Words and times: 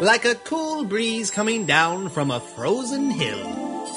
like 0.00 0.24
a 0.24 0.34
cool 0.34 0.84
breeze 0.84 1.30
coming 1.30 1.66
down 1.66 2.08
from 2.08 2.30
a 2.30 2.40
frozen 2.40 3.10
hill. 3.10 3.46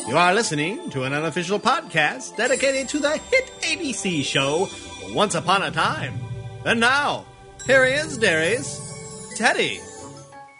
You 0.08 0.18
are 0.18 0.34
listening 0.34 0.90
to 0.90 1.04
an 1.04 1.14
unofficial 1.14 1.60
podcast 1.60 2.36
dedicated 2.36 2.90
to 2.90 3.00
the 3.00 3.18
hit 3.18 3.50
ABC 3.62 4.24
show 4.24 4.68
Once 5.14 5.34
Upon 5.34 5.64
a 5.64 5.72
Time. 5.72 6.20
And 6.66 6.82
now, 6.82 7.26
here 7.66 7.86
he 7.86 7.94
is, 7.94 8.18
Darius, 8.18 8.82
Teddy. 9.38 9.80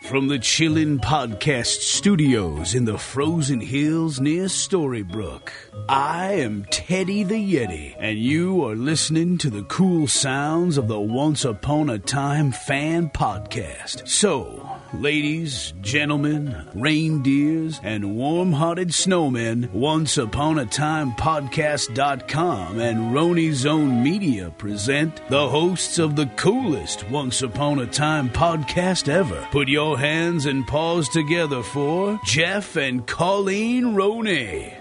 From 0.04 0.28
the 0.28 0.38
Chillin' 0.38 1.00
Podcast 1.00 1.80
Studios 1.82 2.76
in 2.76 2.84
the 2.84 2.98
frozen 2.98 3.62
hills 3.62 4.20
near 4.20 4.46
Storybrooke, 4.46 5.50
I 5.88 6.34
am 6.34 6.66
Teddy 6.66 7.24
the 7.24 7.36
Yeti, 7.36 7.96
and 7.98 8.20
you 8.20 8.66
are 8.66 8.76
listening 8.76 9.38
to 9.38 9.50
the 9.50 9.64
cool 9.64 10.08
sounds 10.08 10.78
of 10.78 10.90
the 10.90 11.00
Once 11.00 11.46
Upon 11.46 11.90
a 11.90 12.00
Time 12.00 12.52
fan 12.52 13.12
podcast. 13.12 14.06
So, 14.08 14.70
ladies, 14.94 15.74
gentlemen, 15.82 16.56
reindeers, 16.76 17.80
and 17.84 18.16
warm 18.16 18.54
hearted 18.54 18.90
snowmen, 18.90 19.72
Once 19.72 20.18
Upon 20.18 20.60
a 20.60 20.66
Time 20.66 21.12
Podcast.com 21.14 22.80
and 22.80 23.14
Roni's 23.14 23.66
Own 23.66 24.04
Media 24.04 24.52
present 24.58 25.22
the 25.30 25.50
hosts 25.50 26.00
of 26.00 26.16
the 26.16 26.28
coolest 26.38 27.10
Once 27.10 27.42
Upon 27.42 27.80
a 27.80 27.88
Time 27.88 28.30
podcast 28.30 29.10
ever. 29.10 29.48
Put 29.52 29.68
your 29.68 29.98
hands 29.98 30.46
and 30.46 30.66
paws 30.68 31.10
together 31.10 31.64
for 31.64 32.20
Jeff 32.26 32.76
and 32.76 33.06
Colleen 33.06 33.96
Roney. 33.96 34.74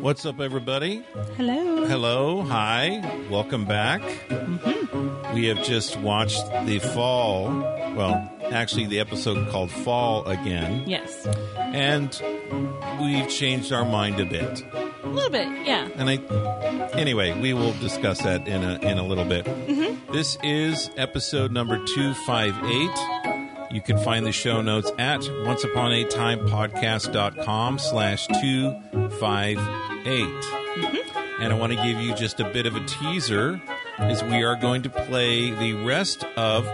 What's 0.00 0.24
up, 0.24 0.40
everybody? 0.40 1.04
Hello. 1.36 1.84
Hello. 1.86 2.42
Hi. 2.42 3.26
Welcome 3.28 3.66
back. 3.66 4.00
Mm-hmm. 4.00 4.79
We 5.34 5.46
have 5.46 5.62
just 5.62 5.96
watched 5.98 6.44
the 6.66 6.80
fall. 6.80 7.48
Well, 7.94 8.28
actually, 8.50 8.86
the 8.86 8.98
episode 9.00 9.48
called 9.48 9.70
Fall 9.70 10.26
again. 10.26 10.84
Yes. 10.86 11.26
And 11.56 12.20
we've 13.00 13.28
changed 13.28 13.72
our 13.72 13.84
mind 13.84 14.18
a 14.20 14.24
bit. 14.24 14.64
A 15.04 15.08
little 15.08 15.30
bit, 15.30 15.46
yeah. 15.66 15.88
And 15.96 16.10
I, 16.10 16.16
anyway, 16.94 17.38
we 17.40 17.52
will 17.54 17.72
discuss 17.74 18.22
that 18.22 18.48
in 18.48 18.64
a, 18.64 18.78
in 18.80 18.98
a 18.98 19.06
little 19.06 19.24
bit. 19.24 19.44
Mm-hmm. 19.44 20.12
This 20.12 20.36
is 20.42 20.90
episode 20.96 21.52
number 21.52 21.76
258. 21.78 22.90
You 23.72 23.80
can 23.80 23.98
find 23.98 24.26
the 24.26 24.32
show 24.32 24.60
notes 24.62 24.90
at 24.98 25.20
onceuponatimepodcast.com 25.20 27.78
slash 27.78 28.26
258. 28.26 29.56
Mm-hmm. 30.26 31.42
And 31.42 31.52
I 31.52 31.56
want 31.56 31.72
to 31.72 31.80
give 31.82 32.00
you 32.00 32.14
just 32.16 32.40
a 32.40 32.50
bit 32.50 32.66
of 32.66 32.74
a 32.74 32.84
teaser 32.84 33.62
as 34.00 34.24
we 34.24 34.42
are 34.42 34.56
going 34.56 34.82
to 34.82 34.90
play 34.90 35.50
the 35.50 35.74
rest 35.74 36.24
of 36.36 36.66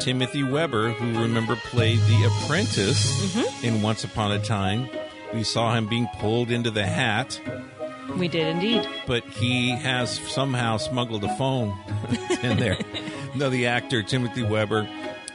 Timothy 0.00 0.42
Webber, 0.42 0.90
who 0.90 1.22
remember 1.22 1.56
played 1.56 2.00
the 2.00 2.24
apprentice 2.24 3.34
mm-hmm. 3.34 3.64
in 3.64 3.82
Once 3.82 4.04
Upon 4.04 4.32
a 4.32 4.38
Time. 4.38 4.88
We 5.32 5.44
saw 5.44 5.74
him 5.74 5.88
being 5.88 6.08
pulled 6.18 6.50
into 6.50 6.70
the 6.70 6.84
hat, 6.86 7.40
We 8.16 8.28
did 8.28 8.48
indeed. 8.48 8.86
but 9.06 9.24
he 9.24 9.70
has 9.70 10.18
somehow 10.30 10.76
smuggled 10.76 11.24
a 11.24 11.36
phone 11.36 11.78
in 12.42 12.58
there. 12.58 12.78
no, 13.34 13.50
the 13.50 13.66
actor 13.66 14.02
Timothy 14.02 14.42
Webber 14.42 14.88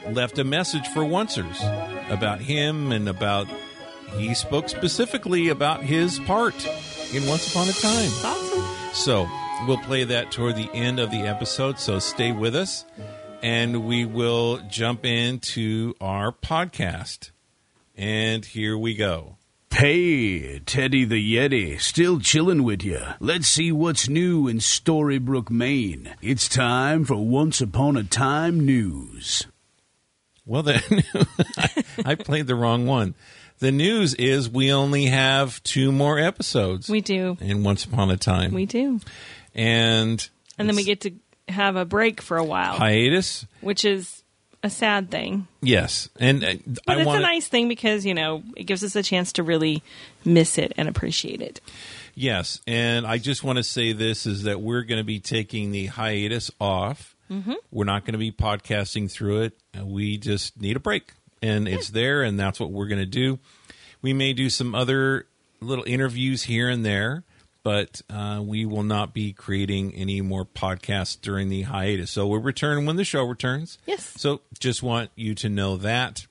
left 0.08 0.38
a 0.38 0.44
message 0.44 0.86
for 0.88 1.02
Oncers 1.02 1.60
about 2.10 2.40
him 2.40 2.92
and 2.92 3.08
about 3.08 3.46
he 4.16 4.34
spoke 4.34 4.68
specifically 4.68 5.48
about 5.48 5.82
his 5.82 6.18
part 6.20 6.66
in 7.14 7.26
Once 7.26 7.50
Upon 7.50 7.68
a 7.68 7.72
Time. 7.72 8.10
Awesome. 8.24 8.94
So 8.94 9.30
we'll 9.66 9.78
play 9.78 10.04
that 10.04 10.30
toward 10.30 10.56
the 10.56 10.70
end 10.72 10.98
of 11.00 11.10
the 11.10 11.20
episode. 11.22 11.78
So 11.78 11.98
stay 11.98 12.32
with 12.32 12.54
us, 12.56 12.84
and 13.42 13.84
we 13.86 14.04
will 14.04 14.58
jump 14.68 15.04
into 15.04 15.94
our 16.00 16.32
podcast. 16.32 17.30
And 17.96 18.44
here 18.44 18.76
we 18.78 18.94
go. 18.94 19.36
Hey, 19.72 20.58
Teddy 20.60 21.04
the 21.04 21.36
Yeti, 21.36 21.80
still 21.80 22.18
chillin' 22.18 22.62
with 22.64 22.82
you. 22.82 23.00
Let's 23.20 23.46
see 23.46 23.70
what's 23.72 24.08
new 24.08 24.48
in 24.48 24.58
Storybrooke, 24.58 25.48
Maine. 25.50 26.14
It's 26.20 26.48
time 26.48 27.04
for 27.04 27.16
Once 27.16 27.60
Upon 27.60 27.96
a 27.96 28.02
Time 28.02 28.60
news. 28.66 29.46
Well, 30.44 30.62
then 30.64 30.82
I, 31.56 31.84
I 32.04 32.14
played 32.16 32.46
the 32.48 32.56
wrong 32.56 32.86
one. 32.86 33.14
The 33.60 33.70
news 33.70 34.14
is 34.14 34.48
we 34.50 34.72
only 34.72 35.06
have 35.06 35.62
two 35.62 35.92
more 35.92 36.18
episodes 36.18 36.88
We 36.88 37.00
do. 37.02 37.36
in 37.40 37.62
Once 37.62 37.84
Upon 37.84 38.10
a 38.10 38.16
Time, 38.16 38.52
We 38.52 38.66
do. 38.66 39.00
And 39.54 40.28
And 40.58 40.68
then 40.68 40.76
we 40.76 40.84
get 40.84 41.02
to 41.02 41.12
have 41.48 41.76
a 41.76 41.84
break 41.84 42.20
for 42.20 42.36
a 42.36 42.44
while, 42.44 42.74
hiatus. 42.74 43.46
which 43.60 43.84
is 43.84 44.22
a 44.62 44.70
sad 44.70 45.10
thing. 45.10 45.48
Yes, 45.62 46.08
and 46.18 46.44
uh, 46.44 46.52
But 46.86 46.96
I 46.96 47.00
it's 47.00 47.06
want 47.06 47.18
a 47.18 47.22
nice 47.22 47.48
thing 47.48 47.68
because, 47.68 48.04
you 48.04 48.14
know, 48.14 48.42
it 48.56 48.64
gives 48.64 48.84
us 48.84 48.94
a 48.94 49.02
chance 49.02 49.32
to 49.34 49.42
really 49.42 49.82
miss 50.24 50.58
it 50.58 50.72
and 50.76 50.88
appreciate 50.88 51.40
it. 51.40 51.60
Yes, 52.14 52.60
and 52.66 53.06
I 53.06 53.18
just 53.18 53.42
want 53.42 53.56
to 53.56 53.62
say 53.62 53.92
this 53.92 54.26
is 54.26 54.42
that 54.42 54.60
we're 54.60 54.82
going 54.82 55.00
to 55.00 55.04
be 55.04 55.18
taking 55.20 55.70
the 55.72 55.86
hiatus 55.86 56.50
off. 56.60 57.16
Mm-hmm. 57.30 57.54
We're 57.70 57.84
not 57.84 58.04
going 58.04 58.12
to 58.12 58.18
be 58.18 58.32
podcasting 58.32 59.10
through 59.10 59.42
it. 59.42 59.58
Uh, 59.78 59.86
We 59.86 60.18
just 60.18 60.60
need 60.60 60.76
a 60.76 60.80
break, 60.80 61.12
and 61.40 61.66
it's 61.66 61.88
there, 61.90 62.22
and 62.22 62.38
that's 62.38 62.60
what 62.60 62.70
we're 62.70 62.88
going 62.88 63.00
to 63.00 63.06
do. 63.06 63.38
We 64.02 64.12
may 64.12 64.32
do 64.34 64.50
some 64.50 64.74
other 64.74 65.26
little 65.60 65.84
interviews 65.86 66.42
here 66.42 66.68
and 66.68 66.84
there, 66.84 67.22
but 67.62 68.00
uh, 68.10 68.42
we 68.44 68.64
will 68.64 68.82
not 68.82 69.12
be 69.12 69.32
creating 69.32 69.94
any 69.94 70.20
more 70.20 70.44
podcasts 70.44 71.20
during 71.20 71.48
the 71.48 71.62
hiatus. 71.62 72.10
So 72.10 72.26
we'll 72.26 72.40
return 72.40 72.86
when 72.86 72.96
the 72.96 73.04
show 73.04 73.22
returns. 73.24 73.78
Yes. 73.86 74.14
So 74.16 74.40
just 74.58 74.82
want 74.82 75.10
you 75.14 75.34
to 75.36 75.48
know 75.48 75.76
that. 75.78 76.26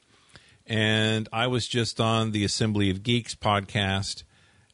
And 0.66 1.28
I 1.34 1.48
was 1.48 1.68
just 1.68 2.00
on 2.00 2.32
the 2.32 2.44
Assembly 2.46 2.90
of 2.92 3.02
Geeks 3.04 3.34
podcast, 3.36 4.24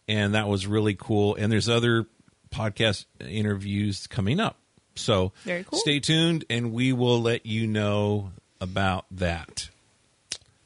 and 0.08 0.34
that 0.36 0.48
was 0.48 0.68
really 0.68 0.94
cool. 0.96 1.36
And 1.36 1.52
there's 1.52 1.70
other 1.70 2.06
podcast 2.52 3.06
interviews 3.20 4.08
coming 4.08 4.40
up. 4.40 4.58
So 4.96 5.34
Very 5.44 5.64
cool. 5.66 5.80
stay 5.80 6.00
tuned, 6.00 6.46
and 6.50 6.72
we 6.74 6.94
will 6.94 7.22
let 7.22 7.46
you 7.46 7.68
know 7.68 8.32
about 8.62 9.06
that. 9.12 9.70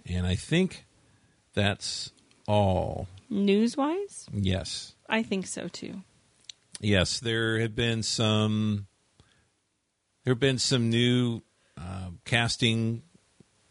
And 0.08 0.26
I 0.26 0.36
think 0.36 0.86
that's 1.54 2.12
all. 2.48 3.08
News 3.30 3.78
wise, 3.78 4.28
Yes. 4.34 4.94
I 5.10 5.24
think 5.24 5.48
so 5.48 5.68
too. 5.68 6.02
Yes, 6.80 7.20
there 7.20 7.60
have 7.60 7.76
been 7.76 8.04
some. 8.04 8.88
There 10.24 10.34
have 10.34 10.40
been 10.40 10.60
some 10.60 10.90
new 10.90 11.42
uh, 11.78 12.10
casting 12.26 13.02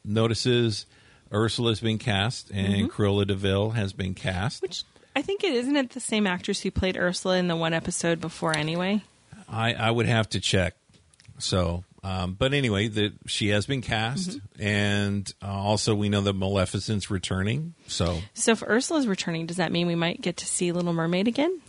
notices. 0.05 0.87
Ursula's 1.33 1.81
been 1.81 1.99
cast, 1.99 2.51
and 2.51 2.91
Cruella 2.91 3.27
De 3.27 3.35
Vil 3.35 3.71
has 3.71 3.93
been 3.93 4.15
cast. 4.15 4.63
Which 4.63 4.83
I 5.15 5.23
think 5.23 5.45
it 5.45 5.53
isn't 5.53 5.77
it 5.77 5.91
the 5.91 6.01
same 6.01 6.27
actress 6.27 6.61
who 6.61 6.71
played 6.71 6.97
Ursula 6.97 7.37
in 7.37 7.49
the 7.49 7.57
one 7.57 7.75
episode 7.75 8.21
before 8.21 8.57
anyway? 8.57 9.03
I, 9.49 9.75
I 9.75 9.91
would 9.91 10.07
have 10.07 10.29
to 10.31 10.41
check. 10.41 10.75
So, 11.39 11.85
um, 12.09 12.35
but 12.35 12.55
anyway, 12.55 12.89
the, 12.89 13.13
she 13.27 13.49
has 13.49 13.67
been 13.67 13.83
cast, 13.83 14.39
and 14.59 15.31
uh, 15.43 15.47
also 15.49 15.95
we 15.95 16.09
know 16.09 16.21
that 16.23 16.33
Maleficent's 16.35 17.11
returning. 17.11 17.75
So 17.87 18.19
So 18.35 18.53
if 18.53 18.63
Ursula's 18.63 19.07
returning, 19.07 19.47
does 19.47 19.57
that 19.59 19.73
mean 19.73 19.87
we 19.87 19.95
might 19.95 20.21
get 20.21 20.37
to 20.39 20.47
see 20.47 20.73
Little 20.73 20.93
Mermaid 20.93 21.29
again? 21.29 21.61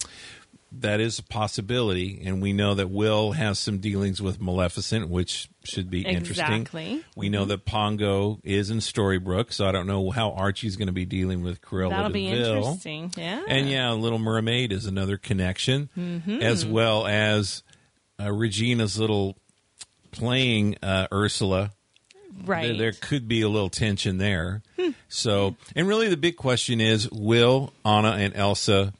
that 0.71 0.99
is 0.99 1.17
a 1.17 1.23
possibility, 1.23 2.21
and 2.25 2.43
we 2.43 2.53
know 2.53 2.75
that 2.75 2.91
Will 2.91 3.31
has 3.31 3.57
some 3.57 3.79
dealings 3.79 4.21
with 4.21 4.39
Maleficent, 4.39 5.09
which 5.09 5.49
should 5.63 5.89
be 5.89 6.01
interesting. 6.05 6.45
Exactly. 6.61 7.03
We 7.15 7.29
know 7.29 7.45
that 7.45 7.65
Pongo 7.65 8.39
is 8.43 8.69
in 8.69 8.77
Storybrooke, 8.77 9.51
so 9.51 9.65
I 9.67 9.71
don't 9.71 9.87
know 9.87 10.11
how 10.11 10.29
Archie's 10.29 10.75
going 10.75 10.85
to 10.85 10.93
be 10.93 11.05
dealing 11.05 11.41
with 11.41 11.59
Cruella 11.59 11.89
That'll 11.89 12.11
be 12.11 12.27
interesting. 12.27 13.11
Yeah. 13.17 13.41
And 13.47 13.67
yeah, 13.67 13.91
Little 13.93 14.19
Mermaid 14.19 14.71
is 14.71 14.85
another 14.85 15.17
connection, 15.17 15.89
Mm-hmm. 15.97 16.43
as 16.43 16.67
well 16.67 17.07
as 17.07 17.63
uh, 18.21 18.31
Regina's 18.31 18.99
little 18.99 19.37
playing 20.11 20.77
uh, 20.83 21.07
Ursula. 21.11 21.71
right. 22.45 22.67
There, 22.67 22.77
there 22.77 22.91
could 22.93 23.27
be 23.27 23.41
a 23.41 23.49
little 23.49 23.69
tension 23.69 24.17
there. 24.17 24.61
Hmm. 24.79 24.89
So, 25.07 25.55
and 25.75 25.87
really 25.87 26.07
the 26.09 26.17
big 26.17 26.35
question 26.37 26.79
is 26.81 27.09
will 27.11 27.73
Anna 27.85 28.11
and 28.11 28.35
Elsa 28.35 28.93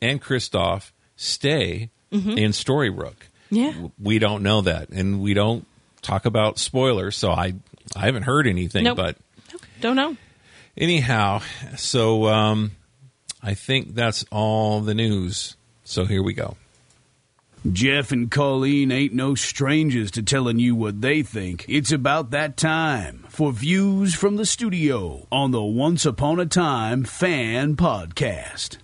and 0.00 0.22
Kristoff 0.22 0.92
stay 1.16 1.90
in 2.10 2.52
Storybrooke? 2.52 3.14
Mm-hmm. 3.50 3.54
Yeah. 3.54 3.88
We 4.02 4.18
don't 4.18 4.42
know 4.42 4.62
that. 4.62 4.88
And 4.90 5.20
we 5.20 5.34
don't 5.34 5.66
talk 6.02 6.24
about 6.24 6.58
spoilers, 6.58 7.16
so 7.16 7.30
I 7.30 7.54
I 7.94 8.06
haven't 8.06 8.22
heard 8.24 8.46
anything, 8.46 8.84
Nope. 8.84 8.96
but 8.96 9.16
Don't 9.80 9.96
know. 9.96 10.16
anyhow, 10.76 11.42
so 11.76 12.26
um 12.26 12.72
I 13.42 13.54
think 13.54 13.94
that's 13.94 14.24
all 14.32 14.80
the 14.80 14.94
news. 14.94 15.56
So 15.84 16.04
here 16.04 16.22
we 16.22 16.32
go. 16.32 16.56
Jeff 17.72 18.12
and 18.12 18.30
Colleen 18.30 18.92
ain't 18.92 19.12
no 19.12 19.34
strangers 19.34 20.10
to 20.12 20.22
telling 20.22 20.58
you 20.58 20.74
what 20.74 21.00
they 21.00 21.22
think. 21.22 21.64
It's 21.68 21.90
about 21.92 22.30
that 22.30 22.56
time 22.56 23.24
for 23.28 23.52
views 23.52 24.14
from 24.14 24.36
the 24.36 24.46
studio 24.46 25.26
on 25.32 25.50
the 25.50 25.62
Once 25.62 26.06
Upon 26.06 26.38
a 26.38 26.46
Time 26.46 27.04
fan 27.04 27.74
podcast. 27.76 28.78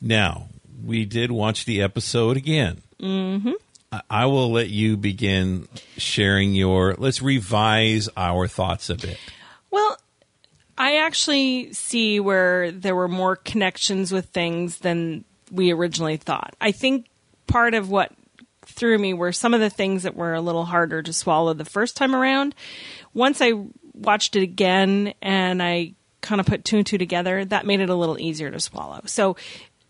Now, 0.00 0.48
we 0.84 1.04
did 1.04 1.30
watch 1.30 1.64
the 1.64 1.80
episode 1.80 2.36
again. 2.36 2.82
Mm-hmm. 3.00 3.52
I- 3.92 4.02
I 4.10 4.26
will 4.26 4.50
let 4.50 4.70
you 4.70 4.96
begin 4.96 5.68
sharing 5.96 6.52
your. 6.54 6.94
Let's 6.98 7.22
revise 7.22 8.08
our 8.16 8.48
thoughts 8.48 8.90
a 8.90 8.96
bit. 8.96 9.18
Well, 9.70 9.96
I 10.76 10.96
actually 10.96 11.72
see 11.72 12.18
where 12.20 12.70
there 12.72 12.96
were 12.96 13.08
more 13.08 13.36
connections 13.36 14.10
with 14.12 14.26
things 14.26 14.78
than 14.78 15.24
we 15.52 15.70
originally 15.72 16.16
thought. 16.16 16.54
I 16.60 16.72
think 16.72 17.06
part 17.54 17.74
of 17.74 17.88
what 17.88 18.10
threw 18.62 18.98
me 18.98 19.14
were 19.14 19.30
some 19.30 19.54
of 19.54 19.60
the 19.60 19.70
things 19.70 20.02
that 20.02 20.16
were 20.16 20.34
a 20.34 20.40
little 20.40 20.64
harder 20.64 21.00
to 21.00 21.12
swallow 21.12 21.54
the 21.54 21.64
first 21.64 21.96
time 21.96 22.12
around. 22.12 22.52
Once 23.12 23.40
I 23.40 23.52
watched 23.92 24.34
it 24.34 24.42
again 24.42 25.14
and 25.22 25.62
I 25.62 25.92
kind 26.20 26.40
of 26.40 26.48
put 26.48 26.64
two 26.64 26.78
and 26.78 26.86
two 26.86 26.98
together, 26.98 27.44
that 27.44 27.64
made 27.64 27.78
it 27.78 27.90
a 27.90 27.94
little 27.94 28.18
easier 28.18 28.50
to 28.50 28.58
swallow. 28.58 29.02
So, 29.06 29.36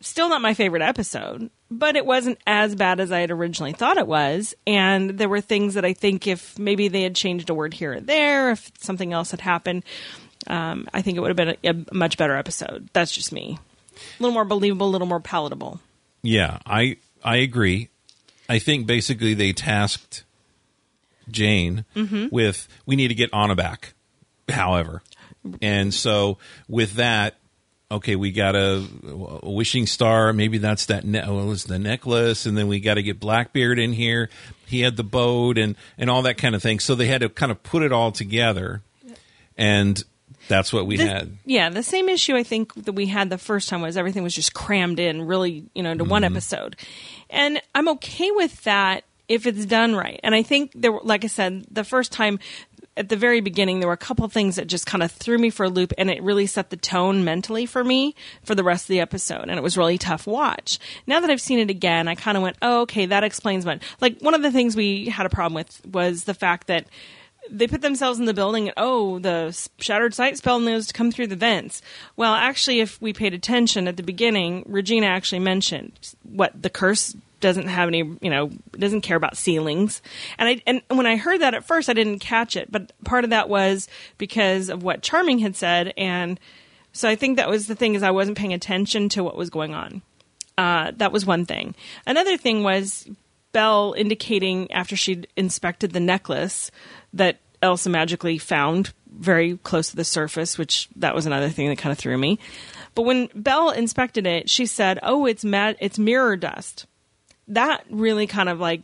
still 0.03 0.29
not 0.29 0.43
my 0.43 0.53
favorite 0.53 0.83
episode, 0.83 1.49
but 1.71 1.97
it 1.97 2.05
wasn't 2.05 2.39
as 2.47 2.75
bad 2.75 3.01
as 3.01 3.11
I 3.11 3.21
had 3.21 3.31
originally 3.31 3.73
thought 3.73 3.97
it 3.97 4.07
was. 4.07 4.55
And 4.67 5.17
there 5.17 5.31
were 5.31 5.41
things 5.41 5.73
that 5.73 5.87
I 5.87 5.95
think 5.95 6.27
if 6.27 6.59
maybe 6.59 6.89
they 6.89 7.01
had 7.01 7.15
changed 7.15 7.49
a 7.49 7.55
word 7.55 7.73
here 7.73 7.95
or 7.95 8.01
there, 8.01 8.51
if 8.51 8.71
something 8.79 9.15
else 9.15 9.31
had 9.31 9.41
happened, 9.41 9.85
um, 10.49 10.87
I 10.93 11.01
think 11.01 11.17
it 11.17 11.21
would 11.21 11.31
have 11.31 11.37
been 11.39 11.57
a, 11.65 11.71
a 11.71 11.95
much 11.95 12.19
better 12.19 12.37
episode. 12.37 12.91
That's 12.93 13.13
just 13.13 13.33
me. 13.33 13.59
A 13.97 14.23
little 14.23 14.35
more 14.35 14.45
believable, 14.45 14.89
a 14.89 14.93
little 14.93 15.07
more 15.07 15.21
palatable. 15.21 15.81
Yeah, 16.21 16.59
I 16.67 16.97
I 17.25 17.37
agree. 17.37 17.89
I 18.49 18.59
think 18.59 18.87
basically 18.87 19.35
they 19.35 19.53
tasked 19.53 20.25
Jane 21.31 21.85
with 22.31 22.69
we 22.87 22.97
need 22.97 23.09
to 23.09 23.15
get 23.15 23.31
Anna 23.33 23.55
back. 23.55 23.95
However, 24.49 25.03
and 25.63 25.93
so 25.95 26.37
with 26.69 26.95
that, 26.95 27.37
okay, 27.91 28.15
we 28.15 28.31
got 28.31 28.55
a, 28.55 28.85
a 29.43 29.51
wishing 29.51 29.87
star. 29.87 30.35
Maybe 30.35 30.59
that's 30.59 30.87
that. 30.87 31.05
Ne- 31.07 31.27
well, 31.27 31.51
it's 31.53 31.65
the 31.65 31.79
necklace, 31.79 32.45
and 32.45 32.57
then 32.59 32.69
we 32.69 32.79
got 32.81 32.95
to 32.95 33.03
get 33.03 33.19
Blackbeard 33.19 33.79
in 33.79 33.95
here. 33.95 34.29
He 34.67 34.81
had 34.83 34.97
the 34.99 35.05
boat 35.05 35.57
and 35.57 35.77
and 35.97 36.11
all 36.11 36.21
that 36.23 36.37
kind 36.37 36.55
of 36.55 36.63
thing. 36.63 36.79
So 36.79 36.95
they 36.95 37.07
had 37.07 37.23
to 37.23 37.31
kind 37.31 37.51
of 37.51 37.63
put 37.63 37.83
it 37.83 37.91
all 37.93 38.13
together, 38.13 38.83
and 39.57 40.03
that's 40.47 40.75
what 40.75 40.87
we 40.87 40.99
The- 40.99 41.07
had. 41.07 41.39
Yeah, 41.47 41.71
the 41.71 41.83
same 41.83 42.11
issue 42.11 42.37
I 42.37 42.43
think 42.43 42.75
that 42.85 42.93
we 42.93 43.07
had 43.07 43.31
the 43.31 43.39
first 43.39 43.71
time 43.71 43.81
was 43.81 43.97
everything 43.97 44.23
was 44.25 44.35
just 44.35 44.53
crammed 44.53 45.01
in 45.01 45.23
really, 45.23 45.65
you 45.75 45.83
know, 45.83 45.91
into 45.93 46.05
one 46.05 46.21
Mm-hmm. 46.21 46.35
episode. 46.37 46.77
And 47.31 47.61
I'm 47.75 47.89
okay 47.89 48.31
with 48.31 48.63
that 48.65 49.05
if 49.29 49.47
it's 49.47 49.65
done 49.67 49.95
right. 49.95 50.21
And 50.23 50.35
I 50.35 50.43
think 50.43 50.73
there 50.75 50.93
like 51.03 51.25
I 51.25 51.29
said, 51.29 51.67
the 51.71 51.85
first 51.85 52.13
time 52.13 52.39
at 52.97 53.09
the 53.09 53.17
very 53.17 53.41
beginning, 53.41 53.81
there 53.81 53.89
were 53.89 53.95
a 53.95 53.99
couple 53.99 54.27
things 54.29 54.57
that 54.57 54.69
just 54.69 54.87
kind 54.87 55.03
of 55.03 55.11
threw 55.11 55.37
me 55.37 55.51
for 55.51 55.65
a 55.65 55.69
loop 55.69 55.93
and 55.99 56.11
it 56.11 56.23
really 56.23 56.47
set 56.47 56.71
the 56.71 56.77
tone 56.77 57.25
mentally 57.25 57.67
for 57.67 57.83
me 57.83 58.15
for 58.45 58.55
the 58.55 58.63
rest 58.63 58.85
of 58.85 58.89
the 58.89 59.01
episode. 59.01 59.43
And 59.43 59.53
it 59.53 59.63
was 59.63 59.77
really 59.77 59.99
tough 59.99 60.27
watch. 60.27 60.79
Now 61.07 61.21
that 61.21 61.31
I've 61.31 61.41
seen 61.41 61.59
it 61.59 61.71
again, 61.71 62.07
I 62.07 62.15
kind 62.15 62.37
of 62.37 62.43
went, 62.43 62.57
oh, 62.63 62.83
okay, 62.83 63.07
that 63.07 63.25
explains 63.25 63.67
what, 63.67 63.83
like 64.01 64.21
one 64.21 64.35
of 64.35 64.43
the 64.43 64.53
things 64.53 64.77
we 64.77 65.07
had 65.07 65.27
a 65.27 65.31
problem 65.31 65.55
with 65.55 65.85
was 65.87 66.25
the 66.25 66.35
fact 66.35 66.69
that 66.69 66.87
they 67.51 67.67
put 67.67 67.83
themselves 67.83 68.19
in 68.19 68.25
the 68.25 68.35
building 68.35 68.69
and 68.69 68.75
oh 68.77 69.19
the 69.19 69.69
shattered 69.79 70.15
sight 70.15 70.37
spell 70.37 70.61
knows 70.61 70.87
to 70.87 70.93
come 70.93 71.11
through 71.11 71.27
the 71.27 71.37
vents. 71.37 71.83
Well 72.17 72.35
actually 72.35 72.81
if 72.81 73.01
we 73.01 73.13
paid 73.13 73.35
attention 73.35 73.89
at 73.89 73.97
the 73.97 74.03
beginning 74.03 74.65
regina 74.67 75.07
actually 75.07 75.41
mentioned 75.41 76.15
what 76.23 76.61
the 76.61 76.71
curse 76.71 77.15
doesn't 77.41 77.69
have 77.69 77.89
any 77.89 77.99
you 78.21 78.31
know 78.31 78.51
doesn't 78.73 79.03
care 79.03 79.17
about 79.17 79.37
ceilings. 79.37 80.03
And 80.39 80.49
i 80.49 80.63
and 80.67 80.83
when 80.89 81.07
i 81.07 81.17
heard 81.17 81.41
that 81.41 81.55
at 81.55 81.65
first 81.65 81.89
i 81.89 81.93
didn't 81.93 82.21
catch 82.21 82.57
it. 82.57 82.71
But 82.71 82.93
part 83.05 83.25
of 83.25 83.31
that 83.31 83.49
was 83.49 83.89
because 84.19 84.69
of 84.69 84.83
what 84.83 85.03
charming 85.03 85.41
had 85.41 85.57
said. 85.57 85.93
And 85.97 86.41
so 86.93 87.09
i 87.09 87.17
think 87.17 87.37
that 87.37 87.49
was 87.49 87.67
the 87.67 87.75
thing 87.75 87.95
is 87.95 88.03
i 88.03 88.11
wasn't 88.11 88.39
paying 88.39 88.55
attention 88.55 89.09
to 89.11 89.23
what 89.23 89.37
was 89.37 89.51
going 89.51 89.75
on. 89.75 90.03
Uh, 90.57 90.93
that 90.99 91.11
was 91.11 91.27
one 91.27 91.45
thing. 91.45 91.75
Another 92.07 92.37
thing 92.37 92.63
was 92.63 93.09
Belle 93.55 93.95
indicating 93.97 94.71
after 94.71 94.97
she'd 94.97 95.27
inspected 95.37 95.93
the 95.93 96.01
necklace 96.01 96.71
that 97.15 97.41
Elsa 97.63 97.89
magically 97.89 98.37
found 98.37 98.93
very 99.11 99.57
close 99.59 99.89
to 99.91 99.97
the 99.97 100.05
surface, 100.05 100.59
which 100.59 100.89
that 100.97 101.15
was 101.15 101.25
another 101.25 101.49
thing 101.49 101.69
that 101.69 101.79
kind 101.79 101.93
of 101.93 101.99
threw 101.99 102.19
me. 102.19 102.39
But 102.95 103.03
when 103.03 103.31
Belle 103.35 103.71
inspected 103.71 104.27
it, 104.27 104.51
she 104.51 104.67
said, 104.67 104.99
"Oh, 105.03 105.25
it's 105.25 105.45
ma- 105.45 105.73
it's 105.81 105.99
mirror 105.99 106.37
dust." 106.37 106.87
That 107.49 107.85
really 107.89 108.27
kind 108.27 108.51
of 108.51 108.61
like 108.61 108.83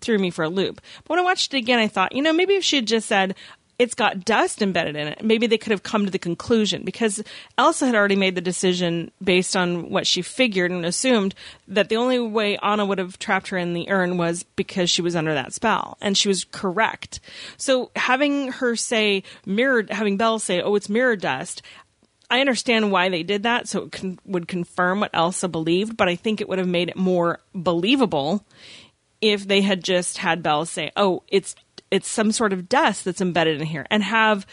threw 0.00 0.18
me 0.18 0.30
for 0.30 0.44
a 0.44 0.48
loop. 0.48 0.80
But 1.04 1.10
when 1.10 1.18
I 1.18 1.22
watched 1.22 1.54
it 1.54 1.58
again, 1.58 1.78
I 1.78 1.88
thought, 1.88 2.14
you 2.14 2.22
know, 2.22 2.32
maybe 2.32 2.54
if 2.54 2.64
she 2.64 2.76
had 2.76 2.86
just 2.86 3.08
said, 3.08 3.34
it's 3.80 3.94
got 3.94 4.26
dust 4.26 4.60
embedded 4.60 4.94
in 4.94 5.08
it, 5.08 5.24
maybe 5.24 5.46
they 5.46 5.56
could 5.56 5.70
have 5.70 5.82
come 5.82 6.04
to 6.04 6.10
the 6.10 6.18
conclusion 6.18 6.82
because 6.84 7.24
Elsa 7.56 7.86
had 7.86 7.94
already 7.94 8.14
made 8.14 8.34
the 8.34 8.42
decision 8.42 9.10
based 9.24 9.56
on 9.56 9.88
what 9.88 10.06
she 10.06 10.20
figured 10.20 10.70
and 10.70 10.84
assumed 10.84 11.34
that 11.66 11.88
the 11.88 11.96
only 11.96 12.18
way 12.18 12.58
Anna 12.58 12.84
would 12.84 12.98
have 12.98 13.18
trapped 13.18 13.48
her 13.48 13.56
in 13.56 13.72
the 13.72 13.88
urn 13.88 14.18
was 14.18 14.42
because 14.42 14.90
she 14.90 15.00
was 15.00 15.16
under 15.16 15.32
that 15.32 15.54
spell. 15.54 15.96
And 16.02 16.14
she 16.14 16.28
was 16.28 16.44
correct. 16.44 17.20
So 17.56 17.90
having 17.96 18.52
her 18.52 18.76
say 18.76 19.22
mirror, 19.46 19.86
having 19.88 20.18
Belle 20.18 20.40
say, 20.40 20.60
oh, 20.60 20.74
it's 20.74 20.90
mirror 20.90 21.16
dust, 21.16 21.62
I 22.30 22.40
understand 22.40 22.92
why 22.92 23.08
they 23.08 23.22
did 23.22 23.44
that, 23.44 23.66
so 23.66 23.84
it 23.84 23.92
con- 23.92 24.18
would 24.26 24.46
confirm 24.46 25.00
what 25.00 25.14
Elsa 25.14 25.48
believed, 25.48 25.96
but 25.96 26.06
I 26.06 26.16
think 26.16 26.42
it 26.42 26.50
would 26.50 26.58
have 26.58 26.68
made 26.68 26.90
it 26.90 26.96
more 26.96 27.40
believable 27.54 28.44
if 29.22 29.48
they 29.48 29.62
had 29.62 29.82
just 29.82 30.18
had 30.18 30.42
Belle 30.42 30.64
say, 30.66 30.92
"Oh, 30.96 31.22
it's 31.28 31.54
it's 31.90 32.08
some 32.08 32.32
sort 32.32 32.52
of 32.52 32.68
dust 32.68 33.04
that's 33.04 33.20
embedded 33.20 33.60
in 33.60 33.66
here," 33.66 33.86
and 33.90 34.02
have 34.02 34.46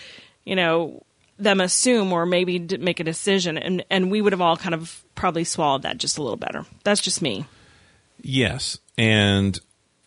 you 0.46 0.56
know 0.56 1.04
them 1.40 1.62
assume 1.62 2.12
or 2.12 2.26
maybe 2.26 2.60
d- 2.60 2.78
make 2.78 3.00
a 3.00 3.04
decision, 3.04 3.58
and 3.58 3.84
and 3.90 4.10
we 4.12 4.22
would 4.22 4.34
have 4.34 4.42
all 4.42 4.58
kind 4.58 4.74
of 4.76 5.04
probably 5.16 5.44
swallowed 5.44 5.84
that 5.84 5.98
just 5.98 6.18
a 6.18 6.22
little 6.24 6.38
better. 6.38 6.66
That's 6.84 7.02
just 7.02 7.22
me. 7.22 7.46
Yes. 8.22 8.80
And 8.98 9.60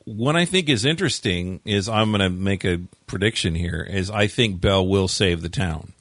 what 0.04 0.34
I 0.34 0.44
think 0.44 0.68
is 0.68 0.84
interesting 0.84 1.60
is 1.64 1.88
I'm 1.88 2.10
going 2.10 2.20
to 2.20 2.30
make 2.30 2.64
a 2.64 2.80
prediction 3.06 3.54
here 3.54 3.86
is 3.88 4.10
I 4.10 4.26
think 4.26 4.60
Belle 4.60 4.86
will 4.86 5.06
save 5.08 5.42
the 5.42 5.48
town 5.48 5.92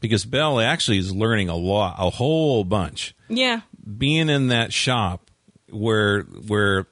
because 0.00 0.24
Belle 0.24 0.60
actually 0.60 0.98
is 0.98 1.12
learning 1.14 1.48
a 1.48 1.56
lot, 1.56 1.96
a 1.98 2.10
whole 2.10 2.62
bunch. 2.62 3.14
Yeah, 3.28 3.62
Being 3.98 4.28
in 4.28 4.48
that 4.48 4.72
shop 4.72 5.28
where 5.70 6.22
where 6.22 6.86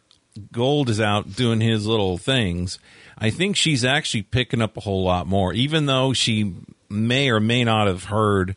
Gold 0.51 0.89
is 0.89 1.01
out 1.01 1.37
doing 1.37 1.61
his 1.61 1.87
little 1.87 2.19
things, 2.19 2.81
I 3.19 3.31
think 3.31 3.57
she's 3.57 3.85
actually 3.85 4.23
picking 4.23 4.63
up 4.63 4.77
a 4.77 4.81
whole 4.81 5.05
lot 5.05 5.27
more 5.27 5.53
even 5.53 5.87
though 5.87 6.13
she 6.13 6.55
may 6.89 7.31
or 7.31 7.41
may 7.41 7.65
not 7.65 7.87
have 7.87 8.05
heard 8.05 8.57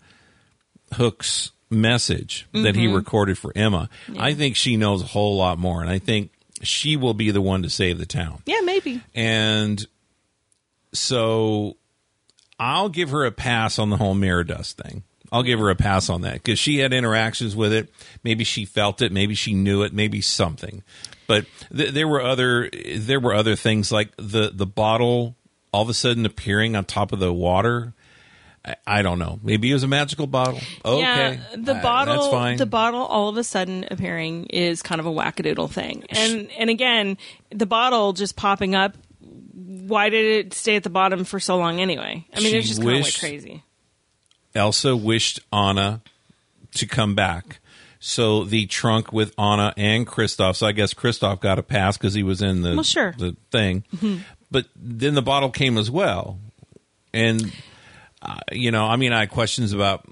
Hook's 0.93 1.51
message 1.69 2.47
that 2.53 2.75
he 2.75 2.85
mm-hmm. 2.85 2.95
recorded 2.95 3.37
for 3.37 3.51
Emma. 3.55 3.89
I 4.17 4.33
think 4.33 4.55
she 4.55 4.77
knows 4.77 5.01
a 5.01 5.07
whole 5.07 5.37
lot 5.37 5.57
more, 5.57 5.81
and 5.81 5.89
I 5.89 5.99
think 5.99 6.31
she 6.61 6.95
will 6.95 7.13
be 7.13 7.31
the 7.31 7.41
one 7.41 7.63
to 7.63 7.69
save 7.69 7.97
the 7.97 8.05
town. 8.05 8.41
yeah, 8.45 8.61
maybe. 8.61 9.01
And 9.13 9.85
so 10.93 11.77
I'll 12.59 12.89
give 12.89 13.09
her 13.09 13.25
a 13.25 13.31
pass 13.31 13.79
on 13.79 13.89
the 13.89 13.97
whole 13.97 14.15
mirror 14.15 14.43
dust 14.43 14.77
thing. 14.77 15.03
I'll 15.31 15.43
give 15.43 15.59
her 15.59 15.69
a 15.69 15.75
pass 15.75 16.09
on 16.09 16.21
that 16.21 16.35
because 16.35 16.57
she 16.57 16.79
had 16.79 16.93
interactions 16.93 17.53
with 17.55 17.73
it. 17.73 17.89
Maybe 18.23 18.45
she 18.45 18.63
felt 18.63 19.01
it. 19.01 19.11
Maybe 19.11 19.35
she 19.35 19.53
knew 19.53 19.83
it. 19.83 19.93
Maybe 19.93 20.21
something. 20.21 20.83
But 21.27 21.45
th- 21.75 21.93
there 21.93 22.07
were 22.07 22.21
other 22.21 22.69
there 22.95 23.19
were 23.19 23.33
other 23.33 23.55
things 23.55 23.91
like 23.91 24.09
the 24.17 24.49
the 24.53 24.65
bottle 24.65 25.35
all 25.73 25.81
of 25.83 25.89
a 25.89 25.93
sudden 25.93 26.25
appearing 26.25 26.75
on 26.75 26.85
top 26.85 27.11
of 27.11 27.19
the 27.19 27.31
water. 27.33 27.93
I, 28.65 28.75
I 28.87 29.01
don't 29.01 29.19
know. 29.19 29.39
Maybe 29.43 29.69
it 29.69 29.73
was 29.73 29.83
a 29.83 29.87
magical 29.87 30.25
bottle. 30.27 30.59
Okay, 30.85 30.99
Yeah, 31.01 31.37
the 31.55 31.75
Uh, 31.75 31.81
bottle, 31.81 32.15
That's 32.15 32.27
fine. 32.31 32.57
the 32.57 32.65
bottle, 32.65 33.01
all 33.01 33.27
of 33.29 33.37
a 33.37 33.43
sudden 33.43 33.85
appearing 33.91 34.45
is 34.45 34.81
kind 34.81 34.99
of 34.99 35.05
a 35.05 35.11
wackadoodle 35.11 35.69
thing, 35.69 36.05
and 36.09 36.49
and 36.57 36.69
again, 36.69 37.17
the 37.51 37.65
bottle 37.65 38.13
just 38.13 38.35
popping 38.35 38.73
up. 38.75 38.95
Why 39.19 40.09
did 40.09 40.45
it 40.47 40.53
stay 40.53 40.75
at 40.77 40.83
the 40.83 40.89
bottom 40.89 41.23
for 41.25 41.39
so 41.39 41.57
long 41.57 41.79
anyway? 41.79 42.25
I 42.33 42.39
mean, 42.39 42.51
She 42.51 42.57
it 42.57 42.61
just 42.63 42.81
kind 42.81 42.95
of 42.97 43.01
like 43.03 43.19
crazy. 43.19 43.63
Elsa 44.55 44.95
wished 44.95 45.39
Anna 45.51 46.01
to 46.75 46.85
come 46.87 47.15
back. 47.15 47.59
So 47.99 48.43
the 48.43 48.65
trunk 48.67 49.11
with 49.11 49.33
Anna 49.39 49.73
and 49.77 50.05
Kristoff. 50.05 50.55
So 50.55 50.67
I 50.67 50.71
guess 50.71 50.93
Kristoff 50.93 51.39
got 51.39 51.57
a 51.59 51.63
pass 51.63 51.97
because 51.97 52.13
he 52.13 52.23
was 52.23 52.41
in 52.41 52.61
the 52.61 52.75
Well, 52.75 52.83
sure. 52.83 53.13
the 53.17 53.35
thing. 53.51 53.83
But 54.51 54.67
then 54.75 55.13
the 55.15 55.21
bottle 55.21 55.49
came 55.49 55.77
as 55.77 55.89
well, 55.91 56.39
and 57.13 57.51
uh, 58.21 58.39
you 58.51 58.71
know, 58.71 58.85
I 58.85 58.95
mean, 58.95 59.13
I 59.13 59.21
had 59.21 59.29
questions 59.31 59.73
about 59.73 60.07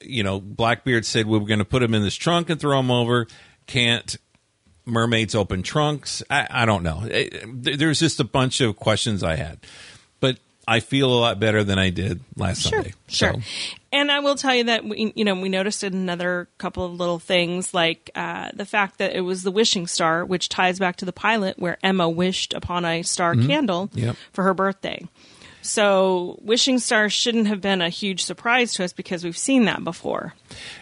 you 0.00 0.22
know, 0.22 0.40
Blackbeard 0.40 1.04
said 1.04 1.26
we 1.26 1.38
were 1.38 1.44
going 1.44 1.58
to 1.58 1.64
put 1.64 1.82
him 1.82 1.92
in 1.92 2.02
this 2.02 2.14
trunk 2.14 2.50
and 2.50 2.60
throw 2.60 2.78
him 2.78 2.90
over. 2.90 3.26
Can't 3.66 4.16
mermaids 4.86 5.34
open 5.34 5.62
trunks? 5.62 6.22
I, 6.30 6.46
I 6.50 6.64
don't 6.66 6.82
know. 6.82 7.06
There's 7.52 7.98
just 8.00 8.20
a 8.20 8.24
bunch 8.24 8.60
of 8.60 8.76
questions 8.76 9.22
I 9.22 9.36
had, 9.36 9.58
but 10.20 10.38
I 10.66 10.80
feel 10.80 11.12
a 11.12 11.18
lot 11.18 11.38
better 11.40 11.64
than 11.64 11.78
I 11.78 11.90
did 11.90 12.20
last 12.36 12.62
Sure, 12.62 12.70
Sunday. 12.82 12.94
sure. 13.08 13.32
So, 13.34 13.40
And 13.92 14.10
I 14.12 14.20
will 14.20 14.34
tell 14.34 14.54
you 14.54 14.64
that 14.64 14.84
we, 14.84 15.12
you 15.16 15.24
know, 15.24 15.34
we 15.40 15.48
noticed 15.48 15.82
another 15.82 16.48
couple 16.58 16.84
of 16.84 16.92
little 16.92 17.18
things, 17.18 17.72
like 17.72 18.10
uh, 18.14 18.50
the 18.54 18.66
fact 18.66 18.98
that 18.98 19.14
it 19.14 19.22
was 19.22 19.42
the 19.42 19.50
wishing 19.50 19.86
star, 19.86 20.24
which 20.24 20.48
ties 20.50 20.78
back 20.78 20.96
to 20.96 21.04
the 21.06 21.12
pilot 21.12 21.58
where 21.58 21.78
Emma 21.82 22.08
wished 22.08 22.52
upon 22.52 22.84
a 22.84 23.02
star 23.02 23.34
candle 23.34 23.90
Yep. 23.94 24.16
for 24.32 24.44
her 24.44 24.52
birthday. 24.54 25.06
So, 25.62 26.38
wishing 26.42 26.78
star 26.78 27.08
shouldn't 27.10 27.46
have 27.48 27.60
been 27.60 27.82
a 27.82 27.88
huge 27.88 28.24
surprise 28.24 28.72
to 28.74 28.84
us 28.84 28.92
because 28.92 29.24
we've 29.24 29.36
seen 29.36 29.64
that 29.64 29.82
before. 29.84 30.34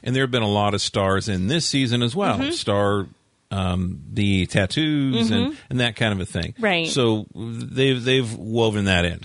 and 0.03 0.15
there 0.15 0.23
have 0.23 0.31
been 0.31 0.43
a 0.43 0.49
lot 0.49 0.75
of 0.75 0.81
stars 0.83 1.29
in 1.29 1.49
this 1.49 1.65
season 1.67 2.03
as 2.03 2.15
well. 2.15 2.39
Mm-hmm. 2.39 2.51
Star 2.53 3.07
um, 3.51 4.03
the 4.13 4.47
tattoos 4.47 5.31
and, 5.31 5.57
and 5.71 5.81
that 5.81 5.95
kind 5.97 6.13
of 6.13 6.21
a 6.21 6.27
thing. 6.27 6.53
Mm-hmm. 6.53 6.65
Right. 6.65 6.87
So 6.89 7.27
they've 7.35 8.03
they've 8.03 8.33
woven 8.35 8.85
that 8.87 9.05
in. 9.05 9.21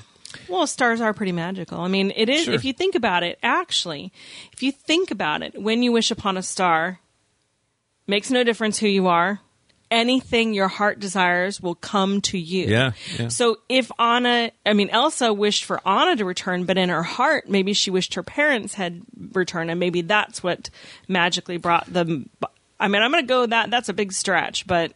Well, 0.47 0.67
stars 0.67 1.01
are 1.01 1.13
pretty 1.13 1.31
magical. 1.31 1.79
I 1.79 1.87
mean, 1.87 2.11
it 2.15 2.29
is, 2.29 2.45
Sure. 2.45 2.53
if 2.53 2.63
you 2.65 2.73
think 2.73 2.95
about 2.95 3.23
it, 3.23 3.39
actually, 3.43 4.11
if 4.53 4.63
you 4.63 4.71
think 4.71 5.11
about 5.11 5.41
it, 5.43 5.61
when 5.61 5.83
you 5.83 5.91
wish 5.91 6.11
upon 6.11 6.37
a 6.37 6.43
star, 6.43 6.99
makes 8.07 8.29
no 8.29 8.43
difference 8.43 8.79
who 8.79 8.87
you 8.87 9.07
are. 9.07 9.39
Anything 9.89 10.53
your 10.53 10.69
heart 10.69 11.01
desires 11.01 11.59
will 11.59 11.75
come 11.75 12.21
to 12.21 12.37
you. 12.37 12.65
Yeah, 12.65 12.91
yeah. 13.19 13.27
So 13.27 13.57
if 13.67 13.91
Anna, 13.99 14.51
I 14.65 14.71
mean, 14.71 14.89
Elsa 14.89 15.33
wished 15.33 15.65
for 15.65 15.85
Anna 15.85 16.15
to 16.15 16.23
return, 16.23 16.63
but 16.63 16.77
in 16.77 16.87
her 16.87 17.03
heart, 17.03 17.49
maybe 17.49 17.73
she 17.73 17.91
wished 17.91 18.13
her 18.13 18.23
parents 18.23 18.73
had 18.75 19.01
returned, 19.33 19.69
and 19.69 19.81
maybe 19.81 20.01
that's 20.01 20.41
what 20.41 20.69
magically 21.09 21.57
brought 21.57 21.87
them. 21.91 22.29
I 22.79 22.87
mean, 22.87 23.01
I'm 23.01 23.11
going 23.11 23.23
to 23.23 23.27
go 23.27 23.45
that, 23.45 23.69
that's 23.69 23.89
a 23.89 23.93
big 23.93 24.13
stretch, 24.13 24.65
but 24.65 24.93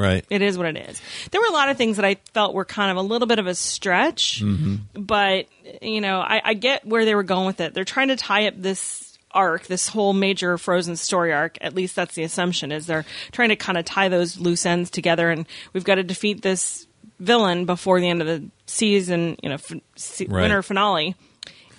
Right. 0.00 0.24
it 0.30 0.40
is 0.42 0.56
what 0.56 0.66
it 0.66 0.76
is. 0.88 1.00
There 1.30 1.40
were 1.40 1.46
a 1.48 1.52
lot 1.52 1.68
of 1.68 1.76
things 1.76 1.96
that 1.96 2.04
I 2.04 2.16
felt 2.32 2.54
were 2.54 2.64
kind 2.64 2.90
of 2.90 2.96
a 2.96 3.02
little 3.06 3.26
bit 3.28 3.38
of 3.38 3.46
a 3.46 3.54
stretch, 3.54 4.42
mm-hmm. 4.42 4.76
but 5.02 5.46
you 5.82 6.00
know, 6.00 6.20
I, 6.20 6.40
I 6.44 6.54
get 6.54 6.86
where 6.86 7.04
they 7.04 7.14
were 7.14 7.22
going 7.22 7.46
with 7.46 7.60
it. 7.60 7.74
They're 7.74 7.84
trying 7.84 8.08
to 8.08 8.16
tie 8.16 8.46
up 8.46 8.54
this 8.56 9.18
arc, 9.32 9.66
this 9.66 9.88
whole 9.88 10.12
major 10.12 10.58
Frozen 10.58 10.96
story 10.96 11.32
arc. 11.32 11.58
At 11.60 11.74
least 11.74 11.94
that's 11.94 12.14
the 12.14 12.22
assumption. 12.24 12.72
Is 12.72 12.86
they're 12.86 13.04
trying 13.32 13.50
to 13.50 13.56
kind 13.56 13.78
of 13.78 13.84
tie 13.84 14.08
those 14.08 14.38
loose 14.38 14.64
ends 14.66 14.90
together, 14.90 15.30
and 15.30 15.46
we've 15.72 15.84
got 15.84 15.96
to 15.96 16.02
defeat 16.02 16.42
this 16.42 16.86
villain 17.20 17.66
before 17.66 18.00
the 18.00 18.08
end 18.08 18.22
of 18.22 18.26
the 18.26 18.48
season. 18.66 19.36
You 19.42 19.50
know, 19.50 19.54
f- 19.56 19.72
se- 19.96 20.26
Right. 20.28 20.42
winter 20.42 20.62
finale, 20.62 21.14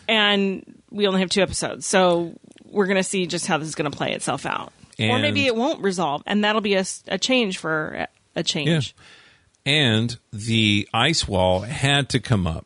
and 0.08 0.64
we 0.92 1.08
only 1.08 1.22
have 1.22 1.30
two 1.30 1.42
episodes, 1.42 1.86
so 1.86 2.34
we're 2.66 2.86
going 2.88 2.98
to 2.98 3.04
see 3.04 3.26
just 3.28 3.48
how 3.48 3.58
this 3.58 3.68
is 3.68 3.76
going 3.76 3.90
to 3.90 3.98
play 3.98 4.14
itself 4.14 4.46
out. 4.46 4.72
Or 5.10 5.20
maybe 5.20 5.46
it 5.46 5.56
won't 5.56 5.82
resolve, 5.82 6.24
and 6.26 6.44
that'll 6.44 6.62
be 6.62 6.76
a 6.76 6.84
change 7.18 7.58
for 7.58 8.08
a 8.36 8.44
change. 8.44 8.96
and 9.66 10.18
the 10.32 10.88
ice 10.94 11.28
wall 11.28 11.62
had 11.62 12.10
to 12.10 12.20
come 12.20 12.48
up 12.48 12.66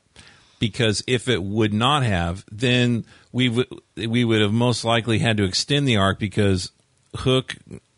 because 0.60 1.04
if 1.08 1.27
it 1.27 1.44
would 1.44 1.74
not 1.74 2.04
have, 2.04 2.46
then 2.51 3.06
we 3.32 3.50
would 3.50 3.68
we 3.96 4.24
would 4.24 4.42
have 4.42 4.54
most 4.54 4.86
likely 4.86 5.20
had 5.20 5.38
to 5.38 5.44
extend 5.44 5.88
the 5.88 5.98
arc 5.98 6.20
because 6.20 6.72
Hook 7.15 7.56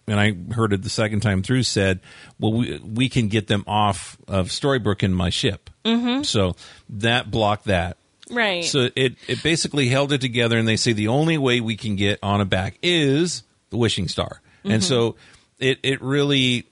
and 0.08 0.20
I 0.20 0.36
heard 0.54 0.74
it 0.74 0.84
the 0.84 0.90
second 0.90 1.20
time 1.20 1.44
through 1.44 1.64
said, 1.64 2.00
"Well, 2.40 2.54
we 2.54 2.80
we 2.80 3.10
can 3.10 3.28
get 3.28 3.48
them 3.48 3.64
off 3.68 4.18
of 4.28 4.48
Storybrooke 4.48 5.04
in 5.04 5.14
my 5.14 5.30
ship." 5.30 5.70
Mm-hmm. 5.86 6.24
So 6.24 6.56
that 6.90 7.30
blocked 7.30 7.66
that. 7.66 7.98
Right. 8.30 8.66
So 8.66 8.90
it 8.96 9.16
it 9.28 9.44
basically 9.44 9.88
held 9.90 10.12
it 10.12 10.22
together, 10.22 10.58
and 10.58 10.68
they 10.68 10.78
say 10.78 10.94
the 10.94 11.10
only 11.10 11.38
way 11.38 11.62
we 11.62 11.76
can 11.76 11.96
get 11.96 12.20
Anna 12.24 12.46
back 12.46 12.78
is 12.82 13.44
the 13.70 13.78
wishing 13.78 14.08
star, 14.08 14.42
and 14.64 14.74
mm-hmm. 14.74 14.82
so 14.82 15.16
it 15.60 15.80
it 15.84 16.02
really 16.02 16.68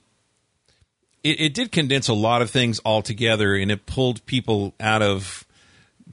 it, 1.22 1.40
it 1.40 1.54
did 1.54 1.72
condense 1.72 2.08
a 2.08 2.14
lot 2.14 2.42
of 2.42 2.50
things 2.50 2.78
all 2.80 3.02
together, 3.02 3.54
and 3.54 3.70
it 3.70 3.86
pulled 3.86 4.24
people 4.26 4.74
out 4.80 5.02
of 5.02 5.44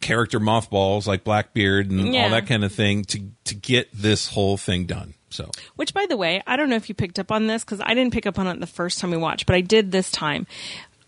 character 0.01 0.39
mothballs 0.39 1.07
like 1.07 1.23
Blackbeard 1.23 1.89
and 1.91 2.13
Yeah. 2.13 2.23
all 2.23 2.29
that 2.31 2.47
kind 2.47 2.63
of 2.63 2.73
thing 2.73 3.03
to 3.05 3.21
to 3.45 3.55
get 3.55 3.89
this 3.93 4.27
whole 4.27 4.57
thing 4.57 4.85
done. 4.85 5.13
So 5.29 5.49
Which, 5.75 5.93
by 5.93 6.05
the 6.07 6.17
way, 6.17 6.43
I 6.45 6.55
don't 6.57 6.69
know 6.69 6.75
if 6.75 6.89
you 6.89 6.95
picked 6.95 7.19
up 7.19 7.31
on 7.31 7.47
this 7.47 7.63
because 7.63 7.81
I 7.83 7.93
didn't 7.93 8.13
pick 8.13 8.25
up 8.25 8.37
on 8.37 8.47
it 8.47 8.59
the 8.59 8.67
first 8.67 8.99
time 8.99 9.11
we 9.11 9.17
watched, 9.17 9.45
but 9.45 9.55
I 9.55 9.61
did 9.61 9.91
this 9.91 10.11
time. 10.11 10.45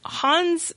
Hans 0.03 0.73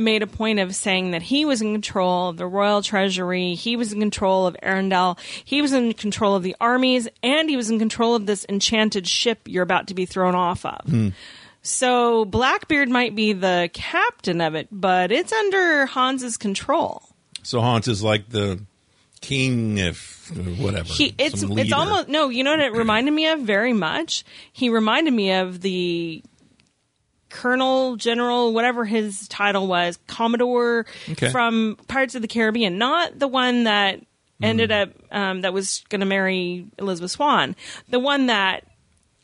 made 0.00 0.22
a 0.22 0.26
point 0.26 0.58
of 0.58 0.74
saying 0.74 1.12
that 1.12 1.22
he 1.22 1.44
was 1.44 1.62
in 1.62 1.72
control 1.72 2.30
of 2.30 2.36
the 2.36 2.46
royal 2.46 2.82
treasury, 2.82 3.54
he 3.54 3.76
was 3.76 3.92
in 3.92 4.00
control 4.00 4.46
of 4.46 4.56
Arendelle, 4.62 5.18
he 5.44 5.62
was 5.62 5.72
in 5.72 5.92
control 5.92 6.34
of 6.34 6.42
the 6.42 6.56
armies, 6.60 7.08
and 7.22 7.48
he 7.48 7.56
was 7.56 7.70
in 7.70 7.78
control 7.78 8.14
of 8.14 8.26
this 8.26 8.44
enchanted 8.48 9.06
ship 9.06 9.40
you're 9.46 9.62
about 9.62 9.88
to 9.88 9.94
be 9.94 10.06
thrown 10.06 10.34
off 10.34 10.64
of. 10.64 10.80
Hmm. 10.86 11.08
So 11.62 12.24
Blackbeard 12.24 12.88
might 12.88 13.14
be 13.14 13.32
the 13.32 13.70
captain 13.72 14.40
of 14.40 14.54
it, 14.54 14.68
but 14.72 15.12
it's 15.12 15.32
under 15.32 15.86
Hans's 15.86 16.36
control. 16.36 17.02
so 17.42 17.60
Hans 17.60 17.86
is 17.86 18.02
like 18.02 18.30
the 18.30 18.60
king, 19.20 19.78
if 19.78 20.30
whatever. 20.58 20.92
He 20.92 21.14
it's 21.18 21.42
it's 21.42 21.72
almost 21.72 22.08
no, 22.08 22.28
you 22.28 22.44
know 22.44 22.52
what 22.52 22.60
it 22.60 22.72
reminded 22.72 23.12
me 23.12 23.26
of 23.26 23.40
very 23.40 23.72
much. 23.72 24.24
He 24.52 24.70
reminded 24.70 25.12
me 25.12 25.32
of 25.32 25.60
the 25.60 26.22
Colonel 27.30 27.96
General, 27.96 28.52
whatever 28.52 28.84
his 28.84 29.26
title 29.28 29.66
was, 29.66 29.98
Commodore 30.06 30.84
Okay. 31.10 31.30
from 31.30 31.78
Pirates 31.88 32.14
of 32.14 32.22
the 32.22 32.28
Caribbean, 32.28 32.76
not 32.78 33.18
the 33.18 33.28
one 33.28 33.64
that 33.64 34.00
ended 34.42 34.70
up 34.72 34.90
um, 35.10 35.42
that 35.42 35.52
was 35.52 35.82
going 35.88 36.00
to 36.00 36.06
marry 36.06 36.66
Elizabeth 36.78 37.10
Swann, 37.12 37.54
the 37.88 37.98
one 37.98 38.26
that 38.26 38.66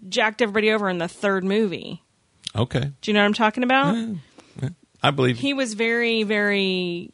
jacked 0.08 0.40
everybody 0.42 0.70
over 0.70 0.88
in 0.88 0.98
the 0.98 1.08
third 1.08 1.42
movie. 1.44 2.02
okay. 2.54 2.92
Do 3.00 3.10
you 3.10 3.14
know 3.14 3.20
what 3.20 3.26
I'm 3.26 3.34
talking 3.34 3.62
about? 3.64 3.96
I 5.02 5.10
believe 5.10 5.38
He 5.38 5.52
was 5.54 5.74
very, 5.74 6.22
very. 6.22 7.10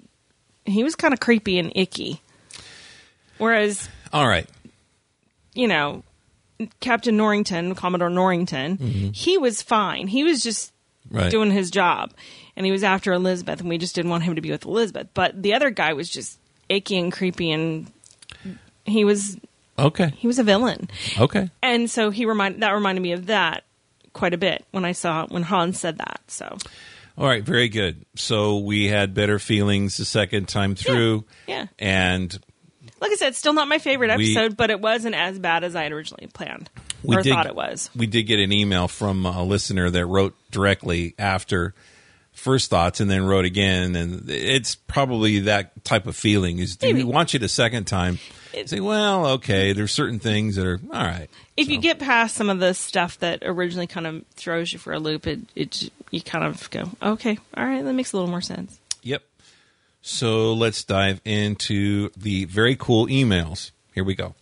He 0.64 0.84
was 0.84 0.94
kind 0.94 1.12
of 1.12 1.20
creepy 1.20 1.58
and 1.58 1.72
icky. 1.74 2.20
Whereas 3.38 3.88
all 4.12 4.26
right. 4.26 4.48
you 5.54 5.66
know, 5.68 6.02
Captain 6.80 7.16
Norrington, 7.16 7.74
Commodore 7.74 8.10
Norrington, 8.10 8.78
he 9.14 9.36
was 9.38 9.62
fine. 9.62 10.06
He 10.08 10.24
was 10.24 10.42
just 10.42 10.68
Mm-hmm. 10.70 10.81
Right. 11.12 11.30
doing 11.30 11.50
his 11.50 11.70
job. 11.70 12.12
And 12.56 12.66
he 12.66 12.72
was 12.72 12.82
after 12.84 13.12
Elizabeth, 13.12 13.60
and 13.60 13.68
we 13.68 13.78
just 13.78 13.94
didn't 13.94 14.10
want 14.10 14.24
him 14.24 14.34
to 14.34 14.40
be 14.42 14.50
with 14.50 14.64
Elizabeth. 14.66 15.08
But 15.14 15.42
the 15.42 15.54
other 15.54 15.70
guy 15.70 15.92
was 15.94 16.08
just 16.08 16.38
icky 16.68 16.98
and 16.98 17.12
creepy, 17.12 17.50
and 17.50 17.90
he 18.84 19.04
was 19.04 19.38
Okay. 19.78 20.12
he 20.18 20.26
was 20.26 20.38
a 20.38 20.42
villain. 20.42 20.88
Okay. 21.18 21.50
And 21.62 21.90
so 21.90 22.10
he 22.10 22.26
reminded 22.26 22.60
that 22.62 22.70
reminded 22.72 23.00
me 23.00 23.12
of 23.12 23.26
that 23.26 23.64
quite 24.12 24.34
a 24.34 24.38
bit 24.38 24.64
when 24.70 24.84
I 24.84 24.92
saw 24.92 25.26
when 25.26 25.42
Hans 25.42 25.78
said 25.80 25.98
that. 25.98 26.20
So 26.28 26.58
All 27.16 27.26
right, 27.26 27.42
very 27.42 27.68
good. 27.68 28.04
So 28.16 28.58
we 28.58 28.88
had 28.88 29.14
better 29.14 29.38
feelings 29.38 29.96
the 29.96 30.04
second 30.04 30.48
time 30.48 30.74
through. 30.74 31.24
yeah. 31.46 31.66
And 31.78 32.38
like 33.00 33.12
I 33.12 33.16
said, 33.16 33.34
still 33.34 33.52
not 33.54 33.66
my 33.68 33.78
favorite 33.78 34.16
We- 34.16 34.36
episode, 34.36 34.56
but 34.56 34.70
it 34.70 34.80
wasn't 34.80 35.14
as 35.14 35.38
bad 35.38 35.64
as 35.64 35.74
I 35.74 35.84
had 35.84 35.92
originally 35.92 36.26
planned 36.32 36.68
we 37.02 37.16
or 37.16 37.22
did, 37.22 37.30
thought 37.30 37.46
it 37.46 37.54
was. 37.54 37.90
We 37.94 38.06
did 38.06 38.24
get 38.24 38.38
an 38.40 38.52
email 38.52 38.88
from 38.88 39.26
a 39.26 39.42
listener 39.42 39.90
that 39.90 40.06
wrote 40.06 40.34
directly 40.50 41.14
after 41.18 41.74
first 42.32 42.70
thoughts 42.70 43.00
and 43.00 43.10
then 43.10 43.24
wrote 43.24 43.44
again 43.44 43.94
and 43.94 44.30
it's 44.30 44.74
probably 44.74 45.40
that 45.40 45.84
type 45.84 46.06
of 46.06 46.16
feeling 46.16 46.58
is 46.58 46.76
do 46.76 46.94
we 46.94 47.04
want 47.04 47.34
you 47.34 47.38
the 47.38 47.46
second 47.46 47.84
time 47.84 48.18
say 48.64 48.80
well 48.80 49.26
okay 49.26 49.74
there's 49.74 49.92
certain 49.92 50.18
things 50.18 50.56
that 50.56 50.66
are 50.66 50.80
all 50.94 51.04
right 51.04 51.28
if 51.56 51.68
you 51.68 51.78
get 51.78 51.98
past 51.98 52.34
some 52.34 52.48
of 52.48 52.60
the 52.60 52.72
stuff 52.74 53.18
that 53.18 53.40
originally 53.42 53.86
kind 53.86 54.06
of 54.06 54.24
throws 54.34 54.72
you 54.72 54.78
for 54.78 54.92
a 54.92 54.98
loop, 54.98 55.26
it, 55.26 55.40
it 55.54 55.90
you 56.10 56.22
kind 56.22 56.44
of 56.44 56.70
go, 56.70 56.90
okay, 57.02 57.38
all 57.56 57.64
right, 57.64 57.84
that 57.84 57.92
makes 57.92 58.12
a 58.12 58.16
little 58.16 58.30
more 58.30 58.40
sense. 58.40 58.78
yep. 59.02 59.22
So 60.04 60.52
let's 60.52 60.82
dive 60.82 61.20
into 61.24 62.10
the 62.16 62.46
very 62.46 62.74
cool 62.74 63.06
emails. 63.06 63.70
Here 63.94 64.02
we 64.02 64.14
go 64.14 64.34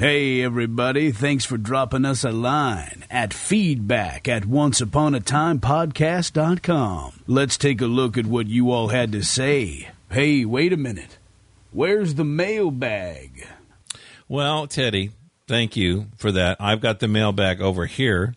Hey, 0.00 0.42
everybody. 0.42 1.12
Thanks 1.12 1.44
for 1.44 1.58
dropping 1.58 2.06
us 2.06 2.24
a 2.24 2.32
line 2.32 3.04
at 3.10 3.34
feedback 3.34 4.26
at 4.28 4.44
onceuponatimepodcast.com. 4.44 7.22
Let's 7.26 7.58
take 7.58 7.82
a 7.82 7.86
look 7.86 8.16
at 8.16 8.24
what 8.24 8.46
you 8.46 8.70
all 8.70 8.88
had 8.88 9.12
to 9.12 9.22
say. 9.22 9.90
Hey, 10.10 10.46
wait 10.46 10.72
a 10.72 10.78
minute. 10.78 11.18
Where's 11.70 12.14
the 12.14 12.24
mailbag? 12.24 13.46
Well, 14.26 14.66
Teddy, 14.66 15.10
thank 15.46 15.76
you 15.76 16.06
for 16.16 16.32
that. 16.32 16.56
I've 16.58 16.80
got 16.80 17.00
the 17.00 17.06
mailbag 17.06 17.60
over 17.60 17.84
here, 17.84 18.34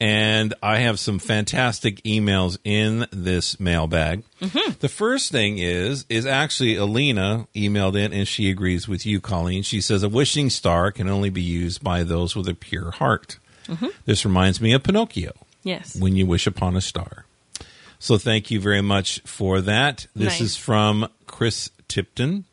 and 0.00 0.54
I 0.62 0.78
have 0.78 0.98
some 0.98 1.18
fantastic 1.18 2.02
emails 2.04 2.56
in 2.64 3.06
this 3.12 3.60
mailbag. 3.60 4.22
Mm-hmm. 4.40 4.72
The 4.80 4.88
first 4.88 5.30
thing 5.30 5.58
is 5.58 6.06
is 6.08 6.24
actually 6.26 6.76
Alina 6.76 7.46
emailed 7.54 7.96
in, 7.96 8.12
and 8.12 8.26
she 8.26 8.50
agrees 8.50 8.88
with 8.88 9.04
you, 9.04 9.20
Colleen. 9.20 9.62
She 9.62 9.80
says 9.80 10.02
a 10.02 10.08
wishing 10.08 10.48
star 10.50 10.90
can 10.90 11.08
only 11.08 11.30
be 11.30 11.42
used 11.42 11.84
by 11.84 12.02
those 12.02 12.34
with 12.34 12.48
a 12.48 12.54
pure 12.54 12.90
heart. 12.92 13.38
Mm-hmm. 13.66 13.88
This 14.06 14.24
reminds 14.24 14.60
me 14.60 14.72
of 14.72 14.82
Pinocchio 14.82 15.32
Yes. 15.62 15.94
when 15.96 16.16
you 16.16 16.26
wish 16.26 16.46
upon 16.46 16.74
a 16.76 16.80
star. 16.80 17.26
So 17.98 18.16
thank 18.16 18.50
you 18.50 18.58
very 18.60 18.80
much 18.80 19.20
for 19.26 19.60
that. 19.60 20.06
This 20.16 20.40
Nice. 20.40 20.40
is 20.40 20.56
from 20.56 21.08
Chris 21.26 21.70
Tipton. 21.86 22.46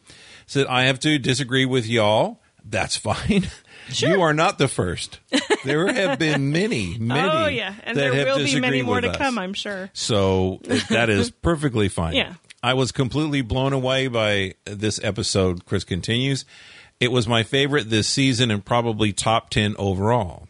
Said 0.46 0.68
I 0.68 0.84
have 0.84 1.00
to 1.02 1.18
disagree 1.18 1.66
with 1.66 1.88
y'all. 1.88 2.40
That's 2.70 2.98
fine. 3.10 3.48
You 3.90 4.22
are 4.22 4.34
not 4.34 4.58
the 4.58 4.68
first. 4.68 5.20
There 5.68 5.92
have 5.92 6.20
been 6.20 6.52
many, 6.52 6.96
oh, 7.00 7.04
many. 7.04 7.30
oh 7.30 7.48
yeah, 7.48 7.74
and 7.84 7.98
that 7.98 8.12
there 8.12 8.26
will 8.26 8.44
be 8.44 8.60
many 8.60 8.82
more 8.82 9.02
to 9.02 9.10
us. 9.10 9.18
come, 9.18 9.38
I'm 9.38 9.54
sure. 9.54 9.90
So 9.94 10.60
that 10.90 11.10
is 11.10 11.30
perfectly 11.42 11.90
fine. 11.90 12.16
Yeah. 12.16 12.34
I 12.64 12.74
was 12.74 12.92
completely 12.92 13.42
blown 13.42 13.74
away 13.74 14.08
by 14.08 14.56
this 14.66 15.00
episode, 15.04 15.66
Chris 15.66 15.84
continues. 15.84 16.44
It 17.00 17.12
was 17.12 17.28
my 17.28 17.44
favorite 17.44 17.90
this 17.90 18.08
season 18.08 18.50
and 18.50 18.66
probably 18.66 19.14
top 19.14 19.52
10 19.52 19.76
overall. 19.78 20.48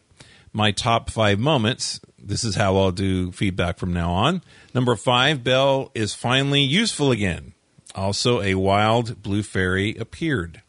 My 0.53 0.71
top 0.71 1.09
five 1.09 1.39
moments. 1.39 2.00
This 2.17 2.43
is 2.43 2.55
how 2.55 2.77
I'll 2.77 2.91
do 2.91 3.31
feedback 3.31 3.77
from 3.77 3.93
now 3.93 4.12
on. 4.12 4.41
Number 4.74 4.95
five, 4.95 5.43
Belle 5.43 5.91
is 5.93 6.13
finally 6.13 6.62
useful 6.62 7.12
again. 7.12 7.53
Also, 7.95 8.41
a 8.41 8.55
wild 8.55 9.21
blue 9.21 9.43
fairy 9.43 9.95
appeared. 9.97 10.62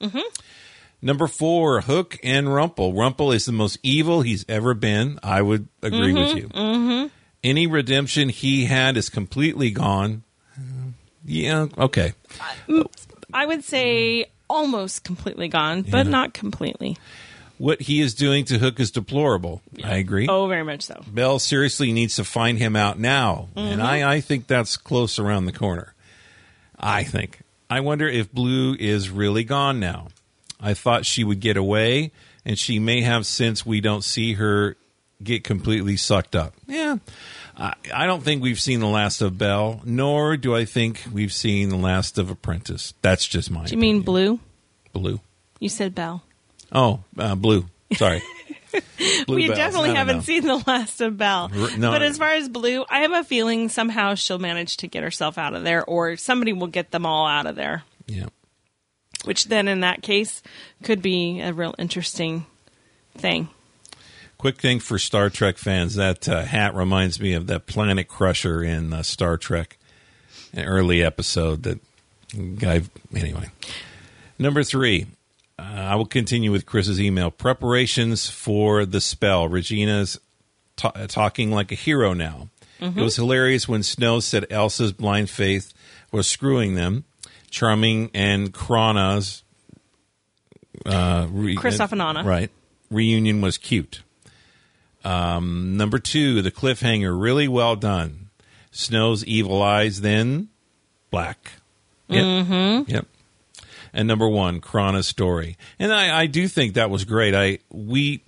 Mm-hmm. 0.00 0.18
Number 1.00 1.26
four, 1.26 1.82
Hook 1.82 2.18
and 2.24 2.52
Rumple. 2.52 2.92
Rumple 2.92 3.32
is 3.32 3.44
the 3.44 3.52
most 3.52 3.78
evil 3.82 4.22
he's 4.22 4.44
ever 4.48 4.74
been. 4.74 5.18
I 5.22 5.42
would 5.42 5.68
agree 5.82 6.12
with 6.12 6.28
mm-hmm, 6.28 6.36
you. 6.38 6.48
Mm-hmm. 6.48 7.06
Any 7.44 7.66
redemption 7.68 8.28
he 8.28 8.64
had 8.64 8.96
is 8.96 9.08
completely 9.08 9.70
gone. 9.70 10.24
Yeah, 11.24 11.66
okay. 11.76 12.14
Uh, 12.68 12.84
I 13.32 13.46
would 13.46 13.62
say 13.62 14.26
almost 14.48 15.04
completely 15.04 15.48
gone, 15.48 15.82
but 15.82 16.06
not 16.06 16.34
completely. 16.34 16.96
What 17.58 17.82
he 17.82 18.00
is 18.00 18.14
doing 18.14 18.44
to 18.46 18.58
Hook 18.58 18.80
is 18.80 18.90
deplorable. 18.90 19.60
I 19.84 19.96
agree. 19.96 20.26
Oh, 20.28 20.46
very 20.46 20.62
much 20.62 20.82
so. 20.82 21.02
Belle 21.06 21.38
seriously 21.38 21.92
needs 21.92 22.16
to 22.16 22.24
find 22.24 22.56
him 22.56 22.76
out 22.76 22.98
now. 22.98 23.48
And 23.56 23.82
I, 23.82 23.98
mm-hmm. 23.98 24.08
I 24.08 24.20
think 24.20 24.46
that's 24.46 24.76
close 24.76 25.18
around 25.18 25.46
the 25.46 25.52
corner. 25.52 25.92
I 26.78 27.04
think. 27.04 27.40
I 27.68 27.80
wonder 27.80 28.08
if 28.08 28.32
Blue 28.32 28.74
is 28.78 29.10
really 29.10 29.44
gone 29.44 29.80
now. 29.80 30.08
I 30.60 30.74
thought 30.74 31.06
she 31.06 31.24
would 31.24 31.40
get 31.40 31.56
away, 31.56 32.12
and 32.44 32.58
she 32.58 32.78
may 32.78 33.02
have 33.02 33.26
since 33.26 33.64
we 33.64 33.80
don't 33.80 34.02
see 34.02 34.34
her 34.34 34.76
get 35.22 35.44
completely 35.44 35.96
sucked 35.96 36.36
up. 36.36 36.54
Yeah. 36.66 36.96
I, 37.56 37.74
I 37.92 38.06
don't 38.06 38.22
think 38.22 38.42
we've 38.42 38.60
seen 38.60 38.80
the 38.80 38.86
last 38.86 39.20
of 39.20 39.36
Belle, 39.36 39.80
nor 39.84 40.36
do 40.36 40.54
I 40.54 40.64
think 40.64 41.02
we've 41.12 41.32
seen 41.32 41.70
the 41.70 41.76
last 41.76 42.18
of 42.18 42.30
Apprentice. 42.30 42.94
That's 43.02 43.26
just 43.26 43.50
my 43.50 43.64
Do 43.64 43.72
you 43.72 43.78
mean 43.78 44.02
blue? 44.02 44.38
Blue. 44.92 45.20
You 45.58 45.68
said 45.68 45.94
Belle. 45.94 46.22
Oh, 46.72 47.00
uh, 47.18 47.34
Blue. 47.34 47.66
Sorry. 47.94 48.22
Blue 49.26 49.36
we 49.36 49.46
Bells. 49.46 49.58
definitely 49.58 49.94
haven't 49.94 50.16
know. 50.16 50.22
seen 50.22 50.46
the 50.46 50.62
last 50.66 51.00
of 51.00 51.16
Belle. 51.16 51.48
No. 51.48 51.90
but 51.90 52.02
as 52.02 52.18
far 52.18 52.32
as 52.32 52.48
Blue, 52.48 52.84
I 52.88 53.00
have 53.00 53.12
a 53.12 53.24
feeling 53.24 53.68
somehow 53.68 54.14
she'll 54.14 54.38
manage 54.38 54.76
to 54.78 54.86
get 54.86 55.02
herself 55.02 55.38
out 55.38 55.54
of 55.54 55.64
there, 55.64 55.84
or 55.84 56.16
somebody 56.16 56.52
will 56.52 56.66
get 56.66 56.90
them 56.90 57.06
all 57.06 57.26
out 57.26 57.46
of 57.46 57.56
there. 57.56 57.82
Yeah. 58.06 58.26
Which 59.24 59.46
then, 59.46 59.68
in 59.68 59.80
that 59.80 60.02
case, 60.02 60.42
could 60.82 61.02
be 61.02 61.40
a 61.40 61.52
real 61.52 61.74
interesting 61.78 62.46
thing. 63.16 63.48
Quick 64.38 64.60
thing 64.60 64.78
for 64.78 64.98
Star 64.98 65.28
Trek 65.28 65.58
fans: 65.58 65.96
that 65.96 66.28
uh, 66.28 66.44
hat 66.44 66.74
reminds 66.74 67.20
me 67.20 67.32
of 67.32 67.48
that 67.48 67.66
Planet 67.66 68.06
Crusher 68.06 68.62
in 68.62 68.92
uh, 68.92 69.02
Star 69.02 69.36
Trek, 69.36 69.76
an 70.52 70.64
early 70.64 71.02
episode. 71.02 71.64
That 71.64 71.80
guy. 72.58 72.82
Anyway, 73.14 73.50
number 74.38 74.62
three. 74.62 75.06
Uh, 75.58 75.62
I 75.62 75.96
will 75.96 76.06
continue 76.06 76.52
with 76.52 76.66
Chris's 76.66 77.00
email. 77.00 77.32
Preparations 77.32 78.30
for 78.30 78.86
the 78.86 79.00
spell. 79.00 79.48
Regina's 79.48 80.20
ta- 80.76 80.92
talking 81.08 81.50
like 81.50 81.72
a 81.72 81.74
hero 81.74 82.12
now. 82.12 82.48
It 82.80 82.94
was 82.94 83.16
hilarious 83.16 83.68
when 83.68 83.82
Snow 83.82 84.20
said 84.20 84.46
Elsa's 84.50 84.92
blind 84.92 85.30
faith 85.30 85.74
was 86.12 86.28
screwing 86.28 86.76
them. 86.76 87.04
Charming 87.50 88.10
and 88.14 88.52
Krana's 88.52 89.42
uh, 90.86 91.26
re- 91.30 91.56
Kristoff 91.56 91.92
and 91.92 92.02
Anna. 92.02 92.24
right 92.24 92.50
reunion 92.90 93.40
was 93.40 93.58
cute. 93.58 94.02
Um, 95.04 95.76
number 95.76 95.98
two, 95.98 96.42
the 96.42 96.50
cliffhanger, 96.50 97.18
really 97.18 97.48
well 97.48 97.76
done. 97.76 98.30
Snow's 98.70 99.24
evil 99.24 99.62
eyes, 99.62 100.00
then 100.00 100.48
black. 101.10 101.52
Yep. 102.08 102.24
Mm-hmm. 102.24 102.90
Yep. 102.90 103.06
And 103.92 104.08
number 104.08 104.28
one, 104.28 104.60
Krana's 104.60 105.06
story, 105.06 105.56
and 105.78 105.92
I, 105.92 106.22
I 106.22 106.26
do 106.26 106.46
think 106.46 106.74
that 106.74 106.90
was 106.90 107.04
great. 107.04 107.34
I 107.34 107.58
we 107.70 108.22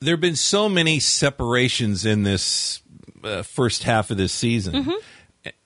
there 0.00 0.14
have 0.14 0.20
been 0.20 0.36
so 0.36 0.68
many 0.68 0.98
separations 0.98 2.04
in 2.04 2.24
this 2.24 2.82
uh, 3.22 3.42
first 3.42 3.84
half 3.84 4.10
of 4.10 4.16
this 4.16 4.32
season. 4.32 4.74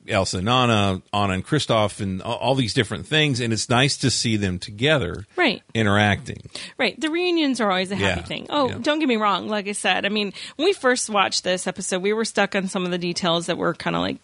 Elsa 0.09 0.39
and 0.39 0.49
Anna, 0.49 1.01
Anna 1.13 1.33
and 1.35 1.47
Kristoff, 1.47 2.01
and 2.01 2.21
all, 2.23 2.55
these 2.55 2.75
different 2.75 3.07
things, 3.07 3.41
and 3.41 3.53
it's 3.53 3.69
nice 3.69 3.97
to 3.99 4.11
see 4.11 4.37
them 4.37 4.59
together, 4.59 5.27
Right. 5.37 5.63
interacting. 5.75 6.43
Right. 6.79 6.99
The 7.01 7.09
reunions 7.11 7.61
are 7.61 7.71
always 7.71 7.91
a 7.93 7.97
happy 7.97 8.21
Yeah. 8.21 8.27
thing. 8.27 8.47
Oh, 8.51 8.69
Yeah. 8.69 8.79
don't 8.83 8.99
get 8.99 9.09
me 9.09 9.17
wrong. 9.17 9.49
Like 9.49 9.69
I 9.69 9.73
said, 9.73 10.05
I 10.05 10.09
mean, 10.09 10.33
when 10.57 10.67
we 10.67 10.73
first 10.73 11.09
watched 11.09 11.45
this 11.45 11.67
episode, 11.67 12.03
we 12.03 12.13
were 12.13 12.25
stuck 12.25 12.55
on 12.57 12.69
some 12.69 12.85
of 12.85 12.91
the 12.91 12.99
details 12.99 13.47
that 13.47 13.57
were 13.59 13.75
kind 13.75 13.95
of 13.95 14.03
like, 14.03 14.17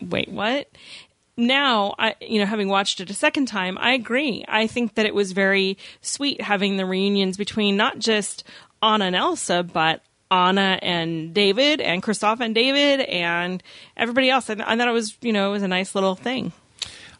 wait, 0.00 0.28
what? 0.28 0.68
Now, 1.36 1.94
I, 1.98 2.14
you 2.20 2.38
know, 2.38 2.46
having 2.46 2.68
watched 2.68 3.00
it 3.00 3.10
a 3.10 3.14
second 3.14 3.46
time, 3.46 3.76
I 3.80 3.92
agree. 3.94 4.44
I 4.46 4.66
think 4.68 4.94
that 4.94 5.06
it 5.06 5.14
was 5.14 5.32
very 5.32 5.78
sweet 6.00 6.40
having 6.40 6.76
the 6.76 6.86
reunions 6.86 7.36
between 7.36 7.76
not 7.76 7.98
just 7.98 8.44
Anna 8.82 9.06
and 9.06 9.16
Elsa, 9.16 9.62
but 9.64 10.02
Anna 10.30 10.78
and 10.82 11.34
David 11.34 11.80
and 11.80 12.02
Kristoff 12.02 12.40
and 12.40 12.54
David 12.54 13.00
and 13.00 13.62
everybody 13.96 14.30
else. 14.30 14.48
And 14.48 14.62
I 14.62 14.76
thought 14.76 14.88
it 14.88 14.92
was, 14.92 15.16
you 15.20 15.32
know, 15.32 15.50
it 15.50 15.52
was 15.52 15.62
a 15.62 15.68
nice 15.68 15.94
little 15.94 16.14
thing. 16.14 16.52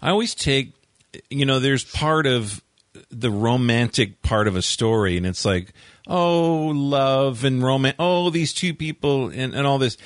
I 0.03 0.11
always 0.11 0.35
take, 0.35 0.73
you 1.31 1.47
know, 1.47 1.61
there's 1.61 1.85
part 1.85 2.27
of 2.27 2.63
the 3.11 3.31
romantic 3.31 4.23
part 4.23 4.49
of 4.49 4.57
a 4.57 4.63
story, 4.63 5.17
and 5.17 5.27
it's 5.27 5.45
like, 5.45 5.73
oh, 6.07 6.73
love 6.75 7.45
and 7.45 7.63
romance. 7.63 7.97
Oh, 7.99 8.31
these 8.31 8.53
two 8.53 8.75
people 8.75 9.29
and, 9.29 9.55
and 9.55 9.67
all 9.67 9.79
this. 9.79 9.97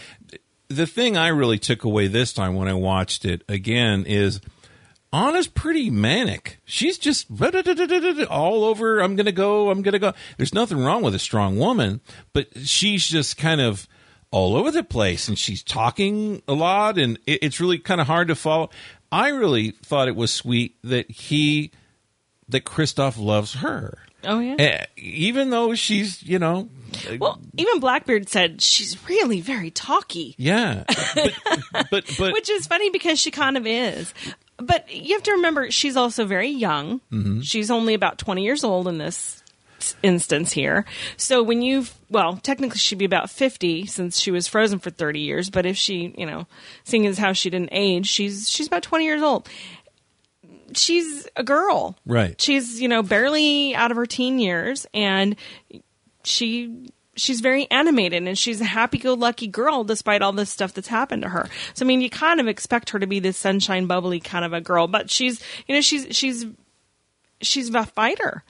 The 0.69 0.87
thing 0.87 1.17
I 1.17 1.29
really 1.29 1.59
took 1.59 1.85
away 1.85 2.09
this 2.09 2.33
time 2.33 2.55
when 2.55 2.69
I 2.69 2.75
watched 2.75 3.25
it 3.25 3.43
again 3.49 4.05
is 4.07 4.41
Anna's 5.13 5.47
pretty 5.47 5.89
manic. 5.91 6.59
She's 6.65 6.99
just 6.99 7.27
all 8.31 8.65
over. 8.65 9.01
I'm 9.01 9.17
going 9.17 9.27
to 9.27 9.33
go. 9.33 9.71
I'm 9.71 9.83
going 9.83 9.93
to 9.95 9.99
go. 9.99 10.13
There's 10.37 10.53
nothing 10.55 10.79
wrong 10.79 11.03
with 11.03 11.15
a 11.15 11.19
strong 11.19 11.59
woman, 11.59 12.01
but 12.33 12.49
she's 12.59 13.07
just 13.07 13.37
kind 13.37 13.61
of 13.61 13.89
all 14.31 14.55
over 14.57 14.71
the 14.71 14.85
place 14.85 15.27
and 15.29 15.39
she's 15.39 15.63
talking 15.63 16.43
a 16.47 16.53
lot 16.53 16.99
and 16.99 17.19
it, 17.27 17.39
it's 17.43 17.61
really 17.61 17.79
kind 17.79 18.01
of 18.01 18.07
hard 18.07 18.29
to 18.29 18.35
follow. 18.35 18.69
I 19.11 19.29
really 19.29 19.71
thought 19.71 20.09
it 20.09 20.17
was 20.17 20.31
sweet 20.31 20.77
that 20.85 21.11
he, 21.11 21.71
that 22.51 22.65
Kristoff 22.65 23.19
loves 23.19 23.55
her. 23.55 23.97
Oh, 24.25 24.41
yeah. 24.41 24.57
Eh, 24.59 24.85
Even 24.99 25.49
though 25.49 25.75
she's, 25.75 26.23
you 26.23 26.39
know, 26.39 26.69
Well, 27.19 27.41
even 27.57 27.81
Blackbeard 27.81 28.29
said 28.29 28.61
she's 28.61 28.99
really 29.09 29.41
very 29.41 29.71
talky. 29.71 30.35
yeah. 30.37 30.85
But, 31.15 31.33
but, 31.91 32.05
but 32.19 32.33
which 32.35 32.51
is 32.51 32.67
funny 32.67 32.91
because 32.91 33.19
she 33.19 33.31
kind 33.31 33.57
of 33.57 33.67
is. 33.67 34.13
But 34.59 34.93
you 34.93 35.15
have 35.15 35.23
to 35.25 35.33
remember, 35.33 35.71
she's 35.71 35.97
also 35.97 36.25
very 36.25 36.49
young. 36.49 37.01
Mm-hmm. 37.13 37.41
She's 37.41 37.71
only 37.71 37.95
about 37.95 38.19
20 38.19 38.43
years 38.43 38.65
old 38.65 38.89
in 38.89 38.99
this 38.99 39.43
instance 40.03 40.53
here. 40.53 40.85
So 41.17 41.43
when 41.43 41.63
you've, 41.63 41.95
well, 42.11 42.37
technically 42.37 42.79
she'd 42.79 42.99
be 42.99 43.05
about 43.05 43.31
50 43.31 43.87
since 43.87 44.19
she 44.19 44.33
was 44.33 44.49
frozen 44.49 44.81
for 44.81 44.91
30 44.91 45.21
years. 45.21 45.49
But 45.49 45.65
if 45.65 45.77
she, 45.77 46.13
you 46.19 46.27
know, 46.27 46.47
seeing 46.83 47.07
as 47.07 47.19
how 47.19 47.33
she 47.33 47.51
didn't 47.51 47.71
age, 47.71 48.09
she's, 48.09 48.51
she's 48.51 48.67
about 48.67 48.83
20 48.83 49.05
years 49.05 49.23
old. 49.23 49.49
She's 50.75 51.29
a 51.37 51.45
girl. 51.45 51.97
Right. 52.05 52.41
She's, 52.41 52.81
you 52.81 52.89
know, 52.89 53.03
barely 53.03 53.77
out 53.77 53.93
of 53.93 53.97
her 53.97 54.07
teen 54.07 54.41
years 54.41 54.87
and 54.93 55.37
she 56.25 56.91
she's 57.19 57.41
very 57.41 57.71
animated 57.71 58.27
and 58.27 58.39
she's 58.39 58.61
a 58.61 58.65
happy-go-lucky 58.65 59.49
girl 59.49 59.85
despite 59.85 60.23
all 60.23 60.33
this 60.33 60.51
stuff 60.51 60.73
that's 60.73 60.89
happened 60.89 61.23
to 61.23 61.29
her. 61.29 61.49
So 61.75 61.85
I 61.85 61.87
mean, 61.87 62.01
you 62.01 62.11
kind 62.11 62.41
of 62.41 62.49
expect 62.49 62.91
her 62.91 62.99
to 62.99 63.07
be 63.07 63.21
this 63.21 63.37
sunshine 63.37 63.87
bubbly 63.87 64.21
kind 64.21 64.45
of 64.45 64.53
a 64.53 64.61
girl, 64.61 64.87
but 64.87 65.11
she's 65.11 65.43
you 65.67 65.75
know 65.75 65.81
she's 65.81 66.07
she's 66.17 66.47
she's 67.41 67.75
a 67.75 67.85
fighter. 67.87 68.45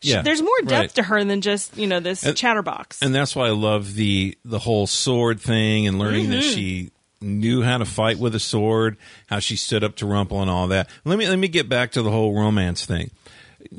She- 0.00 0.10
Yeah, 0.10 0.22
there's 0.22 0.42
more 0.42 0.60
depth 0.60 0.70
right. 0.70 0.94
to 0.96 1.02
her 1.04 1.24
than 1.24 1.40
just 1.40 1.76
you 1.76 1.86
know 1.86 2.00
this 2.00 2.24
And- 2.24 2.36
chatterbox. 2.36 3.02
and 3.02 3.14
that's 3.14 3.34
why 3.36 3.46
I 3.46 3.50
love 3.50 3.94
the 3.94 4.36
the 4.44 4.58
whole 4.58 4.86
sword 4.86 5.40
thing 5.40 5.86
and 5.86 5.98
learning 5.98 6.30
that 6.30 6.42
mm-hmm. 6.42 6.54
she 6.54 6.90
knew 7.20 7.62
how 7.62 7.78
to 7.78 7.84
fight 7.86 8.18
with 8.18 8.34
a 8.34 8.40
sword, 8.40 8.96
how 9.28 9.38
she 9.38 9.56
stood 9.56 9.82
up 9.82 9.96
to 9.96 10.06
Rumple 10.06 10.42
and 10.42 10.50
all 10.50 10.68
that. 10.68 10.88
Let 11.04 11.18
me 11.18 11.26
let 11.28 11.38
me 11.38 11.48
get 11.48 11.68
back 11.68 11.92
to 11.92 12.02
the 12.02 12.10
whole 12.10 12.34
romance 12.38 12.84
thing. 12.84 13.10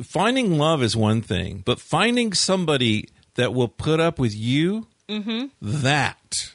Finding 0.04 0.58
love 0.58 0.84
is 0.84 0.98
one 0.98 1.22
thing, 1.22 1.62
but 1.64 1.80
finding 1.80 2.34
somebody 2.34 3.08
that 3.38 3.54
will 3.54 3.68
put 3.70 4.00
up 4.00 4.20
with 4.20 4.36
you, 4.36 4.86
that 5.62 6.52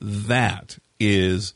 that 0.00 0.78
is 0.98 1.54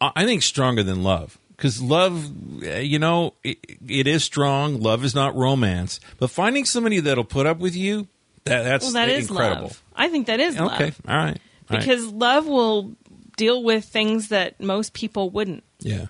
I 0.00 0.24
think 0.26 0.42
stronger 0.42 0.82
than 0.82 1.02
love 1.02 1.38
because 1.56 1.80
love, 1.80 2.30
eh, 2.62 2.80
you 2.80 2.98
know, 2.98 3.32
it, 3.42 3.58
it 3.88 4.06
is 4.06 4.22
strong. 4.22 4.80
Love 4.80 5.04
is 5.04 5.14
not 5.14 5.34
romance, 5.34 6.00
but 6.18 6.30
finding 6.30 6.66
somebody 6.66 7.00
that'll 7.00 7.24
put 7.24 7.46
up 7.46 7.58
with 7.58 7.74
you, 7.74 8.06
that 8.44 8.62
that's 8.64 8.84
well, 8.84 8.92
that 8.92 9.08
is 9.08 9.30
incredible. 9.30 9.62
love. 9.68 9.82
I 9.94 10.08
think 10.08 10.26
that 10.26 10.38
is 10.38 10.54
Okay, 10.56 10.62
love 10.64 10.70
all 10.70 10.78
right, 10.78 11.00
All 11.08 11.16
right. 11.16 11.40
because 11.70 12.06
love 12.12 12.46
will 12.46 12.94
deal 13.38 13.62
with 13.62 13.86
things 13.86 14.28
that 14.28 14.60
most 14.60 14.92
people 14.92 15.30
wouldn't. 15.30 15.64
yeah. 15.80 16.06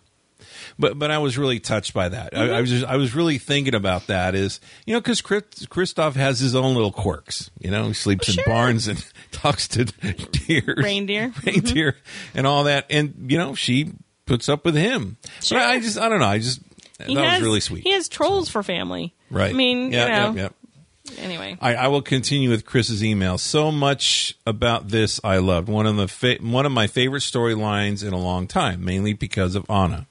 But 0.78 0.98
but 0.98 1.10
I 1.10 1.18
was 1.18 1.38
really 1.38 1.58
touched 1.60 1.94
by 1.94 2.08
that. 2.10 2.32
Mm-hmm. 2.32 2.52
I, 2.52 2.56
I 2.58 2.60
was 2.60 2.70
just, 2.70 2.84
I 2.84 2.96
was 2.96 3.14
really 3.14 3.38
thinking 3.38 3.74
about 3.74 4.08
that. 4.08 4.34
Is 4.34 4.60
you 4.84 4.92
know 4.94 5.00
because 5.00 5.22
Chris, 5.22 5.42
Kristoff 5.66 6.14
has 6.16 6.38
his 6.38 6.54
own 6.54 6.74
little 6.74 6.92
quirks. 6.92 7.50
You 7.58 7.70
know, 7.70 7.86
he 7.88 7.94
sleeps 7.94 8.26
Sure. 8.32 8.44
in 8.46 8.50
barns 8.50 8.86
and 8.88 9.04
talks 9.32 9.68
to 9.68 9.84
deer, 9.86 10.74
Reindeer. 10.76 11.32
reindeer, 11.46 11.96
and 12.34 12.46
all 12.46 12.64
that. 12.64 12.86
And 12.90 13.26
you 13.30 13.38
know, 13.38 13.54
she 13.54 13.92
puts 14.26 14.48
up 14.48 14.64
with 14.64 14.74
him. 14.74 15.16
Sure. 15.40 15.58
But 15.58 15.66
I 15.68 15.80
just 15.80 15.98
I 15.98 16.08
don't 16.08 16.20
know. 16.20 16.26
I 16.26 16.38
just 16.38 16.60
He 17.06 17.14
that 17.14 17.24
has 17.24 17.40
was 17.40 17.46
really 17.46 17.60
sweet. 17.60 17.82
He 17.82 17.92
has 17.92 18.08
trolls 18.08 18.48
for 18.50 18.62
family. 18.62 19.14
Right. 19.30 19.50
I 19.50 19.54
mean, 19.54 19.92
yeah, 19.92 20.04
you 20.04 20.34
know. 20.34 20.40
yeah, 20.42 20.42
yeah. 20.42 21.22
Anyway. 21.24 21.56
I, 21.60 21.74
I 21.76 21.88
will 21.88 22.02
continue 22.02 22.50
with 22.50 22.66
Chris's 22.66 23.02
email. 23.02 23.38
So 23.38 23.70
much 23.70 24.36
about 24.44 24.88
this 24.88 25.20
I 25.22 25.38
loved. 25.38 25.68
One 25.68 25.86
of 25.86 25.96
the 25.96 26.08
fa- 26.08 26.38
one 26.40 26.66
of 26.66 26.72
my 26.72 26.86
favorite 26.88 27.20
storylines 27.20 28.04
in 28.06 28.12
a 28.12 28.18
long 28.18 28.46
time, 28.48 28.84
mainly 28.84 29.12
because 29.12 29.54
of 29.54 29.64
Anna. 29.70 30.06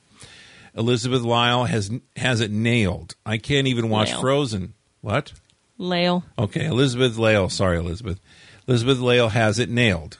Elizabeth 0.75 1.21
Lyle 1.21 1.65
has 1.65 1.89
has 2.17 2.41
it 2.41 2.51
nailed. 2.51 3.15
I 3.25 3.37
can't 3.37 3.67
even 3.67 3.89
watch 3.89 4.11
Lyle. 4.11 4.21
Frozen. 4.21 4.73
What? 5.01 5.33
Lail. 5.79 6.23
Okay, 6.37 6.65
Elizabeth 6.65 7.17
Lail. 7.17 7.49
Sorry, 7.49 7.77
Elizabeth. 7.77 8.19
Elizabeth 8.67 8.99
Lail 8.99 9.29
has 9.29 9.59
it 9.59 9.69
nailed. 9.69 10.17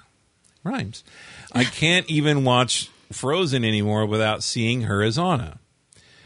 Rhymes. 0.64 1.04
I 1.54 1.64
can't 1.64 2.10
even 2.10 2.44
watch 2.44 2.90
Frozen 3.12 3.64
anymore 3.66 4.06
without 4.06 4.44
seeing 4.44 4.84
her 4.84 5.04
as 5.04 5.18
Anna. 5.18 5.60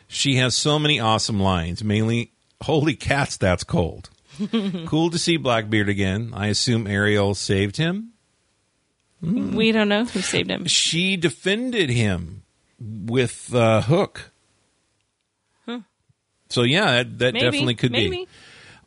She 0.08 0.36
has 0.36 0.56
so 0.56 0.80
many 0.80 1.00
awesome 1.00 1.40
lines, 1.40 1.84
mainly, 1.84 2.32
holy 2.62 2.96
cats, 2.96 3.38
that's 3.38 3.64
cold. 3.64 4.10
cool 4.88 5.10
to 5.12 5.20
see 5.20 5.38
Blackbeard 5.38 5.90
again. 5.90 6.32
I 6.34 6.48
assume 6.48 6.88
Ariel 6.88 7.36
saved 7.36 7.78
him. 7.78 8.14
Hmm. 9.20 9.56
We 9.56 9.72
don't 9.72 9.90
know 9.90 10.06
who 10.06 10.22
saved 10.22 10.50
him. 10.50 10.66
She 10.66 11.16
defended 11.16 11.90
him 11.90 12.44
with 12.80 13.54
uh, 13.54 13.82
Hook. 13.82 14.32
So, 16.52 16.64
yeah, 16.64 17.04
that, 17.04 17.20
that 17.20 17.34
Maybe. 17.36 17.46
definitely 17.46 17.76
could 17.76 17.92
be. 17.92 18.28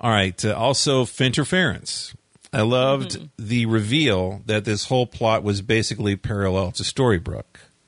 All 0.01 0.11
right. 0.11 0.45
Uh, 0.45 0.53
also, 0.55 1.05
Finterference. 1.05 2.13
I 2.53 2.63
loved 2.63 3.13
Mm-hmm. 3.13 3.27
the 3.39 3.67
reveal 3.67 4.43
that 4.47 4.65
this 4.65 4.87
whole 4.87 5.07
plot 5.07 5.45
was 5.45 5.63
basically 5.63 6.17
parallel 6.17 6.73
to 6.73 6.83
Storybrooke. 6.83 7.45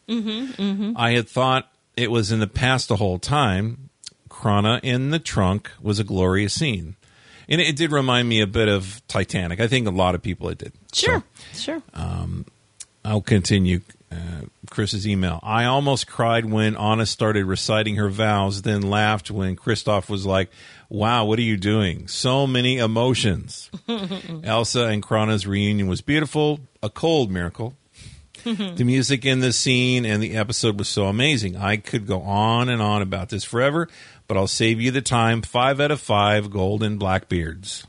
Mm-hmm, 0.09 0.93
I 0.97 1.11
had 1.12 1.29
thought 1.29 1.71
it 1.97 2.11
was 2.11 2.31
in 2.31 2.38
the 2.38 2.47
past 2.47 2.88
the 2.88 2.97
whole 2.97 3.19
time. 3.19 3.90
Krana 4.31 4.79
in 4.83 5.11
the 5.11 5.19
trunk 5.19 5.71
was 5.83 5.99
a 5.99 6.05
glorious 6.05 6.55
scene. 6.55 6.95
And 7.49 7.61
it, 7.61 7.69
it 7.71 7.77
did 7.77 7.90
remind 7.90 8.29
me 8.29 8.40
a 8.40 8.47
bit 8.47 8.69
of 8.69 9.03
Titanic. 9.09 9.61
I 9.61 9.67
think 9.67 9.87
a 9.88 9.90
lot 9.90 10.14
of 10.14 10.23
people 10.23 10.49
it 10.51 10.59
did. 10.59 10.73
Sure. 10.93 11.25
Sure. 11.53 11.83
I'll 13.05 13.21
continue 13.23 13.81
uh, 14.12 14.47
Chris's 14.70 15.07
email. 15.07 15.40
I 15.42 15.64
almost 15.64 16.07
cried 16.07 16.44
when 16.46 16.77
Anna 16.77 17.07
started 17.07 17.44
reciting 17.44 17.96
her 17.96 18.09
vows, 18.09 18.62
then 18.62 18.83
laughed 18.83 19.31
when 19.31 19.57
Kristoff 19.57 20.09
was 20.09 20.24
like, 20.27 20.50
Wow, 20.88 21.24
what 21.24 21.38
are 21.38 21.42
you 21.42 21.57
doing? 21.57 22.07
So 22.09 22.46
many 22.46 22.79
emotions. 22.79 23.70
Elsa 24.44 24.85
and 24.87 25.03
Krana's 25.03 25.46
reunion 25.46 25.88
was 25.88 26.00
beautiful, 26.03 26.61
a 26.83 26.90
cold 26.90 27.31
miracle. 27.31 27.74
the 28.44 28.85
music 28.85 29.24
in 29.24 29.40
this 29.40 29.57
scene 29.57 30.05
and 30.05 30.22
the 30.22 30.37
episode 30.37 30.79
was 30.79 30.88
so 30.88 31.07
amazing. 31.07 31.57
I 31.57 31.79
could 31.79 32.07
go 32.07 32.20
on 32.20 32.68
and 32.68 32.83
on 32.83 33.00
about 33.00 33.31
this 33.31 33.42
forever, 33.42 33.88
but 34.29 34.37
I'll 34.37 34.46
save 34.46 34.81
you 34.81 34.90
the 34.90 35.00
time. 35.00 35.40
Five 35.40 35.81
out 35.81 35.90
of 35.90 36.00
five 36.00 36.50
golden 36.50 36.98
blackbeards. 36.98 37.87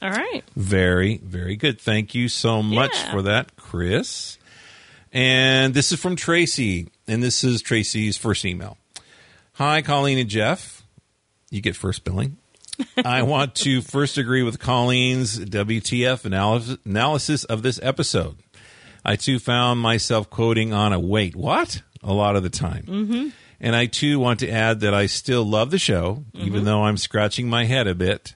All 0.00 0.10
right. 0.10 0.44
Very, 0.54 1.16
very 1.18 1.56
good. 1.56 1.80
Thank 1.80 2.14
you 2.14 2.28
so 2.28 2.62
much 2.62 2.94
Yeah. 2.94 3.10
for 3.10 3.22
that, 3.22 3.56
Chris. 3.56 4.37
And 5.12 5.74
this 5.74 5.92
is 5.92 6.00
from 6.00 6.16
Tracy, 6.16 6.88
and 7.06 7.22
this 7.22 7.42
is 7.42 7.62
Tracy's 7.62 8.16
first 8.16 8.44
email. 8.44 8.76
Hi, 9.54 9.82
Colleen 9.82 10.18
and 10.18 10.28
Jeff. 10.28 10.84
You 11.50 11.60
get 11.60 11.76
first 11.76 12.04
billing. 12.04 12.36
I 13.04 13.22
want 13.22 13.54
to 13.56 13.80
first 13.80 14.18
agree 14.18 14.42
with 14.42 14.58
Colleen's 14.58 15.38
WTF 15.38 16.24
analysis, 16.24 16.78
analysis 16.84 17.44
of 17.44 17.62
this 17.62 17.80
episode. 17.82 18.36
I 19.04 19.16
too 19.16 19.38
found 19.38 19.80
myself 19.80 20.28
quoting 20.28 20.72
on 20.72 20.92
a 20.92 21.00
wait, 21.00 21.34
what? 21.34 21.82
A 22.02 22.12
lot 22.12 22.36
of 22.36 22.42
the 22.42 22.50
time. 22.50 22.84
Mm-hmm. 22.84 23.28
And 23.60 23.74
I 23.74 23.86
too 23.86 24.20
want 24.20 24.40
to 24.40 24.50
add 24.50 24.80
that 24.80 24.94
I 24.94 25.06
still 25.06 25.44
love 25.44 25.70
the 25.70 25.78
show, 25.78 26.24
even 26.34 26.64
though 26.64 26.84
I'm 26.84 26.96
scratching 26.96 27.48
my 27.48 27.64
head 27.64 27.88
a 27.88 27.94
bit. 27.94 28.34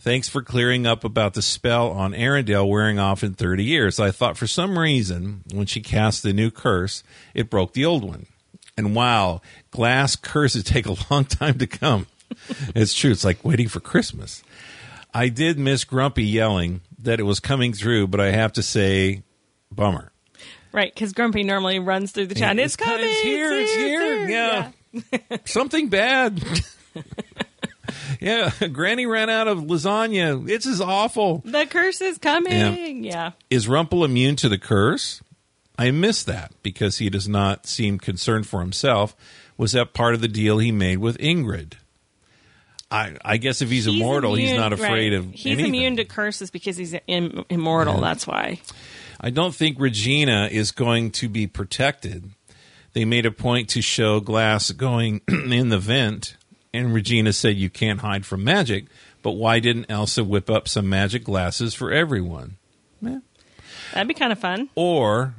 Thanks 0.00 0.28
for 0.28 0.42
clearing 0.42 0.86
up 0.86 1.02
about 1.02 1.34
the 1.34 1.42
spell 1.42 1.90
on 1.90 2.12
Arendelle 2.12 2.68
wearing 2.68 2.98
off 2.98 3.24
in 3.24 3.34
30 3.34 3.64
years. 3.64 3.98
I 3.98 4.10
thought 4.12 4.36
for 4.36 4.46
some 4.46 4.78
reason, 4.78 5.42
when 5.52 5.66
she 5.66 5.80
cast 5.80 6.22
the 6.22 6.32
new 6.32 6.50
curse, 6.50 7.02
it 7.34 7.50
broke 7.50 7.72
the 7.72 7.84
old 7.84 8.04
one. 8.04 8.26
And 8.76 8.94
wow, 8.94 9.40
glass 9.72 10.14
curses 10.14 10.62
take 10.64 10.86
a 10.86 10.96
long 11.10 11.24
time 11.24 11.58
to 11.58 11.66
come. 11.66 12.06
it's 12.74 12.94
true. 12.94 13.10
It's 13.10 13.24
like 13.24 13.44
waiting 13.44 13.68
for 13.68 13.80
Christmas. 13.80 14.42
I 15.12 15.30
did 15.30 15.58
miss 15.58 15.84
Grumpy 15.84 16.24
yelling 16.24 16.82
that 16.98 17.18
it 17.18 17.24
was 17.24 17.40
coming 17.40 17.72
through, 17.72 18.08
but 18.08 18.20
I 18.20 18.30
have 18.30 18.52
to 18.54 18.62
say, 18.62 19.22
bummer. 19.72 20.12
Right, 20.70 20.94
because 20.94 21.12
Grumpy 21.12 21.42
normally 21.42 21.78
runs 21.78 22.12
through 22.12 22.26
the 22.26 22.34
chat. 22.34 22.56
Yeah, 22.56 22.64
it's, 22.64 22.76
coming. 22.76 23.00
It's 23.00 23.20
here. 23.20 23.52
It's 23.52 23.74
here. 23.74 24.28
Yeah. 24.28 24.70
Something 25.44 25.88
bad. 25.88 26.42
yeah. 28.20 28.50
Granny 28.68 29.06
ran 29.06 29.30
out 29.30 29.48
of 29.48 29.58
lasagna. 29.58 30.44
This 30.46 30.66
is 30.66 30.80
awful. 30.80 31.42
The 31.44 31.66
curse 31.66 32.00
is 32.00 32.18
coming. 32.18 33.04
Yeah. 33.04 33.32
Is 33.50 33.68
Rumple 33.68 34.04
immune 34.04 34.36
to 34.36 34.48
the 34.48 34.58
curse? 34.58 35.22
I 35.78 35.90
miss 35.92 36.24
that 36.24 36.52
because 36.62 36.98
he 36.98 37.08
does 37.08 37.28
not 37.28 37.66
seem 37.66 37.98
concerned 37.98 38.46
for 38.46 38.60
himself. 38.60 39.14
Was 39.56 39.72
that 39.72 39.92
part 39.92 40.14
of 40.14 40.20
the 40.20 40.28
deal 40.28 40.58
he 40.58 40.72
made 40.72 40.98
with 40.98 41.18
Ingrid? 41.18 41.74
I, 42.90 43.16
I 43.22 43.36
guess 43.36 43.60
if 43.60 43.68
he's, 43.70 43.86
immortal, 43.86 44.34
he's 44.34 44.54
not 44.54 44.72
afraid 44.72 45.12
right. 45.12 45.18
of 45.18 45.30
He's 45.32 45.46
anything. 45.46 45.66
immune 45.66 45.96
to 45.98 46.04
curses 46.06 46.50
because 46.50 46.76
he's 46.78 46.94
Im- 47.06 47.44
immortal. 47.50 48.00
That's 48.00 48.26
why. 48.26 48.60
I 49.20 49.28
don't 49.30 49.54
think 49.54 49.78
Regina 49.78 50.48
is 50.50 50.70
going 50.70 51.10
to 51.12 51.28
be 51.28 51.46
protected. 51.46 52.30
They 52.94 53.04
made 53.04 53.26
a 53.26 53.30
point 53.30 53.68
to 53.70 53.82
show 53.82 54.20
Glass 54.20 54.70
going 54.70 55.20
in 55.28 55.68
the 55.68 55.78
vent, 55.78 56.37
and 56.74 56.92
Regina 56.94 57.32
said 57.32 57.56
you 57.56 57.70
can't 57.70 58.00
hide 58.00 58.26
from 58.26 58.44
magic. 58.44 58.86
But 59.22 59.32
why 59.32 59.58
didn't 59.60 59.86
Elsa 59.88 60.22
whip 60.22 60.48
up 60.48 60.68
some 60.68 60.88
magic 60.88 61.24
glasses 61.24 61.74
for 61.74 61.90
everyone? 61.92 62.56
That'd 63.92 64.08
be 64.08 64.14
kind 64.14 64.32
of 64.32 64.38
fun. 64.38 64.68
Or 64.74 65.34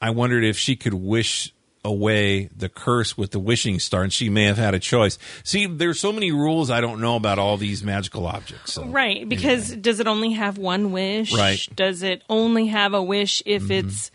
I 0.00 0.10
wondered 0.10 0.44
if 0.44 0.58
she 0.58 0.76
could 0.76 0.94
wish 0.94 1.52
away 1.84 2.46
the 2.54 2.68
curse 2.68 3.16
with 3.16 3.30
the 3.30 3.38
wishing 3.38 3.78
star, 3.78 4.02
and 4.02 4.12
she 4.12 4.28
may 4.28 4.44
have 4.44 4.58
had 4.58 4.74
a 4.74 4.78
choice. 4.78 5.18
See, 5.42 5.66
there's 5.66 5.98
so 5.98 6.12
many 6.12 6.30
rules 6.32 6.70
I 6.70 6.80
don't 6.80 7.00
know 7.00 7.16
about 7.16 7.38
all 7.38 7.56
these 7.56 7.82
magical 7.82 8.26
objects. 8.26 8.74
so- 8.74 8.84
Right, 8.84 9.26
because 9.28 9.74
does 9.76 10.00
it 10.00 10.06
only 10.06 10.32
have 10.32 10.58
one 10.58 10.92
wish? 10.92 11.32
Right. 11.34 11.58
Mm-hmm. 11.58 11.74
Does 11.74 12.02
it 12.02 12.22
only 12.28 12.66
have 12.66 12.92
a 12.94 13.02
wish 13.02 13.42
if 13.46 13.70
it's, 13.70 14.10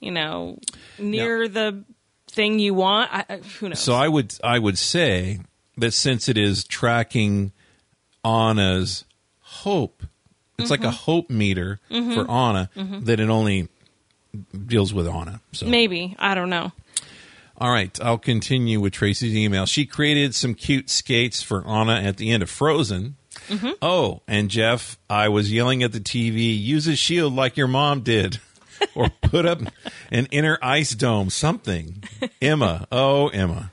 you 0.00 0.12
know, 0.12 0.58
near 0.98 1.46
the 1.46 1.84
thing 2.30 2.58
you 2.58 2.72
want? 2.74 3.10
I, 3.12 3.36
who 3.58 3.68
knows? 3.68 3.80
So 3.80 3.92
I 3.94 4.08
would 4.08 4.34
I 4.42 4.58
would 4.58 4.78
say 4.78 5.40
that 5.80 5.92
since 5.92 6.28
it 6.28 6.38
is 6.38 6.64
tracking 6.64 7.52
Anna's 8.24 9.04
hope, 9.40 10.02
it's 10.58 10.70
like 10.70 10.80
a 10.80 10.84
mm-hmm. 10.84 10.96
hope 10.96 11.30
meter 11.30 11.80
mm-hmm. 11.90 12.14
for 12.14 12.30
Anna 12.30 12.70
mm-hmm. 12.76 13.04
that 13.04 13.20
it 13.20 13.28
only 13.30 13.68
deals 14.66 14.92
with 14.92 15.08
Anna. 15.08 15.40
So 15.52 15.66
Maybe. 15.66 16.14
I 16.18 16.34
don't 16.34 16.50
know. 16.50 16.72
all 17.58 17.70
right, 17.70 17.98
I'll 18.00 18.18
continue 18.18 18.80
with 18.80 18.92
Tracy's 18.92 19.34
email. 19.34 19.66
She 19.66 19.86
created 19.86 20.34
some 20.34 20.54
cute 20.54 20.90
skates 20.90 21.42
for 21.42 21.66
Anna 21.66 21.94
at 21.94 22.18
the 22.18 22.30
end 22.30 22.42
of 22.42 22.50
Frozen. 22.50 23.16
Oh, 23.82 24.22
and 24.28 24.48
Jeff, 24.48 24.98
I 25.08 25.28
was 25.28 25.50
yelling 25.50 25.82
at 25.82 25.92
the 25.92 26.00
TV, 26.00 26.56
use 26.60 26.86
a 26.86 26.94
shield 26.94 27.34
like 27.34 27.56
your 27.56 27.68
mom 27.68 28.02
did. 28.02 28.38
or 28.94 29.10
put 29.22 29.46
up 29.46 29.60
an 30.10 30.26
inner 30.26 30.58
ice 30.62 30.94
dome, 30.94 31.30
something. 31.30 32.02
Emma, 32.40 32.86
oh, 32.90 33.28
Emma. 33.28 33.70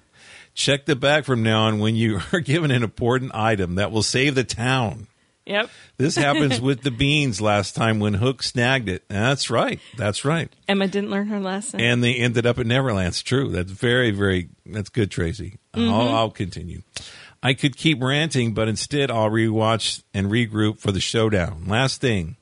Check 0.57 0.87
the 0.87 0.95
back 0.95 1.23
from 1.23 1.43
now 1.43 1.65
on 1.65 1.77
when 1.77 1.95
you 1.95 2.19
are 2.33 2.39
given 2.39 2.71
an 2.71 2.81
important 2.81 3.33
item 3.35 3.75
that 3.75 3.91
will 3.91 4.01
save 4.01 4.33
the 4.33 4.43
town. 4.43 5.05
Yep. 5.45 5.69
This 5.97 6.15
happens 6.15 6.59
with 6.67 6.81
the 6.81 6.89
beans 6.89 7.39
last 7.39 7.75
time 7.75 7.99
when 7.99 8.15
Hook 8.15 8.41
snagged 8.41 8.89
it. 8.89 9.03
That's 9.07 9.51
right. 9.51 9.79
That's 9.97 10.25
right. 10.25 10.51
Emma 10.67 10.87
didn't 10.87 11.11
learn 11.11 11.27
her 11.27 11.39
lesson. 11.39 11.79
And 11.79 12.03
they 12.03 12.15
ended 12.15 12.47
up 12.47 12.57
at 12.57 12.65
Neverland. 12.65 13.09
It's 13.09 13.21
true. 13.21 13.49
That's 13.49 13.69
very, 13.69 14.09
very, 14.09 14.49
that's 14.65 14.89
good, 14.89 15.11
Tracy. 15.11 15.59
I'll, 15.75 15.81
mm-hmm. 15.81 16.15
I'll 16.15 16.31
continue. 16.31 16.81
I 17.43 17.53
could 17.53 17.77
keep 17.77 18.01
ranting, 18.01 18.55
but 18.55 18.67
instead 18.67 19.11
I'll 19.11 19.29
rewatch 19.29 20.01
and 20.11 20.31
regroup 20.31 20.79
for 20.79 20.91
the 20.91 20.99
showdown. 20.99 21.65
Last 21.67 22.01
thing. 22.01 22.35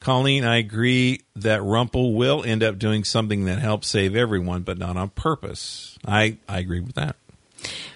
Colleen, 0.00 0.44
I 0.44 0.58
agree 0.58 1.22
that 1.34 1.62
Rumple 1.62 2.12
will 2.12 2.44
end 2.44 2.62
up 2.62 2.78
doing 2.78 3.04
something 3.04 3.46
that 3.46 3.58
helps 3.58 3.88
save 3.88 4.14
everyone, 4.14 4.64
but 4.64 4.76
not 4.76 4.98
on 4.98 5.08
purpose. 5.08 5.98
I, 6.06 6.36
I 6.46 6.58
agree 6.58 6.80
with 6.80 6.96
that. 6.96 7.16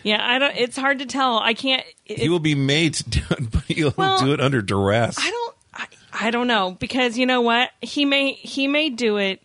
Yeah, 0.02 0.18
I 0.20 0.38
don't. 0.38 0.56
It's 0.56 0.76
hard 0.76 1.00
to 1.00 1.06
tell. 1.06 1.38
I 1.38 1.54
can't. 1.54 1.84
It, 2.06 2.18
he 2.18 2.28
will 2.28 2.38
be 2.38 2.54
made 2.54 2.94
to 2.94 3.10
do 3.10 3.20
it, 3.30 3.50
but 3.50 3.64
he'll 3.64 3.94
Well, 3.96 4.18
do 4.18 4.32
it 4.32 4.40
under 4.40 4.62
duress. 4.62 5.16
I 5.18 5.30
don't. 5.30 5.54
I, 5.74 5.86
I 6.12 6.30
don't 6.30 6.46
know 6.46 6.76
because 6.78 7.18
you 7.18 7.26
know 7.26 7.40
what 7.40 7.70
he 7.80 8.04
may 8.04 8.32
he 8.32 8.66
may 8.68 8.90
do 8.90 9.16
it 9.16 9.42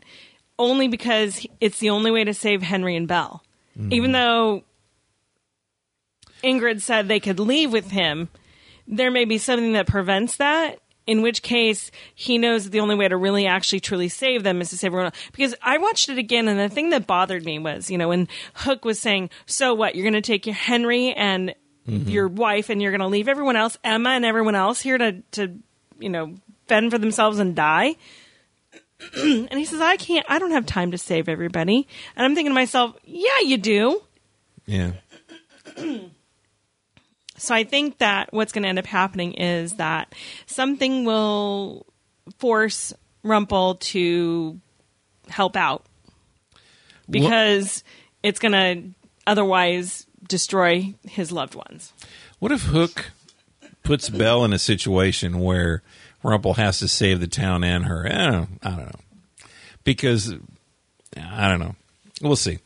only 0.58 0.88
because 0.88 1.46
it's 1.60 1.80
the 1.80 1.90
only 1.90 2.12
way 2.12 2.24
to 2.24 2.34
save 2.34 2.62
Henry 2.62 2.96
and 2.96 3.08
Belle, 3.08 3.44
mm-hmm. 3.78 3.94
even 3.94 4.12
though 4.12 4.64
Ingrid 6.44 6.82
said 6.82 7.08
they 7.08 7.20
could 7.20 7.40
leave 7.40 7.72
with 7.72 7.92
him. 7.92 8.30
There 8.86 9.12
may 9.12 9.24
be 9.24 9.38
something 9.38 9.74
that 9.74 9.88
prevents 9.88 10.38
that. 10.38 10.80
In 11.06 11.22
which 11.22 11.42
case, 11.42 11.92
he 12.16 12.38
knows 12.38 12.64
that 12.64 12.70
the 12.70 12.80
only 12.80 12.96
way 12.96 13.08
to 13.08 13.18
really 13.18 13.46
actually 13.46 13.82
truly 13.82 14.08
save 14.08 14.44
them 14.44 14.62
is 14.62 14.70
to 14.70 14.78
save 14.78 14.90
everyone 14.90 15.08
else. 15.08 15.18
Because 15.34 15.54
I 15.62 15.78
watched 15.78 16.08
it 16.08 16.18
again, 16.18 16.48
and 16.48 16.60
the 16.60 16.70
thing 16.70 16.92
that 16.92 17.08
bothered 17.08 17.44
me 17.44 17.60
was, 17.60 17.92
you 17.92 17.98
know, 17.98 18.08
when 18.08 18.30
Hook 18.54 18.86
was 18.86 19.00
saying, 19.00 19.30
"So 19.46 19.74
what? 19.74 19.96
You're 19.96 20.10
going 20.10 20.14
to 20.14 20.22
take 20.22 20.46
your 20.46 20.56
Henry 20.56 21.12
and 21.14 21.54
mm-hmm. 21.88 22.10
your 22.10 22.28
wife, 22.30 22.70
and 22.70 22.82
you're 22.82 22.92
going 22.92 23.02
to 23.02 23.08
leave 23.08 23.28
everyone 23.28 23.58
else, 23.58 23.78
Emma 23.84 24.12
and 24.12 24.24
everyone 24.24 24.56
else, 24.56 24.82
here 24.82 24.98
to 24.98 25.22
to 25.32 25.60
you 26.00 26.10
know 26.10 26.36
fend 26.68 26.92
for 26.92 26.98
themselves 26.98 27.40
and 27.40 27.56
die." 27.56 27.96
and 29.18 29.54
he 29.54 29.66
says, 29.66 29.82
"I 29.82 29.98
can't. 29.98 30.26
I 30.30 30.40
don't 30.40 30.52
have 30.52 30.66
time 30.66 30.92
to 30.92 30.98
save 30.98 31.28
everybody." 31.28 31.88
And 32.16 32.26
I'm 32.26 32.34
thinking 32.34 32.52
to 32.52 32.56
myself, 32.56 32.96
"Yeah, 33.04 33.40
you 33.44 33.58
do. 33.58 34.02
Yeah. 34.66 34.94
So 37.44 37.54
I 37.54 37.66
think 37.66 37.98
that 37.98 38.32
what's 38.32 38.54
going 38.54 38.64
to 38.64 38.70
end 38.70 38.80
up 38.80 38.86
happening 38.86 39.34
is 39.34 39.74
that 39.74 40.16
something 40.46 41.04
will 41.04 41.86
force 42.38 42.94
Rumple 43.22 43.76
to 43.76 44.62
help 45.28 45.58
out 45.58 45.86
because 47.10 47.84
it's 48.24 48.40
going 48.40 48.54
to 48.54 48.98
otherwise 49.28 50.08
destroy 50.26 50.94
his 51.04 51.34
loved 51.34 51.56
ones. 51.56 51.92
What 52.40 52.54
if 52.54 52.62
Hook 52.62 53.12
puts 53.84 54.08
Belle 54.08 54.46
in 54.46 54.54
a 54.54 54.60
situation 54.60 55.40
where 55.40 55.84
Rumple 56.24 56.54
has 56.54 56.80
to 56.80 56.88
save 56.88 57.20
the 57.20 57.28
town 57.28 57.66
and 57.66 57.84
her? 57.88 58.08
I 58.08 58.32
don't 58.32 58.32
know. 58.32 58.48
I 58.64 58.70
don't 58.70 58.86
know. 58.86 59.48
Because 59.84 60.34
I 61.18 61.50
don't 61.50 61.60
know. 61.60 61.76
We'll 62.22 62.38
see. 62.38 62.60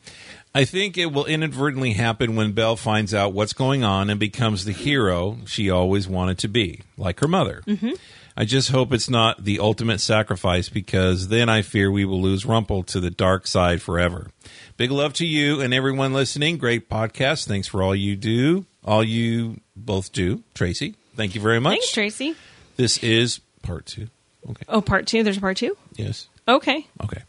I 0.58 0.64
think 0.64 0.98
it 0.98 1.12
will 1.12 1.24
inadvertently 1.24 1.92
happen 1.92 2.34
when 2.34 2.50
Belle 2.50 2.74
finds 2.74 3.14
out 3.14 3.32
what's 3.32 3.52
going 3.52 3.84
on 3.84 4.10
and 4.10 4.18
becomes 4.18 4.64
the 4.64 4.72
hero 4.72 5.38
she 5.46 5.70
always 5.70 6.08
wanted 6.08 6.38
to 6.38 6.48
be, 6.48 6.80
like 6.96 7.20
her 7.20 7.28
mother. 7.28 7.62
Mm-hmm. 7.64 7.92
I 8.36 8.44
just 8.44 8.72
hope 8.72 8.92
it's 8.92 9.08
not 9.08 9.44
the 9.44 9.60
ultimate 9.60 10.00
sacrifice 10.00 10.68
because 10.68 11.28
then 11.28 11.48
I 11.48 11.62
fear 11.62 11.92
we 11.92 12.04
will 12.04 12.20
lose 12.20 12.44
Rumple 12.44 12.82
to 12.84 12.98
the 12.98 13.08
dark 13.08 13.46
side 13.46 13.80
forever. 13.80 14.32
Big 14.76 14.90
love 14.90 15.12
to 15.14 15.26
you 15.26 15.60
and 15.60 15.72
everyone 15.72 16.12
listening. 16.12 16.58
Great 16.58 16.90
podcast. 16.90 17.46
Thanks 17.46 17.68
for 17.68 17.80
all 17.80 17.94
you 17.94 18.16
do. 18.16 18.66
All 18.84 19.04
you 19.04 19.60
both 19.76 20.10
do. 20.10 20.42
Tracy, 20.54 20.96
thank 21.14 21.36
you 21.36 21.40
very 21.40 21.60
much. 21.60 21.74
Thanks, 21.74 21.92
Tracy. 21.92 22.34
This 22.76 22.98
is 22.98 23.38
part 23.62 23.86
two. 23.86 24.08
Okay. 24.50 24.64
Oh, 24.68 24.80
part 24.80 25.06
two. 25.06 25.22
There's 25.22 25.38
a 25.38 25.40
part 25.40 25.56
two. 25.56 25.76
Yes. 25.94 26.26
Okay. 26.48 26.84
Okay. 27.04 27.22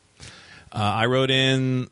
Uh, 0.72 0.78
I 0.78 1.06
wrote 1.06 1.30
in 1.30 1.90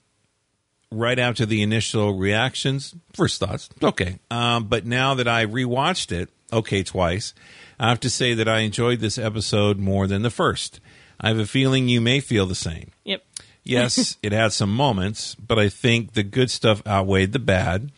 right 0.91 1.19
after 1.19 1.45
the 1.45 1.62
initial 1.62 2.13
reactions, 2.13 2.95
first 3.13 3.39
thoughts, 3.39 3.69
okay. 3.82 4.19
Um, 4.32 4.65
but 4.65 4.86
now 4.86 5.15
that 5.15 5.28
I 5.28 5.45
rewatched 5.45 6.12
it, 6.12 6.30
okay, 6.52 6.84
twice, 6.84 7.34
I 7.80 7.89
have 7.89 8.00
to 8.02 8.10
say 8.10 8.34
that 8.34 8.47
I 8.47 8.60
enjoyed 8.60 9.00
this 9.00 9.17
episode 9.17 9.78
more 9.78 10.08
than 10.08 10.21
the 10.21 10.30
first. 10.30 10.80
I 11.19 11.30
have 11.30 11.39
a 11.39 11.45
feeling 11.45 11.89
you 11.89 12.02
may 12.02 12.19
feel 12.19 12.45
the 12.45 12.56
same. 12.56 12.91
Yep. 13.04 13.23
Yes, 13.63 14.17
it 14.23 14.32
had 14.32 14.54
some 14.54 14.73
moments, 14.73 15.36
but 15.36 15.60
I 15.60 15.69
think 15.69 16.13
the 16.13 16.23
good 16.23 16.50
stuff 16.50 16.82
outweighed 16.88 17.34
the 17.34 17.39
bad. 17.39 17.91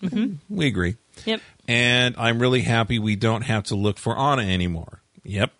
We 0.49 0.67
agree. 0.67 0.95
Yep. 1.25 1.41
And 1.67 2.15
I'm 2.17 2.39
really 2.39 2.61
happy 2.61 2.97
we 2.97 3.15
don't 3.15 3.43
have 3.43 3.65
to 3.65 3.75
look 3.75 3.99
for 3.99 4.17
Anna 4.17 4.41
anymore. 4.41 5.01
Yep. 5.23 5.51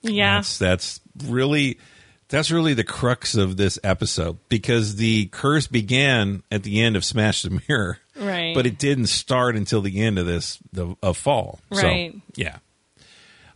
Yeah. 0.00 0.36
That's 0.36 0.58
that's 0.58 1.00
really 1.26 1.78
that's 2.28 2.50
really 2.50 2.74
the 2.74 2.84
crux 2.84 3.34
of 3.34 3.56
this 3.56 3.78
episode 3.82 4.38
because 4.48 4.96
the 4.96 5.26
curse 5.26 5.66
began 5.66 6.42
at 6.50 6.62
the 6.62 6.80
end 6.80 6.96
of 6.96 7.04
Smash 7.04 7.42
the 7.42 7.62
Mirror, 7.68 7.98
Right. 8.18 8.54
But 8.54 8.66
it 8.66 8.78
didn't 8.78 9.06
start 9.06 9.56
until 9.56 9.80
the 9.80 10.00
end 10.02 10.18
of 10.18 10.26
this 10.26 10.58
the 10.72 10.96
of 11.02 11.16
Fall. 11.16 11.60
Right. 11.70 12.12
So, 12.12 12.20
yeah. 12.34 12.58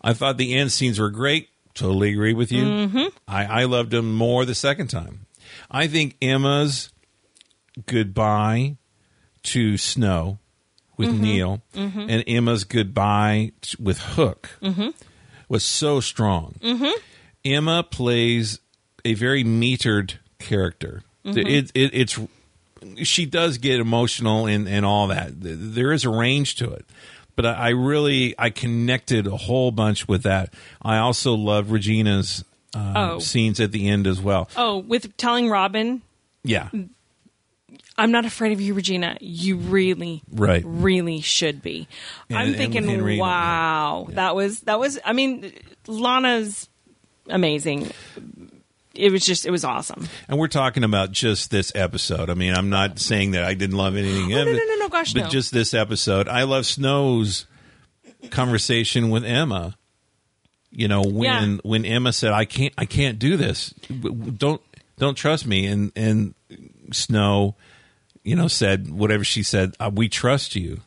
I 0.01 0.15
thought 0.15 0.37
the 0.37 0.55
end 0.55 0.73
scenes 0.73 0.99
were 0.99 1.11
great. 1.11 1.49
Totally 1.75 2.11
agree 2.11 2.35
with 2.35 2.53
you. 2.53 2.65
Mm-hmm. 2.65 3.07
I, 3.27 3.45
I 3.45 3.65
loved 3.65 3.93
them 3.93 4.15
more 4.15 4.45
the 4.45 4.55
second 4.55 4.89
time. 4.89 5.27
I 5.71 5.87
think 5.87 6.17
Emma's 6.21 6.91
goodbye 7.87 8.77
to 9.45 9.79
Snow 9.79 10.39
with 10.97 11.09
mm-hmm. 11.09 11.23
Neal 11.23 11.63
mm-hmm. 11.75 12.07
and 12.09 12.25
Emma's 12.27 12.65
goodbye 12.65 13.53
t- 13.61 13.77
with 13.81 13.99
Hook 13.99 14.51
mm-hmm. 14.61 14.89
was 15.49 15.65
so 15.65 16.01
strong. 16.01 16.57
Emma 17.45 17.83
plays 17.83 18.61
a 19.05 19.15
very 19.15 19.45
metered 19.45 20.15
character. 20.39 21.03
It, 21.25 21.71
it, 21.75 21.91
it's 21.95 22.19
she 22.97 23.27
does 23.27 23.59
get 23.59 23.79
emotional 23.79 24.47
and, 24.47 24.69
and 24.69 24.85
all 24.85 25.07
that. 25.09 25.31
There 25.35 25.93
is 25.93 26.05
a 26.05 26.11
range 26.11 26.57
to 26.57 26.71
it. 26.73 26.85
But 27.37 27.47
I 27.47 27.53
I 27.53 27.69
really 27.71 28.35
I 28.39 28.51
connected 28.51 29.27
a 29.27 29.37
whole 29.37 29.71
bunch 29.71 30.07
with 30.09 30.25
that. 30.25 30.53
I 30.83 30.99
also 30.99 31.35
love 31.35 31.71
Regina's 31.71 32.45
uh, 32.75 32.93
Oh. 32.97 33.19
scenes 33.21 33.61
at 33.61 33.71
the 33.73 33.89
end 33.89 34.07
as 34.07 34.21
well. 34.21 34.49
Oh, 34.57 34.79
with 34.79 35.17
telling 35.17 35.49
Robin, 35.49 36.03
Yeah, 36.45 36.69
I'm 37.97 38.11
not 38.11 38.25
afraid 38.25 38.53
of 38.53 38.61
you, 38.61 38.75
Regina. 38.75 39.17
You 39.21 39.57
really, 39.57 40.23
Right. 40.33 40.63
really 40.67 41.21
should 41.21 41.63
be. 41.63 41.87
And- 42.29 42.39
I'm 42.39 42.49
and 42.49 42.57
thinking, 42.57 42.89
Henry, 42.89 43.19
wow, 43.19 44.09
that 44.11 44.35
was 44.35 44.61
that 44.63 44.79
was. 44.79 44.99
I 45.05 45.13
mean, 45.13 45.53
Lana's 45.87 46.69
amazing. 47.29 47.91
It 48.95 49.11
was 49.11 49.25
just, 49.25 49.47
it 49.47 49.51
was 49.51 49.65
awesome. 49.65 50.07
and 50.29 50.39
we're 50.39 50.49
talking 50.49 50.85
about 50.85 51.13
just 51.13 51.51
this 51.51 51.73
episode. 51.75 52.29
I 52.31 52.35
mean, 52.35 52.55
I'm 52.55 52.69
not 52.71 52.99
saying 52.99 53.31
that 53.33 53.45
I 53.45 53.55
didn't 53.55 53.77
love 53.77 53.97
anything. 53.97 54.33
Oh, 54.35 54.45
no, 54.45 54.53
no, 54.53 54.53
no, 54.53 54.75
no, 54.77 54.89
gosh, 54.89 55.13
but 55.15 55.25
no. 55.25 55.29
just 55.29 55.53
this 55.53 55.73
episode. 55.75 56.29
I 56.29 56.43
love 56.43 56.67
Snow's 56.67 57.47
conversation 58.31 59.11
with 59.11 59.25
Emma. 59.25 59.77
You 60.71 60.89
know 60.89 61.03
when 61.03 61.23
Yeah. 61.23 61.57
when 61.65 61.85
Emma 61.85 62.13
said, 62.15 62.33
"I 62.33 62.47
can't, 62.47 62.73
I 62.79 62.87
can't 62.87 63.19
do 63.19 63.37
this. 63.37 63.75
Don't 64.39 64.63
don't 64.99 65.15
trust 65.17 65.47
me," 65.47 65.67
and 65.67 65.93
and 65.95 66.35
Snow, 66.93 67.57
you 68.25 68.35
know, 68.37 68.49
said 68.49 68.91
whatever 68.91 69.23
she 69.23 69.43
said. 69.43 69.75
Uh, 69.79 69.91
we 69.93 70.09
trust 70.09 70.57
you. 70.57 70.81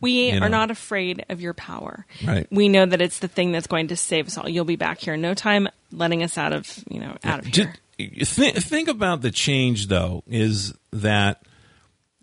We 0.00 0.30
You 0.32 0.40
are 0.40 0.48
not 0.48 0.70
afraid 0.70 1.26
of 1.28 1.40
your 1.42 1.52
power. 1.54 2.06
Right. 2.26 2.46
We 2.50 2.68
know 2.68 2.86
that 2.86 3.02
it's 3.02 3.18
the 3.18 3.28
thing 3.28 3.52
that's 3.52 3.66
going 3.66 3.88
to 3.88 3.96
save 3.96 4.28
us 4.28 4.38
all. 4.38 4.48
You'll 4.48 4.64
be 4.64 4.76
back 4.76 4.98
here 4.98 5.14
in 5.14 5.20
no 5.20 5.34
time, 5.34 5.68
letting 5.90 6.22
us 6.22 6.38
out 6.38 6.52
of 6.52 6.84
you 6.88 7.00
know 7.00 7.16
out 7.24 7.40
of 7.40 7.46
here. 7.46 7.74
Just 7.98 8.34
think, 8.34 8.56
think 8.56 8.88
about 8.88 9.22
the 9.22 9.32
change, 9.32 9.88
though, 9.88 10.22
is 10.28 10.72
that 10.92 11.42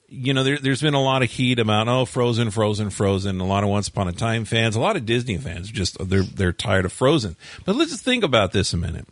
you 0.08 0.34
know 0.34 0.44
there, 0.44 0.58
there's 0.58 0.82
been 0.82 0.94
a 0.94 1.02
lot 1.02 1.22
of 1.22 1.30
heat 1.30 1.60
about 1.60 1.88
oh 1.88 2.06
Frozen, 2.06 2.52
Frozen, 2.52 2.92
Frozen. 2.92 3.40
A 3.42 3.46
lot 3.46 3.64
of 3.64 3.70
Once 3.70 3.90
Upon 3.90 4.08
a 4.08 4.14
Time 4.14 4.46
fans, 4.46 4.76
a 4.76 4.80
lot 4.80 4.96
of 4.96 5.06
Disney 5.06 5.38
fans, 5.38 5.70
just 5.70 5.98
they're 6.08 6.24
they're 6.24 6.54
tired 6.54 6.86
of 6.86 6.94
Frozen. 6.94 7.36
But 7.66 7.76
let's 7.76 8.02
think 8.02 8.24
about 8.24 8.54
this 8.54 8.74
a 8.74 8.78
minute. 8.78 9.08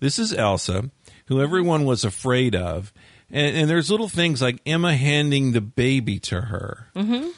This 0.00 0.18
is 0.18 0.32
Elsa, 0.32 0.90
who 1.26 1.42
everyone 1.42 1.84
was 1.84 2.04
afraid 2.04 2.54
of, 2.54 2.92
and, 3.30 3.54
and 3.54 3.70
there's 3.70 3.90
little 3.90 4.08
things 4.08 4.40
like 4.40 4.60
Emma 4.64 4.96
handing 4.96 5.52
the 5.52 5.60
baby 5.60 6.18
to 6.20 6.42
her, 6.42 6.88
mm-hmm. 6.94 7.28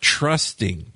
trusting. 0.00 0.92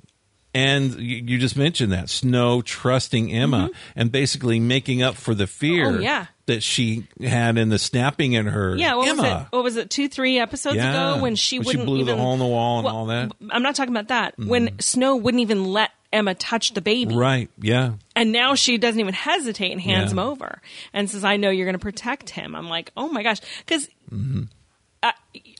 And 0.54 0.94
you 0.98 1.38
just 1.38 1.56
mentioned 1.56 1.92
that 1.92 2.08
Snow 2.08 2.62
trusting 2.62 3.30
Emma 3.32 3.70
and 3.94 4.10
basically 4.10 4.58
making 4.58 5.02
up 5.02 5.14
for 5.14 5.34
the 5.34 5.46
fear 5.46 5.86
Mm-hmm. 5.86 5.98
Oh, 5.98 6.00
yeah. 6.00 6.26
that 6.46 6.62
she 6.62 7.06
had 7.22 7.58
in 7.58 7.68
the 7.68 7.78
snapping 7.78 8.32
in 8.32 8.46
her. 8.46 8.74
Yeah, 8.74 8.94
what 8.94 9.08
Emma. 9.08 9.22
was 9.22 9.30
it? 9.42 9.46
What 9.50 9.64
was 9.64 9.76
it? 9.76 9.90
Two, 9.90 10.08
three 10.08 10.38
episodes 10.38 10.76
Yeah. 10.76 10.90
ago 11.12 11.22
when 11.22 11.36
she 11.36 11.58
When 11.58 11.66
wouldn't 11.66 11.84
blew 11.86 12.04
the 12.04 12.12
even 12.12 12.18
hole 12.18 12.32
in 12.32 12.38
the 12.38 12.46
wall 12.46 12.78
and 12.78 12.84
Well, 12.86 12.96
all 12.96 13.06
that. 13.06 13.32
I'm 13.50 13.62
not 13.62 13.74
talking 13.76 13.92
about 13.94 14.08
that. 14.08 14.34
When 14.38 14.78
Snow 14.80 15.16
wouldn't 15.16 15.42
even 15.42 15.64
let 15.64 15.90
Emma 16.10 16.34
touch 16.34 16.72
the 16.72 16.80
baby, 16.80 17.14
Right. 17.14 17.50
Yeah. 17.60 17.92
and 18.16 18.32
now 18.32 18.54
she 18.54 18.78
doesn't 18.78 18.98
even 18.98 19.12
hesitate 19.12 19.72
and 19.72 19.80
hands 19.82 20.06
Yeah. 20.06 20.12
him 20.12 20.18
over 20.20 20.62
and 20.94 21.10
says, 21.10 21.22
"I 21.24 21.36
know 21.36 21.50
you're 21.50 21.66
going 21.66 21.74
to 21.74 21.78
protect 21.78 22.30
him." 22.30 22.54
I'm 22.56 22.70
like, 22.70 22.90
"Oh 22.96 23.08
my 23.08 23.22
gosh," 23.22 23.40
because. 23.66 23.86
Mm-hmm. 24.10 24.44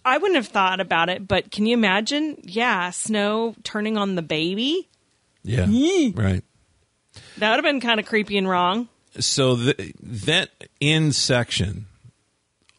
I 0.09 0.19
wouldn't 0.19 0.37
have 0.37 0.49
thought 0.49 0.81
about 0.81 1.09
it, 1.09 1.27
but 1.29 1.51
can 1.51 1.67
you 1.67 1.75
imagine? 1.75 2.37
Yeah, 2.43 2.91
Snow 2.91 3.55
turning 3.65 3.97
on 3.97 4.15
the 4.15 4.23
baby. 4.23 4.89
Yeah. 5.45 5.67
right. 6.15 6.43
That 7.39 7.51
would 7.51 7.57
have 7.57 7.65
been 7.65 7.81
kind 7.81 7.99
of 8.01 8.07
creepy 8.07 8.37
and 8.39 8.49
wrong. 8.49 8.89
So 9.19 9.57
th- 9.57 9.95
that 10.03 10.51
in 10.81 11.13
section, 11.13 11.87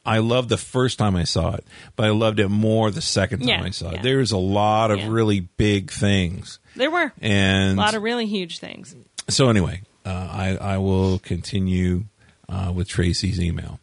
I 0.05 0.19
loved 0.19 0.49
the 0.49 0.57
first 0.57 0.97
time 0.97 1.15
I 1.15 1.23
saw 1.23 1.55
it, 1.55 1.65
but 1.95 2.05
I 2.05 2.09
loved 2.09 2.39
it 2.39 2.47
more 2.49 2.89
the 2.91 3.01
second 3.01 3.39
time 3.39 3.47
Yeah, 3.49 3.63
I 3.63 3.69
saw 3.71 3.89
it. 3.89 3.95
yeah. 3.95 4.01
There's 4.01 4.31
a 4.31 4.37
lot 4.37 4.91
of 4.91 4.99
Yeah. 4.99 5.07
really 5.09 5.39
big 5.41 5.91
things, 5.91 6.59
There 6.75 6.91
were 6.91 7.11
and 7.21 7.77
a 7.77 7.81
lot 7.81 7.95
of 7.95 8.03
really 8.03 8.25
huge 8.27 8.59
things. 8.59 8.95
so 9.27 9.49
anyway, 9.49 9.81
uh, 10.05 10.09
I 10.31 10.57
I 10.57 10.77
will 10.77 11.19
continue 11.19 12.05
uh, 12.47 12.71
with 12.73 12.87
Tracy's 12.87 13.39
email. 13.41 13.79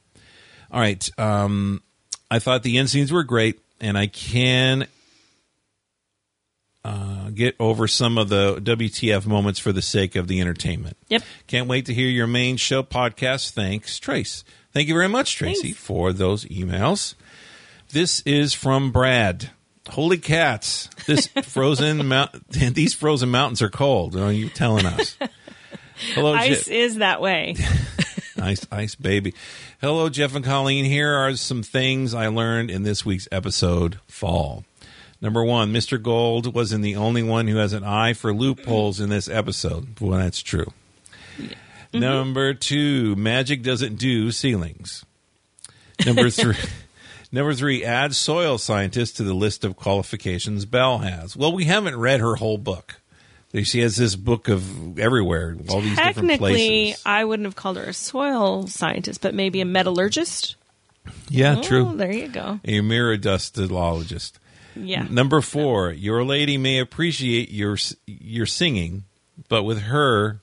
All 0.72 0.80
right, 0.80 1.08
um, 1.18 1.82
I 2.30 2.38
thought 2.38 2.62
the 2.62 2.78
end 2.78 2.90
scenes 2.90 3.12
were 3.12 3.22
great, 3.22 3.60
and 3.80 3.96
I 3.96 4.06
can 4.06 4.86
uh, 6.84 7.30
get 7.30 7.56
over 7.58 7.88
some 7.88 8.18
of 8.18 8.28
the 8.28 8.56
WTF 8.56 9.26
moments 9.26 9.58
for 9.58 9.72
the 9.72 9.82
sake 9.82 10.16
of 10.16 10.28
the 10.28 10.40
entertainment. 10.40 10.96
Yep. 11.08 11.22
Can't 11.46 11.68
wait 11.68 11.86
to 11.86 11.94
hear 11.94 12.08
your 12.08 12.26
main 12.26 12.56
show 12.56 12.82
podcast. 12.82 13.50
Thanks, 13.50 13.98
Trace. 13.98 14.44
Thank 14.72 14.88
you 14.88 14.94
very 14.94 15.08
much, 15.08 15.36
Tracy, 15.36 15.68
Thanks. 15.68 15.78
for 15.80 16.12
those 16.12 16.44
emails. 16.46 17.14
This 17.90 18.20
is 18.20 18.52
from 18.54 18.92
Brad. 18.92 19.50
Holy 19.88 20.18
cats! 20.18 20.88
This 21.06 21.26
frozen 21.44 22.06
mount. 22.06 22.48
These 22.50 22.94
frozen 22.94 23.30
mountains 23.30 23.62
are 23.62 23.70
cold. 23.70 24.16
Are 24.16 24.32
you 24.32 24.48
telling 24.48 24.84
us? 24.86 25.16
Hello, 26.14 26.34
Ice 26.34 26.68
is 26.68 26.96
that 26.96 27.20
way. 27.20 27.56
Ice, 28.40 28.66
ice 28.70 28.94
baby. 28.94 29.34
Hello, 29.80 30.08
Jeff 30.08 30.34
and 30.34 30.44
Colleen. 30.44 30.84
Here 30.84 31.12
are 31.12 31.34
some 31.36 31.62
things 31.62 32.14
I 32.14 32.28
learned 32.28 32.70
in 32.70 32.82
this 32.82 33.04
week's 33.04 33.28
episode, 33.32 33.98
Fall. 34.06 34.64
Number 35.20 35.42
one, 35.42 35.72
Mr. 35.72 36.00
Gold 36.00 36.54
wasn't 36.54 36.82
the 36.82 36.96
only 36.96 37.22
one 37.22 37.48
who 37.48 37.56
has 37.56 37.72
an 37.72 37.84
eye 37.84 38.12
for 38.12 38.34
loopholes 38.34 39.00
in 39.00 39.08
this 39.08 39.28
episode. 39.28 39.98
Well, 40.00 40.18
that's 40.18 40.42
true. 40.42 40.72
Mm-hmm. 41.38 41.98
Number 41.98 42.52
two, 42.52 43.16
magic 43.16 43.62
doesn't 43.62 43.96
do 43.96 44.30
ceilings. 44.30 45.04
Number 46.04 46.28
three. 46.30 46.56
Number 47.32 47.54
three, 47.54 47.84
add 47.84 48.14
soil 48.14 48.56
scientist 48.56 49.16
to 49.16 49.24
the 49.24 49.34
list 49.34 49.64
of 49.64 49.76
qualifications 49.76 50.64
Belle 50.64 50.98
has. 50.98 51.36
Well, 51.36 51.52
we 51.52 51.64
haven't 51.64 51.98
read 51.98 52.20
her 52.20 52.36
whole 52.36 52.58
book. 52.58 53.00
She 53.64 53.80
has 53.80 53.96
this 53.96 54.16
book 54.16 54.48
of 54.48 54.98
everywhere, 54.98 55.56
all 55.68 55.80
these 55.80 55.96
different 55.96 56.28
Technically, 56.28 56.52
places. 56.92 57.02
I 57.06 57.24
wouldn't 57.24 57.46
have 57.46 57.56
called 57.56 57.76
her 57.76 57.84
a 57.84 57.92
soil 57.94 58.66
scientist, 58.66 59.20
but 59.20 59.34
maybe 59.34 59.60
a 59.60 59.64
metallurgist. 59.64 60.56
Yeah, 61.28 61.56
Oh, 61.58 61.62
true. 61.62 61.92
there 61.96 62.12
you 62.12 62.28
go. 62.28 62.58
A 62.64 62.80
miradustologist. 62.80 64.32
Yeah. 64.74 65.06
Number 65.08 65.40
four, 65.40 65.90
your 65.92 66.24
lady 66.24 66.58
may 66.58 66.78
appreciate 66.80 67.50
your 67.50 67.76
your 68.06 68.46
singing, 68.46 69.04
but 69.48 69.62
with 69.62 69.82
her, 69.82 70.40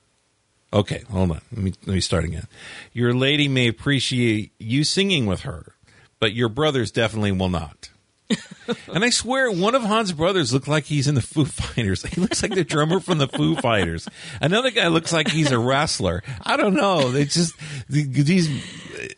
okay, 0.72 1.04
hold 1.10 1.30
on. 1.30 1.40
Let 1.52 1.62
me 1.62 1.72
let 1.86 1.94
me 1.94 2.00
start 2.00 2.24
again. 2.24 2.46
Your 2.92 3.14
lady 3.14 3.46
may 3.48 3.68
appreciate 3.68 4.52
you 4.58 4.82
singing 4.82 5.26
with 5.26 5.40
her, 5.42 5.74
but 6.18 6.32
your 6.34 6.48
brothers 6.48 6.90
definitely 6.90 7.32
will 7.32 7.48
not. 7.50 7.90
And 8.92 9.04
I 9.04 9.10
swear, 9.10 9.50
one 9.50 9.74
of 9.74 9.82
Hans' 9.82 10.12
brothers 10.12 10.52
looked 10.52 10.68
like 10.68 10.84
he's 10.84 11.06
in 11.08 11.14
the 11.14 11.20
Foo 11.20 11.44
Fighters. 11.44 12.02
He 12.04 12.20
looks 12.20 12.42
like 12.42 12.54
the 12.54 12.64
drummer 12.64 13.00
from 13.00 13.18
the 13.18 13.28
Foo 13.28 13.56
Fighters. 13.56 14.08
Another 14.40 14.70
guy 14.70 14.88
looks 14.88 15.12
like 15.12 15.28
he's 15.28 15.50
a 15.52 15.58
wrestler. 15.58 16.22
I 16.42 16.56
don't 16.56 16.74
know. 16.74 17.10
They 17.10 17.24
just 17.24 17.54
these 17.88 18.48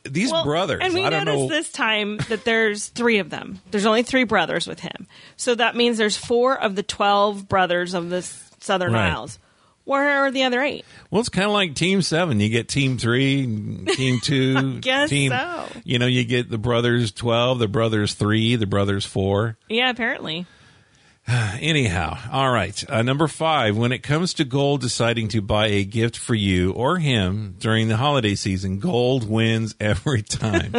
these 0.04 0.32
Well, 0.32 0.44
brothers. 0.44 0.80
And 0.82 0.94
we 0.94 1.04
I 1.04 1.10
don't 1.10 1.24
noticed 1.26 1.42
know. 1.42 1.48
this 1.48 1.72
time 1.72 2.18
that 2.28 2.44
there's 2.44 2.88
three 2.88 3.18
of 3.18 3.30
them. 3.30 3.60
There's 3.70 3.86
only 3.86 4.02
three 4.02 4.24
brothers 4.24 4.66
with 4.66 4.80
him. 4.80 5.06
So 5.36 5.54
that 5.54 5.76
means 5.76 5.98
there's 5.98 6.16
four 6.16 6.58
of 6.60 6.74
the 6.76 6.82
12 6.82 7.48
brothers 7.48 7.94
of 7.94 8.10
the 8.10 8.22
Southern 8.22 8.92
Right. 8.92 9.10
Isles. 9.12 9.38
Where 9.86 10.24
are 10.24 10.30
the 10.32 10.42
other 10.42 10.60
eight? 10.62 10.84
Well, 11.10 11.20
it's 11.20 11.28
kind 11.28 11.46
of 11.46 11.52
like 11.52 11.74
Team 11.74 12.02
Seven. 12.02 12.40
You 12.40 12.48
get 12.48 12.68
Team 12.68 12.98
Three, 12.98 13.46
Team 13.86 14.18
Two, 14.22 14.80
guess 14.80 15.08
Team. 15.08 15.30
so. 15.30 15.66
You 15.84 15.98
know, 16.00 16.06
you 16.06 16.24
get 16.24 16.50
the 16.50 16.58
brothers 16.58 17.12
twelve, 17.12 17.60
the 17.60 17.68
brothers 17.68 18.12
three, 18.14 18.56
the 18.56 18.66
brothers 18.66 19.06
four. 19.06 19.56
Yeah, 19.68 19.88
apparently. 19.90 20.44
Anyhow, 21.28 22.18
all 22.32 22.50
right. 22.50 22.82
Uh, 22.90 23.02
number 23.02 23.28
five. 23.28 23.76
When 23.76 23.92
it 23.92 24.02
comes 24.02 24.34
to 24.34 24.44
Gold 24.44 24.80
deciding 24.80 25.28
to 25.28 25.40
buy 25.40 25.68
a 25.68 25.84
gift 25.84 26.16
for 26.16 26.34
you 26.34 26.72
or 26.72 26.98
him 26.98 27.54
during 27.58 27.86
the 27.88 27.96
holiday 27.96 28.34
season, 28.34 28.80
Gold 28.80 29.28
wins 29.28 29.74
every 29.80 30.22
time. 30.22 30.74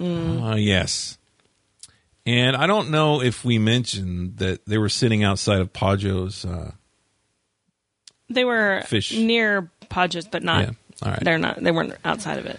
Uh, 0.00 0.54
yes. 0.58 1.18
And 2.26 2.56
I 2.56 2.66
don't 2.68 2.90
know 2.90 3.20
if 3.20 3.44
we 3.44 3.58
mentioned 3.58 4.38
that 4.38 4.64
they 4.66 4.78
were 4.78 4.88
sitting 4.88 5.22
outside 5.24 5.60
of 5.60 5.72
Pajo's. 5.72 6.44
Uh, 6.44 6.72
They 8.28 8.44
were 8.44 8.82
Fish. 8.86 9.16
near 9.16 9.70
Podges, 9.90 10.30
but 10.30 10.42
not. 10.42 10.62
Yeah, 10.62 10.70
all 11.02 11.12
right. 11.12 11.20
They're 11.22 11.38
not. 11.38 11.62
They 11.62 11.70
weren't 11.70 11.94
outside 12.04 12.38
of 12.38 12.46
it. 12.46 12.58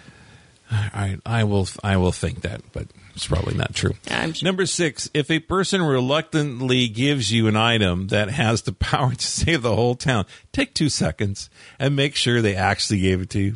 I 0.70 1.18
I 1.24 1.44
will 1.44 1.68
I 1.84 1.96
will 1.96 2.12
think 2.12 2.42
that, 2.42 2.60
but 2.72 2.88
it's 3.14 3.26
probably 3.26 3.54
not 3.54 3.74
true. 3.74 3.94
Yeah, 4.06 4.20
I'm 4.20 4.32
sure. 4.32 4.46
Number 4.46 4.66
six: 4.66 5.08
If 5.14 5.30
a 5.30 5.38
person 5.38 5.80
reluctantly 5.80 6.88
gives 6.88 7.32
you 7.32 7.46
an 7.46 7.56
item 7.56 8.08
that 8.08 8.30
has 8.30 8.62
the 8.62 8.72
power 8.72 9.14
to 9.14 9.26
save 9.26 9.62
the 9.62 9.74
whole 9.74 9.94
town, 9.94 10.26
take 10.52 10.74
two 10.74 10.88
seconds 10.88 11.48
and 11.78 11.94
make 11.94 12.16
sure 12.16 12.42
they 12.42 12.56
actually 12.56 13.00
gave 13.00 13.20
it 13.20 13.30
to 13.30 13.40
you. 13.40 13.54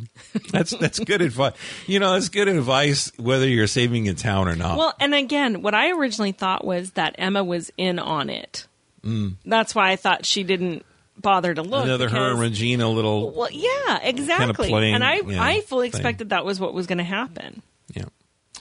That's 0.53 0.71
that's 0.71 1.01
good 1.01 1.21
advice. 1.21 1.55
You 1.87 1.99
know, 1.99 2.13
that's 2.13 2.29
good 2.29 2.49
advice 2.49 3.11
whether 3.19 3.49
you're 3.49 3.67
saving 3.67 4.09
a 4.09 4.15
town 4.15 4.47
or 4.47 4.55
not. 4.55 4.79
Well, 4.79 4.95
and 5.01 5.15
again, 5.15 5.63
what 5.63 5.75
I 5.75 5.91
originally 5.91 6.33
thought 6.33 6.65
was 6.65 6.93
that 6.93 7.17
Emma 7.19 7.43
was 7.43 7.73
in 7.77 7.99
on 7.99 8.31
it. 8.31 8.67
Mm. 9.03 9.37
That's 9.45 9.75
why 9.75 9.91
I 9.91 9.97
thought 9.97 10.25
she 10.27 10.45
didn't 10.45 10.85
bother 11.21 11.55
to 11.55 11.63
look. 11.63 11.85
Another 11.85 12.09
her 12.09 12.31
and 12.33 12.41
Regina 12.41 12.89
little. 12.89 13.31
Well, 13.33 13.49
yeah, 13.51 13.99
exactly. 14.03 14.37
Kind 14.37 14.51
of 14.51 14.57
playing, 14.57 14.95
and 14.95 15.05
I, 15.05 15.21
yeah, 15.21 15.43
I 15.43 15.61
fully 15.63 15.91
thing. 15.91 15.99
expected 16.01 16.31
that 16.31 16.45
was 16.45 16.59
what 16.61 16.75
was 16.75 16.87
going 16.87 16.99
to 16.99 17.05
happen. 17.05 17.63
Yeah. 17.95 18.05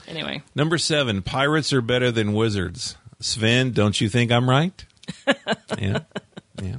Anyway, 0.08 0.42
Number 0.54 0.78
seven: 0.78 1.22
Pirates 1.22 1.72
are 1.72 1.80
better 1.82 2.10
than 2.10 2.32
wizards. 2.32 2.96
Sven, 3.20 3.72
don't 3.72 4.00
you 4.00 4.08
think 4.08 4.32
I'm 4.32 4.48
right? 4.48 4.84
yeah. 5.78 6.00
Yeah. 6.62 6.76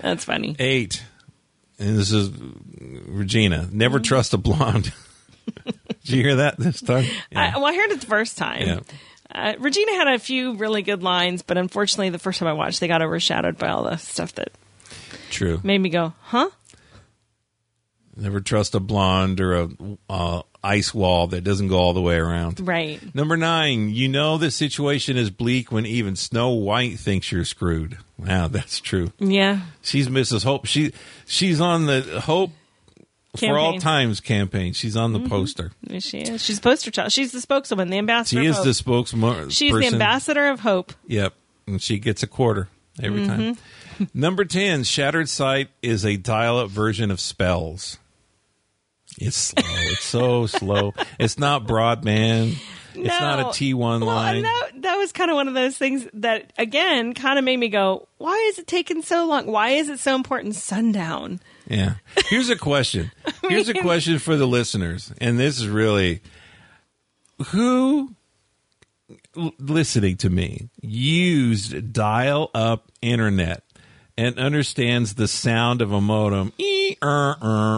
that's 0.00 0.24
funny. 0.24 0.54
Eight, 0.58 1.02
and 1.78 1.96
this 1.98 2.12
is 2.12 2.30
Regina. 3.06 3.68
Never 3.72 3.98
Mm-hmm. 3.98 4.04
trust 4.04 4.34
a 4.34 4.38
blonde. 4.38 4.92
Did 5.64 5.74
you 6.16 6.22
hear 6.22 6.36
that 6.36 6.58
this 6.58 6.80
time? 6.80 7.06
I, 7.34 7.52
well, 7.56 7.66
I 7.66 7.74
heard 7.74 7.90
it 7.92 8.00
the 8.00 8.06
first 8.06 8.36
time. 8.38 8.66
Yeah. 8.66 8.80
Uh, 9.34 9.54
Regina 9.58 9.92
had 9.92 10.08
a 10.08 10.18
few 10.18 10.54
really 10.54 10.82
good 10.82 11.02
lines, 11.02 11.42
but 11.42 11.56
unfortunately, 11.56 12.10
the 12.10 12.18
first 12.18 12.38
time 12.38 12.48
I 12.48 12.52
watched, 12.52 12.80
they 12.80 12.88
got 12.88 13.02
overshadowed 13.02 13.58
by 13.58 13.68
all 13.68 13.84
the 13.84 13.96
stuff 13.96 14.34
that 14.34 14.52
True. 15.30 15.60
made 15.62 15.78
me 15.78 15.88
go, 15.88 16.12
"Huh." 16.22 16.50
Never 18.14 18.40
trust 18.40 18.74
a 18.74 18.80
blonde 18.80 19.40
or 19.40 19.54
a 19.54 19.68
uh, 20.10 20.42
ice 20.62 20.92
wall 20.92 21.28
that 21.28 21.44
doesn't 21.44 21.68
go 21.68 21.78
all 21.78 21.94
the 21.94 22.02
way 22.02 22.16
around. 22.16 22.60
Right. 22.66 23.00
Number 23.14 23.38
nine, 23.38 23.88
you 23.88 24.06
know 24.08 24.36
the 24.36 24.50
situation 24.50 25.16
is 25.16 25.30
bleak 25.30 25.72
when 25.72 25.86
even 25.86 26.14
Snow 26.14 26.50
White 26.50 26.98
thinks 26.98 27.32
you're 27.32 27.46
screwed. 27.46 27.96
Wow, 28.18 28.48
that's 28.48 28.80
true. 28.80 29.12
Yeah. 29.18 29.60
She's 29.80 30.08
Mrs. 30.08 30.44
Hope. 30.44 30.66
She 30.66 30.92
she's 31.26 31.60
on 31.60 31.86
the 31.86 32.20
Hope 32.24 32.50
for 33.36 33.58
all 33.58 33.78
times 33.78 34.20
campaign. 34.20 34.72
She's 34.72 34.96
on 34.96 35.12
the 35.12 35.20
poster. 35.20 35.72
She 36.00 36.20
is. 36.20 36.42
She's 36.42 36.60
poster 36.60 36.90
child. 36.90 37.12
She's 37.12 37.32
the 37.32 37.40
spokeswoman, 37.40 37.88
the 37.90 37.98
ambassador. 37.98 38.42
She 38.42 38.46
is 38.46 38.62
the 38.62 38.74
spokesman. 38.74 39.50
She's 39.50 39.72
the 39.72 39.86
ambassador 39.86 40.48
of 40.48 40.60
hope. 40.60 40.92
Yep. 41.06 41.34
And 41.66 41.80
she 41.82 41.98
gets 41.98 42.22
a 42.22 42.26
quarter 42.26 42.68
every 43.02 43.26
time. 43.26 43.40
Mm-hmm. 43.40 43.58
Number 44.14 44.44
10, 44.44 44.84
Shattered 44.84 45.28
Sight 45.28 45.68
is 45.82 46.04
a 46.04 46.16
dial 46.16 46.58
up 46.58 46.70
version 46.70 47.10
of 47.10 47.20
spells. 47.20 47.98
It's 49.18 49.36
slow. 49.36 49.62
it's 49.66 50.04
so 50.04 50.46
slow. 50.58 50.94
It's 51.18 51.38
not 51.38 51.66
broadband. 51.66 52.56
No. 52.94 53.02
It's 53.02 53.20
not 53.20 53.38
a 53.38 53.42
No. 53.42 53.48
T1 53.48 53.78
Well, 53.78 54.00
line. 54.06 54.36
and 54.36 54.44
that, 54.44 54.70
that 54.82 54.96
was 54.96 55.12
kind 55.12 55.30
of 55.30 55.34
one 55.36 55.48
of 55.48 55.54
those 55.54 55.76
things 55.78 56.06
that, 56.14 56.52
again, 56.58 57.14
kind 57.14 57.38
of 57.38 57.44
made 57.44 57.56
me 57.58 57.68
go, 57.68 58.08
why 58.18 58.34
is 58.50 58.58
it 58.58 58.66
taking 58.66 59.02
so 59.02 59.26
long? 59.26 59.46
Why 59.46 59.70
is 59.70 59.88
it 59.88 59.98
so 59.98 60.14
important? 60.14 60.54
Sundown. 60.54 61.40
Yeah. 61.68 61.94
Here's 62.26 62.50
a 62.50 62.56
question. 62.56 63.10
Here's 63.48 63.68
a 63.68 63.74
question 63.74 64.18
for 64.18 64.36
the 64.36 64.46
listeners. 64.46 65.12
And 65.18 65.38
this 65.38 65.58
is 65.58 65.68
really 65.68 66.20
who 67.48 68.14
listening 69.58 70.16
to 70.18 70.30
me 70.30 70.68
used 70.80 71.92
dial 71.92 72.50
up 72.54 72.90
internet 73.00 73.62
and 74.16 74.38
understands 74.38 75.14
the 75.14 75.26
sound 75.28 75.80
of 75.82 75.92
a 75.92 76.00
modem. 76.00 76.52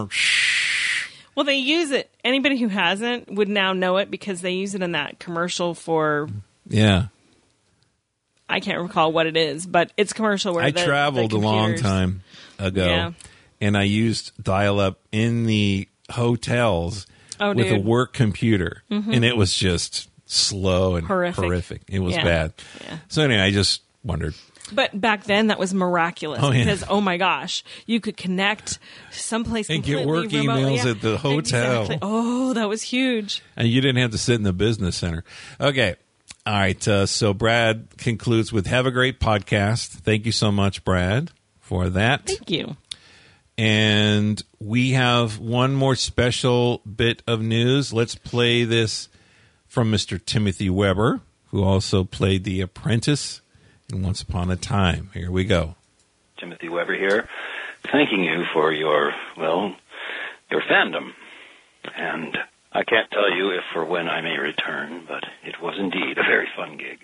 Shh. 0.09 1.09
Well, 1.35 1.45
they 1.45 1.55
use 1.57 1.91
it. 1.91 2.09
Anybody 2.23 2.57
who 2.57 2.67
hasn't 2.69 3.31
would 3.33 3.49
now 3.49 3.73
know 3.73 3.97
it 3.97 4.09
because 4.11 4.41
they 4.41 4.51
use 4.51 4.73
it 4.75 4.81
in 4.81 4.93
that 4.93 5.19
commercial 5.19 5.73
for, 5.73 6.29
Yeah. 6.67 7.07
I 8.47 8.59
can't 8.59 8.79
recall 8.81 9.11
what 9.11 9.25
it 9.25 9.35
is, 9.35 9.65
but 9.65 9.91
it's 9.97 10.13
commercial 10.13 10.53
where 10.53 10.63
I 10.63 10.71
the- 10.71 10.79
the 10.81 10.85
traveled 10.85 11.33
a 11.33 11.37
long 11.37 11.75
time 11.75 12.21
ago 12.59 12.85
Yeah. 12.85 13.11
And 13.61 13.77
I 13.77 13.83
used 13.83 14.31
dial 14.41 14.79
up 14.79 14.99
in 15.11 15.45
the 15.45 15.87
hotels 16.11 17.07
Oh, 17.39 17.49
with 17.49 17.65
a 17.65 17.69
dude. 17.71 17.79
Mm-hmm. 17.81 17.87
work 17.89 18.13
computer 18.13 18.83
and 18.89 19.25
it 19.25 19.35
was 19.35 19.53
just 19.53 20.09
slow 20.25 20.95
and 20.95 21.05
Horrific. 21.05 21.43
horrific. 21.43 21.81
It 21.89 21.99
was 21.99 22.15
Yeah. 22.15 22.23
bad. 22.23 22.53
Yeah. 22.81 22.97
So 23.09 23.23
anyway, 23.23 23.41
I 23.41 23.51
just 23.51 23.81
wondered. 24.03 24.35
But 24.71 24.99
back 24.99 25.25
then, 25.25 25.47
that 25.47 25.59
was 25.59 25.73
miraculous 25.73 26.39
Oh, 26.41 26.51
yeah. 26.51 26.63
because 26.63 26.83
oh 26.89 27.01
my 27.01 27.17
gosh, 27.17 27.63
you 27.85 27.99
could 27.99 28.15
connect 28.17 28.79
someplace 29.11 29.69
And 29.69 29.83
get 29.83 30.07
work 30.07 30.31
remote. 30.31 30.57
emails 30.57 30.89
at 30.89 31.01
the 31.01 31.17
hotel. 31.17 31.81
Exactly. 31.81 31.99
Oh, 32.01 32.53
that 32.53 32.69
was 32.69 32.81
huge. 32.81 33.43
And 33.57 33.67
you 33.67 33.81
didn't 33.81 34.01
have 34.01 34.11
to 34.11 34.17
sit 34.17 34.35
in 34.35 34.43
the 34.43 34.53
business 34.53 34.95
center. 34.95 35.23
Okay. 35.59 35.95
All 36.47 36.53
right. 36.53 36.87
Uh, 36.87 37.05
so 37.05 37.33
Brad 37.33 37.87
concludes 37.97 38.53
with 38.53 38.67
have 38.67 38.85
a 38.85 38.91
great 38.91 39.19
podcast. 39.19 39.87
Thank 39.89 40.25
you 40.25 40.31
so 40.31 40.51
much, 40.51 40.83
Brad, 40.85 41.31
for 41.59 41.89
that. 41.89 42.25
Thank 42.27 42.49
you. 42.49 42.77
And 43.57 44.43
we 44.59 44.91
have 44.91 45.39
one 45.39 45.75
more 45.75 45.95
special 45.95 46.79
bit 46.79 47.23
of 47.25 47.41
news. 47.41 47.93
Let's 47.93 48.15
play 48.15 48.63
this 48.63 49.07
from 49.67 49.91
Mr. 49.91 50.23
Timothy 50.23 50.69
Webber, 50.69 51.21
who 51.47 51.63
also 51.63 52.03
played 52.03 52.43
The 52.43 52.61
Apprentice 52.61 53.41
in 53.91 54.01
Once 54.01 54.21
Upon 54.21 54.51
a 54.51 54.55
Time. 54.55 55.09
Here 55.13 55.31
we 55.31 55.45
go. 55.45 55.75
Timothy 56.37 56.67
Webber 56.67 56.95
here, 56.95 57.29
thanking 57.91 58.23
you 58.23 58.43
for 58.53 58.73
your, 58.73 59.13
well, 59.37 59.73
your 60.51 60.61
fandom. 60.61 61.11
And 61.95 62.37
I 62.73 62.83
can't 62.83 63.09
tell 63.09 63.31
you 63.33 63.51
if 63.51 63.63
or 63.73 63.85
when 63.85 64.09
I 64.09 64.19
may 64.19 64.37
return, 64.37 65.05
but 65.07 65.23
it 65.45 65.61
was 65.61 65.75
indeed 65.79 66.17
a 66.17 66.23
very 66.23 66.47
fun 66.57 66.77
gig. 66.77 66.99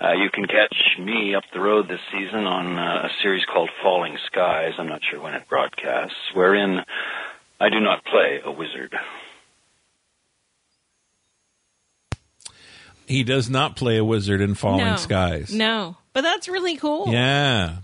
Uh, 0.00 0.12
you 0.12 0.28
can 0.30 0.46
catch 0.46 0.74
me 0.98 1.34
up 1.34 1.44
the 1.52 1.60
road 1.60 1.88
this 1.88 2.00
season 2.12 2.46
on 2.46 2.78
uh, 2.78 3.06
a 3.06 3.10
series 3.22 3.44
called 3.44 3.70
Falling 3.82 4.16
Skies. 4.26 4.72
I'm 4.78 4.88
not 4.88 5.00
sure 5.08 5.20
when 5.20 5.34
it 5.34 5.48
broadcasts, 5.48 6.16
wherein 6.34 6.80
I 7.60 7.68
do 7.68 7.80
not 7.80 8.04
play 8.04 8.40
a 8.44 8.50
wizard. 8.50 8.94
He 13.06 13.22
does 13.22 13.48
not 13.48 13.76
play 13.76 13.98
a 13.98 14.04
wizard 14.04 14.40
in 14.40 14.54
Falling 14.54 14.84
no. 14.84 14.96
Skies. 14.96 15.54
No, 15.54 15.96
but 16.12 16.22
that's 16.22 16.48
really 16.48 16.76
cool. 16.76 17.12
Yeah. 17.12 17.76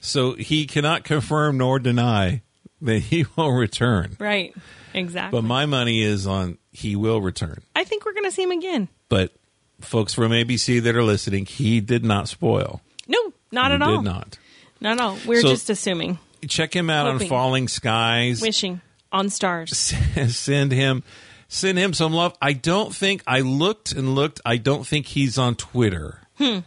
So 0.00 0.34
he 0.34 0.66
cannot 0.66 1.04
confirm 1.04 1.58
nor 1.58 1.78
deny 1.78 2.42
that 2.80 3.00
he 3.00 3.26
will 3.36 3.52
return. 3.52 4.16
Right. 4.18 4.54
Exactly. 4.94 5.38
But 5.38 5.46
my 5.46 5.66
money 5.66 6.02
is 6.02 6.26
on 6.26 6.58
he 6.72 6.96
will 6.96 7.20
return. 7.20 7.62
I 7.76 7.84
think 7.84 8.04
we're 8.04 8.14
going 8.14 8.24
to 8.24 8.30
see 8.30 8.42
him 8.42 8.52
again. 8.52 8.88
But 9.08 9.32
folks 9.80 10.14
from 10.14 10.32
ABC 10.32 10.82
that 10.82 10.94
are 10.96 11.02
listening, 11.04 11.46
he 11.46 11.80
did 11.80 12.04
not 12.04 12.28
spoil. 12.28 12.80
No, 13.06 13.32
not 13.52 13.70
he 13.70 13.74
at 13.76 13.82
all. 13.82 13.96
Did 14.02 14.04
not. 14.04 14.38
No, 14.80 14.94
no. 14.94 15.18
We're 15.26 15.40
So- 15.42 15.48
just 15.48 15.70
assuming, 15.70 16.18
Check 16.48 16.74
him 16.74 16.88
out 16.88 17.06
Hoping. 17.10 17.22
on 17.26 17.28
Falling 17.28 17.68
Skies. 17.68 18.40
wishing 18.40 18.80
on 19.10 19.28
stars. 19.28 19.76
send 20.28 20.70
him 20.70 21.02
send 21.48 21.78
him 21.78 21.92
some 21.94 22.12
love. 22.12 22.36
I 22.40 22.52
don't 22.52 22.94
think 22.94 23.22
I 23.26 23.40
looked 23.40 23.90
and 23.92 24.14
looked. 24.14 24.40
I 24.44 24.56
don't 24.58 24.86
think 24.86 25.06
he's 25.06 25.36
on 25.38 25.56
Twitter. 25.56 26.20
Hmm. 26.36 26.58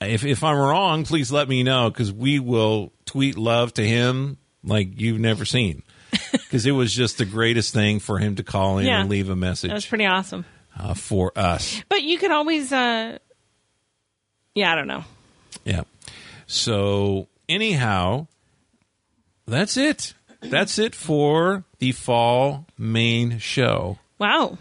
If 0.00 0.24
if 0.24 0.42
I'm 0.42 0.56
wrong, 0.56 1.04
please 1.04 1.30
let 1.30 1.48
me 1.48 1.62
know 1.62 1.90
because 1.90 2.12
we 2.12 2.40
will 2.40 2.92
tweet 3.04 3.38
love 3.38 3.72
to 3.74 3.86
him 3.86 4.36
like 4.64 5.00
you've 5.00 5.20
never 5.20 5.44
seen. 5.44 5.82
Because 6.32 6.66
it 6.66 6.72
was 6.72 6.92
just 6.92 7.16
the 7.18 7.24
greatest 7.24 7.72
thing 7.72 7.98
for 7.98 8.18
him 8.18 8.36
to 8.36 8.42
call 8.42 8.76
in 8.78 8.86
Yeah. 8.86 9.00
and 9.00 9.08
leave 9.08 9.30
a 9.30 9.36
message. 9.36 9.68
That 9.68 9.74
was 9.74 9.86
pretty 9.86 10.04
awesome. 10.04 10.44
Uh, 10.78 10.94
for 10.94 11.32
us. 11.36 11.82
But 11.88 12.02
you 12.02 12.18
can 12.18 12.32
always, 12.32 12.72
uh, 12.72 13.18
yeah, 14.54 14.72
I 14.72 14.74
don't 14.74 14.86
know. 14.88 15.04
Yeah. 15.64 15.82
So 16.46 17.28
anyhow, 17.48 18.26
that's 19.46 19.76
it. 19.76 20.14
That's 20.40 20.78
it 20.78 20.94
for 20.94 21.64
the 21.78 21.92
fall 21.92 22.66
main 22.76 23.38
show. 23.38 23.98
Wow. 24.18 24.58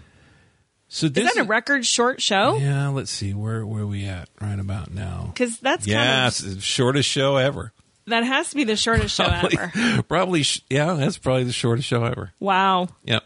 So 0.87 1.05
Is 1.07 1.13
this 1.13 1.33
that 1.35 1.41
a 1.45 1.47
record 1.47 1.85
short 1.85 2.21
show? 2.21 2.57
Yeah, 2.57 2.89
let's 2.89 3.09
see 3.11 3.33
where 3.33 3.65
where 3.65 3.83
are 3.83 3.87
we 3.87 4.05
at 4.05 4.29
right 4.41 4.59
about 4.59 4.93
now. 4.93 5.27
Because 5.33 5.57
that's 5.59 5.87
Yeah, 5.87 6.03
kind 6.03 6.27
of, 6.27 6.55
the 6.55 6.61
shortest 6.61 7.09
show 7.09 7.37
ever. 7.37 7.71
that 8.07 8.23
has 8.25 8.49
to 8.49 8.55
be 8.57 8.65
the 8.65 8.75
shortest 8.75 9.15
show 9.15 9.23
ever. 9.25 10.03
probably 10.07 10.43
yeah, 10.69 10.93
that's 10.93 11.17
probably 11.17 11.45
the 11.45 11.53
shortest 11.53 11.87
show 11.87 12.03
ever. 12.03 12.31
Wow. 12.39 12.89
Yep. 13.05 13.23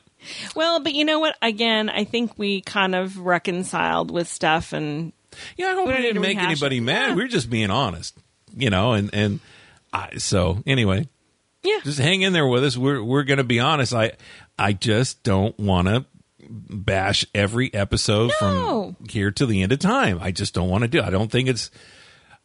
Well, 0.55 0.79
but 0.79 0.93
you 0.93 1.05
know 1.05 1.19
what? 1.19 1.35
Again, 1.41 1.89
I 1.89 2.03
think 2.03 2.37
we 2.37 2.61
kind 2.61 2.95
of 2.95 3.17
reconciled 3.19 4.11
with 4.11 4.27
stuff 4.27 4.73
and 4.73 5.11
Yeah, 5.57 5.67
I 5.67 5.73
hope 5.73 5.87
We 5.87 5.93
we, 5.95 6.01
didn't 6.01 6.21
make 6.21 6.37
anybody 6.37 6.77
it. 6.77 6.81
mad. 6.81 7.09
Yeah. 7.09 7.15
We 7.15 7.23
are 7.23 7.27
just 7.27 7.49
being 7.49 7.69
honest, 7.71 8.17
you 8.55 8.69
know. 8.69 8.93
And 8.93 9.09
and 9.13 9.39
I, 9.93 10.17
so 10.17 10.63
anyway, 10.65 11.07
yeah. 11.63 11.79
just 11.83 11.99
hang 11.99 12.21
in 12.21 12.33
there 12.33 12.47
with 12.47 12.63
us. 12.63 12.77
We're 12.77 13.03
we're 13.03 13.23
going 13.23 13.37
to 13.37 13.43
be 13.43 13.59
honest. 13.59 13.93
I 13.93 14.13
I 14.57 14.73
just 14.73 15.23
don't 15.23 15.57
want 15.59 15.87
to 15.87 16.05
bash 16.47 17.25
every 17.33 17.73
episode 17.73 18.31
No. 18.41 18.95
from 18.97 19.07
here 19.09 19.31
to 19.31 19.45
the 19.45 19.61
end 19.63 19.71
of 19.71 19.79
time. 19.79 20.19
I 20.21 20.31
just 20.31 20.53
don't 20.53 20.69
want 20.69 20.83
to 20.83 20.87
do. 20.87 20.99
it. 20.99 21.05
I 21.05 21.09
don't 21.09 21.31
think 21.31 21.49
it's 21.49 21.71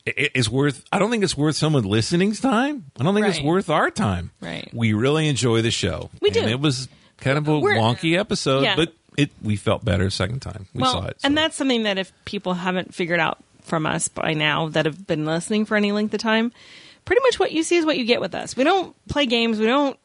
it's 0.06 0.48
worth. 0.48 0.82
I 0.90 0.98
don't 0.98 1.10
think 1.10 1.22
it's 1.22 1.36
worth 1.36 1.56
someone 1.56 1.84
listening's 1.84 2.40
time. 2.40 2.86
I 2.98 3.04
don't 3.04 3.14
think 3.14 3.26
it's 3.26 3.42
worth 3.42 3.68
our 3.68 3.90
time. 3.90 4.30
Right. 4.40 4.68
We 4.72 4.94
really 4.94 5.28
enjoy 5.28 5.60
the 5.62 5.70
show. 5.70 6.08
We 6.22 6.30
do. 6.30 6.40
It 6.40 6.58
was 6.60 6.88
kind 7.20 7.38
of 7.38 7.48
a 7.48 7.58
We're- 7.58 7.78
wonky 7.78 8.18
episode, 8.18 8.62
Yeah. 8.62 8.76
but 8.76 8.92
it 9.16 9.30
we 9.42 9.56
felt 9.56 9.84
better 9.84 10.08
second 10.10 10.40
time 10.40 10.66
we 10.74 10.82
well, 10.82 10.92
saw 10.92 11.06
it. 11.06 11.16
and 11.24 11.36
that's 11.36 11.56
something 11.56 11.82
that 11.82 11.98
if 11.98 12.12
people 12.24 12.54
haven't 12.54 12.94
figured 12.94 13.20
out 13.20 13.38
from 13.62 13.86
us 13.86 14.08
by 14.08 14.34
now 14.34 14.68
that 14.68 14.86
have 14.86 15.06
been 15.06 15.24
listening 15.26 15.64
for 15.64 15.76
any 15.76 15.92
length 15.92 16.14
of 16.14 16.20
time, 16.20 16.52
pretty 17.04 17.20
much 17.22 17.38
what 17.38 17.52
you 17.52 17.62
see 17.62 17.76
is 17.76 17.84
what 17.84 17.98
you 17.98 18.04
get 18.04 18.20
with 18.20 18.34
us. 18.34 18.56
We 18.56 18.64
don't 18.64 18.94
play 19.08 19.26
games. 19.26 19.58
We 19.58 19.66
don't 19.66 19.98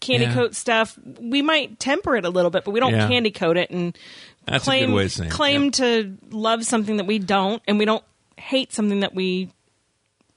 candy 0.00 0.26
Yeah. 0.26 0.34
coat 0.34 0.54
stuff. 0.54 0.98
We 1.20 1.42
might 1.42 1.78
temper 1.78 2.16
it 2.16 2.24
a 2.24 2.30
little 2.30 2.50
bit, 2.50 2.64
but 2.64 2.70
we 2.72 2.80
don't 2.80 2.92
Yeah. 2.94 3.08
candy 3.08 3.30
coat 3.30 3.56
it 3.56 3.70
and 3.70 3.96
That's 4.46 4.64
a 4.64 4.64
claim 4.64 4.86
good 4.90 4.94
way 4.96 5.04
of 5.04 5.12
saying 5.12 5.28
it, 5.30 5.32
claim 5.32 5.70
to 5.72 6.16
love 6.30 6.64
something 6.64 6.96
that 6.98 7.06
we 7.06 7.18
don't, 7.18 7.62
and 7.68 7.78
we 7.78 7.84
don't 7.84 8.04
hate 8.36 8.72
something 8.72 9.00
that 9.00 9.14
we, 9.14 9.50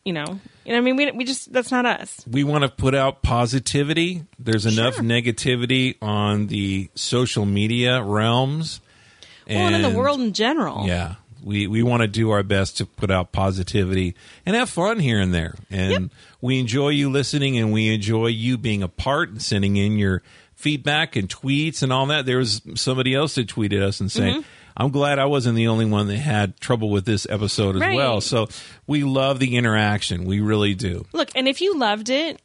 you 0.05 0.13
know, 0.13 0.39
you 0.65 0.71
know. 0.71 0.77
I 0.77 0.81
mean, 0.81 0.95
we 0.95 1.11
we 1.11 1.23
just 1.25 1.51
that's 1.53 1.71
not 1.71 1.85
us. 1.85 2.23
we 2.29 2.43
want 2.43 2.63
to 2.63 2.69
put 2.69 2.95
out 2.95 3.21
positivity. 3.21 4.23
There's 4.39 4.65
enough 4.65 4.95
Sure. 4.95 5.03
negativity 5.03 5.95
on 6.01 6.47
the 6.47 6.89
social 6.95 7.45
media 7.45 8.01
realms. 8.01 8.81
well, 9.47 9.57
and 9.57 9.75
in 9.75 9.81
the 9.81 9.89
world 9.97 10.19
in 10.21 10.33
general. 10.33 10.87
Yeah. 10.87 11.15
We, 11.43 11.65
we 11.65 11.81
want 11.81 12.01
to 12.01 12.07
do 12.07 12.29
our 12.29 12.43
best 12.43 12.77
to 12.77 12.85
put 12.85 13.09
out 13.09 13.31
positivity 13.31 14.13
and 14.45 14.55
have 14.55 14.69
fun 14.69 14.99
here 14.99 15.19
and 15.19 15.33
there. 15.33 15.55
And 15.71 16.11
we 16.39 16.59
enjoy 16.59 16.89
you 16.89 17.09
listening 17.09 17.57
and 17.57 17.73
we 17.73 17.91
enjoy 17.91 18.27
you 18.27 18.59
being 18.59 18.83
a 18.83 18.87
part 18.87 19.29
and 19.29 19.41
sending 19.41 19.75
in 19.75 19.97
your 19.97 20.21
feedback 20.53 21.15
and 21.15 21.27
tweets 21.27 21.81
and 21.81 21.91
all 21.91 22.05
that. 22.05 22.27
There 22.27 22.37
was 22.37 22.61
somebody 22.75 23.15
else 23.15 23.33
that 23.35 23.47
tweeted 23.47 23.81
us 23.81 23.99
and 23.99 24.11
saying, 24.11 24.33
Mm-hmm. 24.43 24.47
I'm 24.77 24.89
glad 24.91 25.19
I 25.19 25.25
wasn't 25.25 25.55
the 25.55 25.67
only 25.67 25.85
one 25.85 26.07
that 26.07 26.17
had 26.17 26.59
trouble 26.59 26.89
with 26.89 27.05
this 27.05 27.27
episode 27.29 27.75
as 27.75 27.81
Right. 27.81 27.95
well. 27.95 28.21
So 28.21 28.47
we 28.87 29.03
love 29.03 29.39
the 29.39 29.55
interaction. 29.57 30.25
We 30.25 30.39
really 30.39 30.73
do. 30.75 31.05
Look, 31.13 31.29
and 31.35 31.47
if 31.47 31.61
you 31.61 31.77
loved 31.77 32.09
it, 32.09 32.41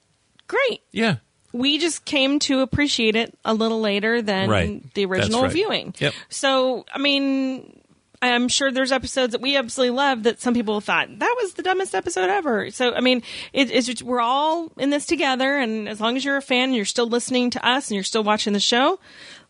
great. 0.47 0.81
Yeah. 0.93 1.17
we 1.53 1.79
just 1.79 2.05
came 2.05 2.39
to 2.41 2.61
appreciate 2.61 3.17
it 3.17 3.33
a 3.45 3.55
little 3.55 3.81
later 3.81 4.21
than 4.21 4.51
Right. 4.51 4.95
the 4.95 5.07
original 5.07 5.43
right. 5.45 5.53
viewing. 5.53 5.95
Yep. 5.99 6.13
So, 6.29 6.85
I 6.93 6.99
mean, 6.99 7.81
I'm 8.21 8.49
sure 8.49 8.71
there's 8.71 8.93
episodes 8.93 9.33
that 9.33 9.41
we 9.41 9.57
absolutely 9.57 9.97
love 9.97 10.25
that 10.25 10.41
some 10.41 10.53
people 10.53 10.81
thought 10.83 11.09
that 11.19 11.35
was 11.41 11.55
the 11.55 11.63
dumbest 11.63 11.95
episode 11.95 12.29
ever. 12.29 12.71
So, 12.71 12.95
I 12.95 13.01
mean, 13.01 13.23
it, 13.55 13.71
it's 13.71 13.87
just, 13.87 14.03
we're 14.03 14.21
all 14.21 14.71
in 14.77 14.91
this 14.91 15.07
together, 15.07 15.57
and 15.57 15.89
as 15.89 15.99
long 16.01 16.17
as 16.17 16.25
you're 16.27 16.37
a 16.37 16.43
fan 16.43 16.65
and 16.71 16.77
you're 16.77 16.85
still 16.85 17.07
listening 17.09 17.49
to 17.51 17.67
us 17.67 17.89
and 17.89 17.95
you're 17.95 18.05
still 18.05 18.25
watching 18.25 18.53
the 18.53 18.61
show, 18.61 18.99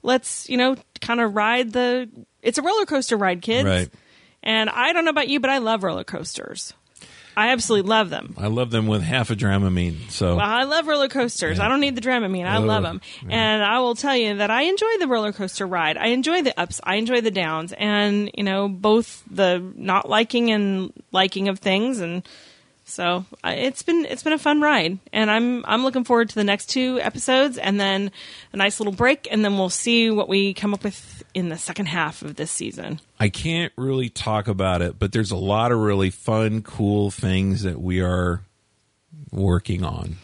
let's 0.02 0.48
you 0.48 0.56
know 0.56 0.76
kind 1.00 1.20
of 1.20 1.34
ride 1.34 1.72
the. 1.72 2.08
It's 2.42 2.58
a 2.58 2.62
roller 2.62 2.86
coaster 2.86 3.16
ride, 3.16 3.42
kids. 3.42 3.64
Right. 3.66 3.88
And 4.42 4.70
I 4.70 4.92
don't 4.92 5.04
know 5.04 5.10
about 5.10 5.28
you, 5.28 5.40
but 5.40 5.50
I 5.50 5.58
love 5.58 5.82
roller 5.82 6.04
coasters. 6.04 6.72
I 7.38 7.48
absolutely 7.48 7.90
love 7.90 8.08
them. 8.08 8.34
I 8.38 8.46
love 8.46 8.70
them 8.70 8.86
with 8.86 9.02
half 9.02 9.28
a 9.30 9.36
Dramamine. 9.36 10.10
So 10.10 10.36
Well, 10.36 10.46
I 10.48 10.62
love 10.62 10.86
roller 10.86 11.08
coasters. 11.08 11.60
I 11.60 11.68
don't 11.68 11.80
need 11.80 11.94
the 11.94 12.00
Dramamine. 12.00 12.46
I 12.46 12.56
Oh, 12.56 12.60
love 12.62 12.82
them. 12.82 13.02
And 13.28 13.62
I 13.62 13.80
will 13.80 13.94
tell 13.94 14.16
you 14.16 14.36
that 14.36 14.50
I 14.50 14.62
enjoy 14.62 14.96
the 15.00 15.06
roller 15.06 15.34
coaster 15.34 15.66
ride. 15.66 15.98
I 15.98 16.06
enjoy 16.08 16.40
the 16.40 16.58
ups. 16.58 16.80
I 16.82 16.94
enjoy 16.94 17.20
the 17.20 17.30
downs. 17.30 17.74
And, 17.76 18.30
you 18.34 18.42
know, 18.42 18.68
both 18.70 19.22
the 19.30 19.62
not 19.74 20.08
liking 20.08 20.50
and 20.50 20.94
liking 21.12 21.48
of 21.48 21.58
things. 21.58 22.00
And 22.00 22.26
so 22.88 23.24
I- 23.44 23.54
it's 23.54 23.82
been, 23.82 24.06
it's 24.06 24.22
been 24.22 24.32
a 24.32 24.38
fun 24.38 24.60
ride. 24.60 24.98
And 25.12 25.30
I'm, 25.30 25.64
I'm 25.66 25.82
looking 25.82 26.04
forward 26.04 26.28
to 26.30 26.34
the 26.36 26.44
next 26.44 26.66
two 26.66 26.98
episodes 27.00 27.58
and 27.58 27.78
then 27.80 28.10
a 28.52 28.56
nice 28.56 28.78
little 28.80 28.92
break. 28.92 29.28
And 29.30 29.44
then 29.44 29.58
we'll 29.58 29.68
see 29.70 30.10
what 30.10 30.28
we 30.28 30.54
come 30.54 30.72
up 30.72 30.84
with 30.84 31.22
in 31.34 31.48
the 31.50 31.58
second 31.58 31.86
half 31.86 32.22
of 32.22 32.36
this 32.36 32.50
season. 32.50 33.00
I 33.20 33.28
can't 33.28 33.72
really 33.76 34.08
talk 34.08 34.48
about 34.48 34.80
it, 34.82 34.98
but 34.98 35.12
there's 35.12 35.30
a 35.32 35.36
lot 35.36 35.72
of 35.72 35.78
really 35.78 36.10
fun, 36.10 36.62
cool 36.62 37.10
things 37.10 37.62
that 37.64 37.80
we 37.80 38.00
are 38.00 38.40
working 39.32 39.84
on 39.84 40.16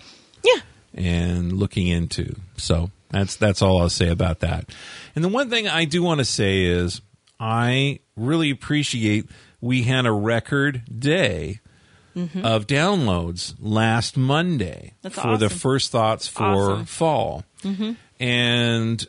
Yeah. 0.45 0.61
and 0.95 1.53
looking 1.53 1.89
into. 1.89 2.37
So 2.57 2.91
that's 3.11 3.37
that's 3.37 3.61
all 3.61 3.81
I'll 3.83 3.89
say 3.91 4.09
about 4.09 4.41
that. 4.41 4.71
And 5.15 5.25
the 5.25 5.29
one 5.29 5.51
thing 5.51 5.69
I 5.69 5.85
do 5.85 6.03
want 6.03 6.21
to 6.21 6.25
say 6.25 6.63
is 6.65 7.01
I 7.41 7.99
really 8.17 8.51
appreciate 8.51 9.27
we 9.61 9.83
had 9.83 10.07
a 10.07 10.13
record 10.13 10.83
day 10.99 11.61
Mm-hmm. 12.17 12.45
of 12.45 12.67
downloads 12.67 13.55
last 13.61 14.17
Monday 14.17 14.95
That's 15.03 15.19
for 15.19 15.37
the 15.39 15.49
first 15.49 15.91
thoughts 15.91 16.29
for 16.29 16.43
Awesome. 16.45 16.85
fall. 16.85 17.45
Mm-hmm. 17.63 17.93
And 18.23 19.07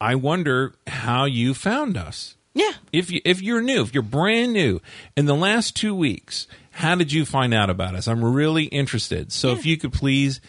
I 0.00 0.16
wonder 0.16 0.74
how 0.86 1.24
you 1.26 1.54
found 1.54 1.96
us 1.96 2.36
Yeah. 2.52 2.72
if 2.92 3.10
you 3.10 3.20
if 3.24 3.40
you're 3.40 3.62
new, 3.62 3.82
if 3.82 3.94
you're 3.94 4.02
brand 4.02 4.52
new, 4.52 4.80
in 5.16 5.26
the 5.26 5.34
last 5.36 5.76
two 5.76 5.94
weeks, 5.94 6.46
how 6.72 6.96
did 6.96 7.12
you 7.12 7.24
find 7.24 7.54
out 7.54 7.70
about 7.70 7.94
us? 7.94 8.08
I'm 8.08 8.24
really 8.24 8.64
interested. 8.64 9.30
So 9.32 9.52
if 9.52 9.64
you 9.64 9.76
could 9.76 9.92
please 9.92 10.40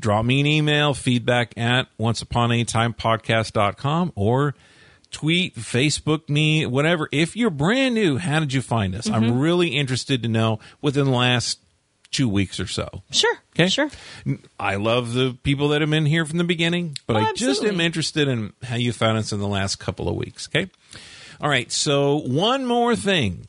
drop 0.00 0.24
me 0.24 0.40
an 0.40 0.46
email, 0.46 0.94
feedback 0.94 1.52
at 1.58 1.88
onceuponatimepodcast.com 2.00 4.12
or 4.14 4.54
tweet, 5.14 5.54
Facebook 5.54 6.28
me, 6.28 6.66
whatever. 6.66 7.08
If 7.12 7.36
you're 7.36 7.48
brand 7.50 7.94
new, 7.94 8.18
how 8.18 8.40
did 8.40 8.52
you 8.52 8.60
find 8.60 8.94
us? 8.94 9.08
I'm 9.08 9.38
really 9.38 9.68
interested 9.68 10.22
to 10.24 10.28
know 10.28 10.58
within 10.82 11.04
the 11.06 11.12
last 11.12 11.60
two 12.10 12.28
weeks 12.28 12.58
or 12.58 12.66
so. 12.66 13.02
Sure. 13.12 13.36
Okay. 13.54 13.68
Sure. 13.68 13.88
I 14.58 14.74
love 14.74 15.14
the 15.14 15.38
people 15.44 15.68
that 15.68 15.80
have 15.80 15.90
been 15.90 16.04
here 16.04 16.24
from 16.26 16.38
the 16.38 16.44
beginning, 16.44 16.98
but 17.06 17.16
Oh, 17.16 17.20
I 17.20 17.32
just 17.32 17.62
am 17.64 17.80
interested 17.80 18.26
in 18.26 18.52
how 18.62 18.74
you 18.76 18.92
found 18.92 19.18
us 19.18 19.32
in 19.32 19.38
the 19.38 19.48
last 19.48 19.76
couple 19.76 20.08
of 20.08 20.16
weeks. 20.16 20.48
Okay. 20.48 20.68
All 21.40 21.48
right. 21.48 21.70
So, 21.70 22.16
one 22.16 22.66
more 22.66 22.96
thing. 22.96 23.46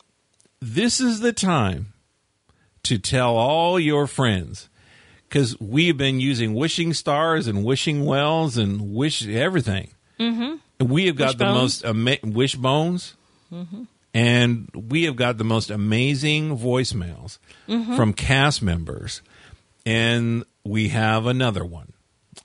This 0.61 0.99
is 1.01 1.20
the 1.20 1.34
time 1.34 1.93
to 2.84 2.97
tell 2.99 3.36
all 3.36 3.80
your 3.80 4.05
friends 4.07 4.70
because 5.28 5.59
we've 5.59 5.97
been 5.97 6.20
using 6.20 6.53
wishing 6.53 6.93
stars 6.93 7.47
and 7.47 7.66
wishing 7.66 8.05
wells 8.05 8.55
and 8.57 8.93
wish 8.93 9.28
everything. 9.28 9.89
Mm-hmm. 10.20 10.55
We 10.80 11.07
have 11.07 11.15
got 11.15 11.38
the 11.38 11.45
most 11.45 11.86
ama- 11.86 12.17
wishbones. 12.23 13.15
Mm-hmm. 13.51 13.84
And 14.13 14.69
we 14.73 15.03
have 15.03 15.17
got 15.17 15.38
the 15.38 15.43
most 15.43 15.69
amazing 15.69 16.57
voicemails 16.57 17.38
mm-hmm. 17.67 17.97
from 17.97 18.13
cast 18.13 18.61
members. 18.61 19.21
And 19.86 20.45
we 20.63 20.89
have 20.89 21.26
another 21.26 21.65
one. 21.65 21.91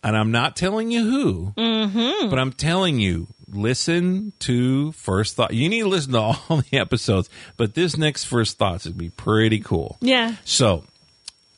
And 0.02 0.16
I'm 0.16 0.32
not 0.32 0.56
telling 0.56 0.90
you 0.90 1.04
who, 1.04 1.52
mm-hmm. 1.56 2.28
but 2.28 2.38
I'm 2.38 2.52
telling 2.52 2.98
you, 2.98 3.28
listen 3.48 4.32
to 4.40 4.92
First 4.92 5.36
Thought. 5.36 5.52
You 5.52 5.68
need 5.68 5.82
to 5.82 5.88
listen 5.88 6.12
to 6.12 6.18
all 6.18 6.62
the 6.70 6.78
episodes, 6.78 7.28
but 7.56 7.74
this 7.74 7.96
next 7.96 8.24
First 8.24 8.58
Thoughts 8.58 8.86
would 8.86 8.98
be 8.98 9.10
pretty 9.10 9.60
cool. 9.60 9.96
Yeah. 10.00 10.36
So, 10.44 10.84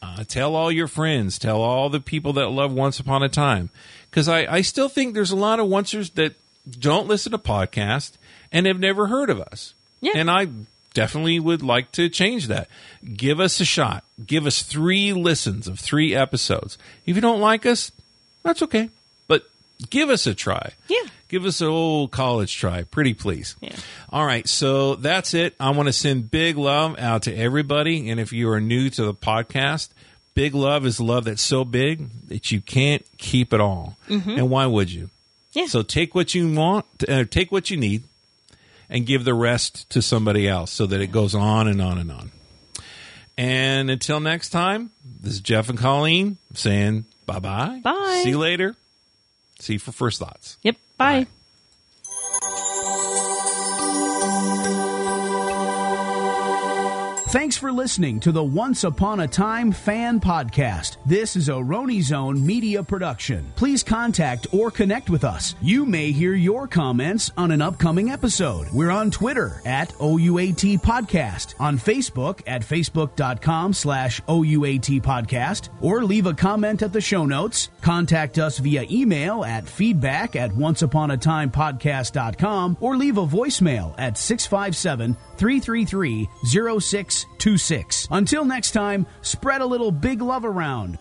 uh, 0.02 0.24
tell 0.24 0.56
all 0.56 0.72
your 0.72 0.88
friends, 0.88 1.38
tell 1.38 1.60
all 1.60 1.88
the 1.88 2.00
people 2.00 2.32
that 2.34 2.48
love 2.48 2.72
Once 2.72 2.98
Upon 2.98 3.22
a 3.22 3.28
Time, 3.28 3.70
because 4.10 4.28
I, 4.28 4.46
I 4.46 4.62
still 4.62 4.88
think 4.88 5.14
there's 5.14 5.30
a 5.30 5.36
lot 5.36 5.60
of 5.60 5.68
oncers 5.68 6.14
that 6.14 6.34
don't 6.68 7.08
listen 7.08 7.32
to 7.32 7.38
podcasts 7.38 8.12
and 8.50 8.66
have 8.66 8.78
never 8.78 9.06
heard 9.06 9.30
of 9.30 9.40
us. 9.40 9.74
Yeah. 10.00 10.12
And 10.16 10.30
I 10.30 10.48
definitely 10.94 11.40
would 11.40 11.62
like 11.62 11.92
to 11.92 12.08
change 12.08 12.48
that. 12.48 12.68
Give 13.16 13.40
us 13.40 13.60
a 13.60 13.64
shot. 13.64 14.04
Give 14.24 14.46
us 14.46 14.62
three 14.62 15.12
listens 15.12 15.68
of 15.68 15.80
three 15.80 16.14
episodes. 16.14 16.78
If 17.06 17.16
you 17.16 17.22
don't 17.22 17.40
like 17.40 17.66
us, 17.66 17.92
that's 18.42 18.62
okay. 18.62 18.90
But 19.26 19.48
give 19.90 20.10
us 20.10 20.26
a 20.26 20.34
try. 20.34 20.72
Yeah. 20.88 21.04
Give 21.28 21.46
us 21.46 21.60
an 21.60 21.68
old 21.68 22.10
college 22.10 22.54
try. 22.54 22.82
Pretty 22.82 23.14
please. 23.14 23.56
Yeah. 23.60 23.76
All 24.10 24.26
right. 24.26 24.46
So 24.46 24.96
that's 24.96 25.32
it. 25.34 25.54
I 25.58 25.70
want 25.70 25.86
to 25.88 25.92
send 25.92 26.30
big 26.30 26.58
love 26.58 26.98
out 26.98 27.22
to 27.22 27.34
everybody. 27.34 28.10
And 28.10 28.20
if 28.20 28.32
you 28.32 28.50
are 28.50 28.60
new 28.60 28.90
to 28.90 29.04
the 29.04 29.14
podcast, 29.14 29.88
big 30.34 30.54
love 30.54 30.84
is 30.84 31.00
love 31.00 31.24
that's 31.24 31.42
so 31.42 31.64
big 31.64 32.28
that 32.28 32.52
you 32.52 32.60
can't 32.60 33.04
keep 33.16 33.54
it 33.54 33.60
all. 33.60 33.96
Mm-hmm. 34.08 34.30
And 34.30 34.50
why 34.50 34.66
would 34.66 34.92
you? 34.92 35.08
Yeah. 35.52 35.66
So 35.66 35.82
take 35.82 36.14
what 36.14 36.34
you 36.34 36.52
want, 36.52 36.86
uh, 37.08 37.24
take 37.24 37.52
what 37.52 37.70
you 37.70 37.76
need, 37.76 38.04
and 38.88 39.06
give 39.06 39.24
the 39.24 39.34
rest 39.34 39.88
to 39.90 40.02
somebody 40.02 40.48
else 40.48 40.70
so 40.70 40.86
that 40.86 41.00
it 41.00 41.12
goes 41.12 41.34
on 41.34 41.68
and 41.68 41.80
on 41.80 41.98
and 41.98 42.10
on. 42.10 42.30
And 43.36 43.90
until 43.90 44.20
next 44.20 44.50
time, 44.50 44.90
this 45.20 45.34
is 45.34 45.40
Jeff 45.40 45.68
and 45.68 45.78
Colleen 45.78 46.36
saying 46.54 47.06
bye 47.26 47.38
bye. 47.38 47.80
Bye. 47.82 48.20
See 48.22 48.30
you 48.30 48.38
later. 48.38 48.76
See 49.58 49.74
you 49.74 49.78
for 49.78 49.92
first 49.92 50.18
thoughts. 50.18 50.58
Yep. 50.62 50.76
Bye. 50.98 51.26
Thanks 57.32 57.56
for 57.56 57.72
listening 57.72 58.20
to 58.20 58.30
the 58.30 58.44
Once 58.44 58.84
Upon 58.84 59.20
a 59.20 59.26
Time 59.26 59.72
Fan 59.72 60.20
Podcast. 60.20 60.98
This 61.06 61.34
is 61.34 61.48
a 61.48 61.52
Roni 61.52 62.02
Zone 62.02 62.44
media 62.44 62.82
production. 62.82 63.50
Please 63.56 63.82
contact 63.82 64.48
or 64.52 64.70
connect 64.70 65.08
with 65.08 65.24
us. 65.24 65.54
You 65.62 65.86
may 65.86 66.12
hear 66.12 66.34
your 66.34 66.68
comments 66.68 67.30
on 67.38 67.50
an 67.50 67.62
upcoming 67.62 68.10
episode. 68.10 68.68
We're 68.70 68.90
on 68.90 69.10
Twitter 69.10 69.62
at 69.64 69.98
OUAT 69.98 70.82
Podcast, 70.82 71.54
on 71.58 71.78
Facebook 71.78 72.42
at 72.46 72.60
facebook.com 72.60 73.72
slash 73.72 74.20
OUAT 74.28 75.00
Podcast, 75.00 75.70
or 75.80 76.04
leave 76.04 76.26
a 76.26 76.34
comment 76.34 76.82
at 76.82 76.92
the 76.92 77.00
show 77.00 77.24
notes. 77.24 77.70
Contact 77.80 78.38
us 78.38 78.58
via 78.58 78.84
email 78.90 79.42
at 79.42 79.66
feedback 79.66 80.36
at 80.36 80.50
onceuponatimepodcast.com 80.50 82.76
or 82.78 82.98
leave 82.98 83.16
a 83.16 83.26
voicemail 83.26 83.94
at 83.96 84.18
657 84.18 85.16
333 85.38 86.28
0626. 87.38 88.08
Until 88.10 88.44
next 88.44 88.72
time, 88.72 89.06
spread 89.22 89.60
a 89.60 89.66
little 89.66 89.90
big 89.90 90.22
love 90.22 90.44
around. 90.44 90.98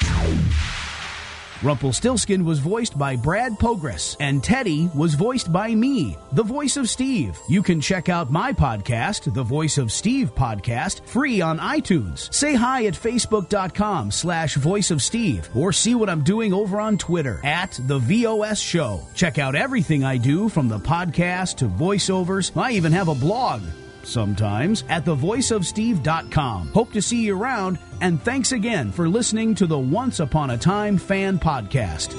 Rumpelstiltskin 1.64 2.44
was 2.44 2.58
voiced 2.58 2.98
by 2.98 3.16
Brad 3.16 3.52
Pogress, 3.60 4.18
and 4.20 4.44
Teddy 4.44 4.90
was 4.96 5.14
voiced 5.14 5.54
by 5.54 5.76
me, 5.76 6.18
the 6.32 6.42
voice 6.42 6.76
of 6.76 6.90
Steve. 6.90 7.38
You 7.48 7.62
can 7.62 7.80
check 7.80 8.10
out 8.10 8.32
my 8.32 8.52
podcast, 8.52 9.32
the 9.32 9.44
Voice 9.44 9.78
of 9.78 9.92
Steve 9.92 10.34
podcast, 10.34 11.06
free 11.06 11.40
on 11.40 11.60
iTunes. 11.60 12.34
Say 12.34 12.56
hi 12.56 12.86
at 12.88 12.96
facebook.com 12.96 14.10
slash 14.10 14.56
voice 14.56 14.90
of 14.90 15.04
Steve, 15.04 15.48
or 15.56 15.72
see 15.72 15.94
what 15.94 16.10
I'm 16.10 16.24
doing 16.24 16.52
over 16.52 16.80
on 16.80 16.98
Twitter 16.98 17.40
at 17.44 17.80
the 17.84 18.00
VOS 18.00 18.60
Show. 18.60 19.02
Check 19.14 19.38
out 19.38 19.56
everything 19.56 20.04
I 20.04 20.18
do 20.18 20.50
from 20.50 20.68
the 20.68 20.80
podcast 20.80 21.58
to 21.58 21.66
voiceovers. 21.66 22.60
I 22.60 22.72
even 22.72 22.92
have 22.94 23.08
a 23.08 23.14
blog 23.14 23.62
sometimes 24.06 24.84
at 24.90 25.06
thevoiceofsteve.com. 25.06 26.68
Hope 26.70 26.92
to 26.94 27.02
see 27.02 27.24
you 27.26 27.38
around, 27.38 27.80
and 28.02 28.22
thanks 28.22 28.52
again 28.52 28.92
for 28.92 29.08
listening 29.10 29.56
to 29.56 29.66
the 29.68 29.80
Once 29.80 30.20
Upon 30.20 30.52
a 30.52 30.58
Time 30.58 30.98
Fan 30.98 31.40
Podcast. 31.40 32.16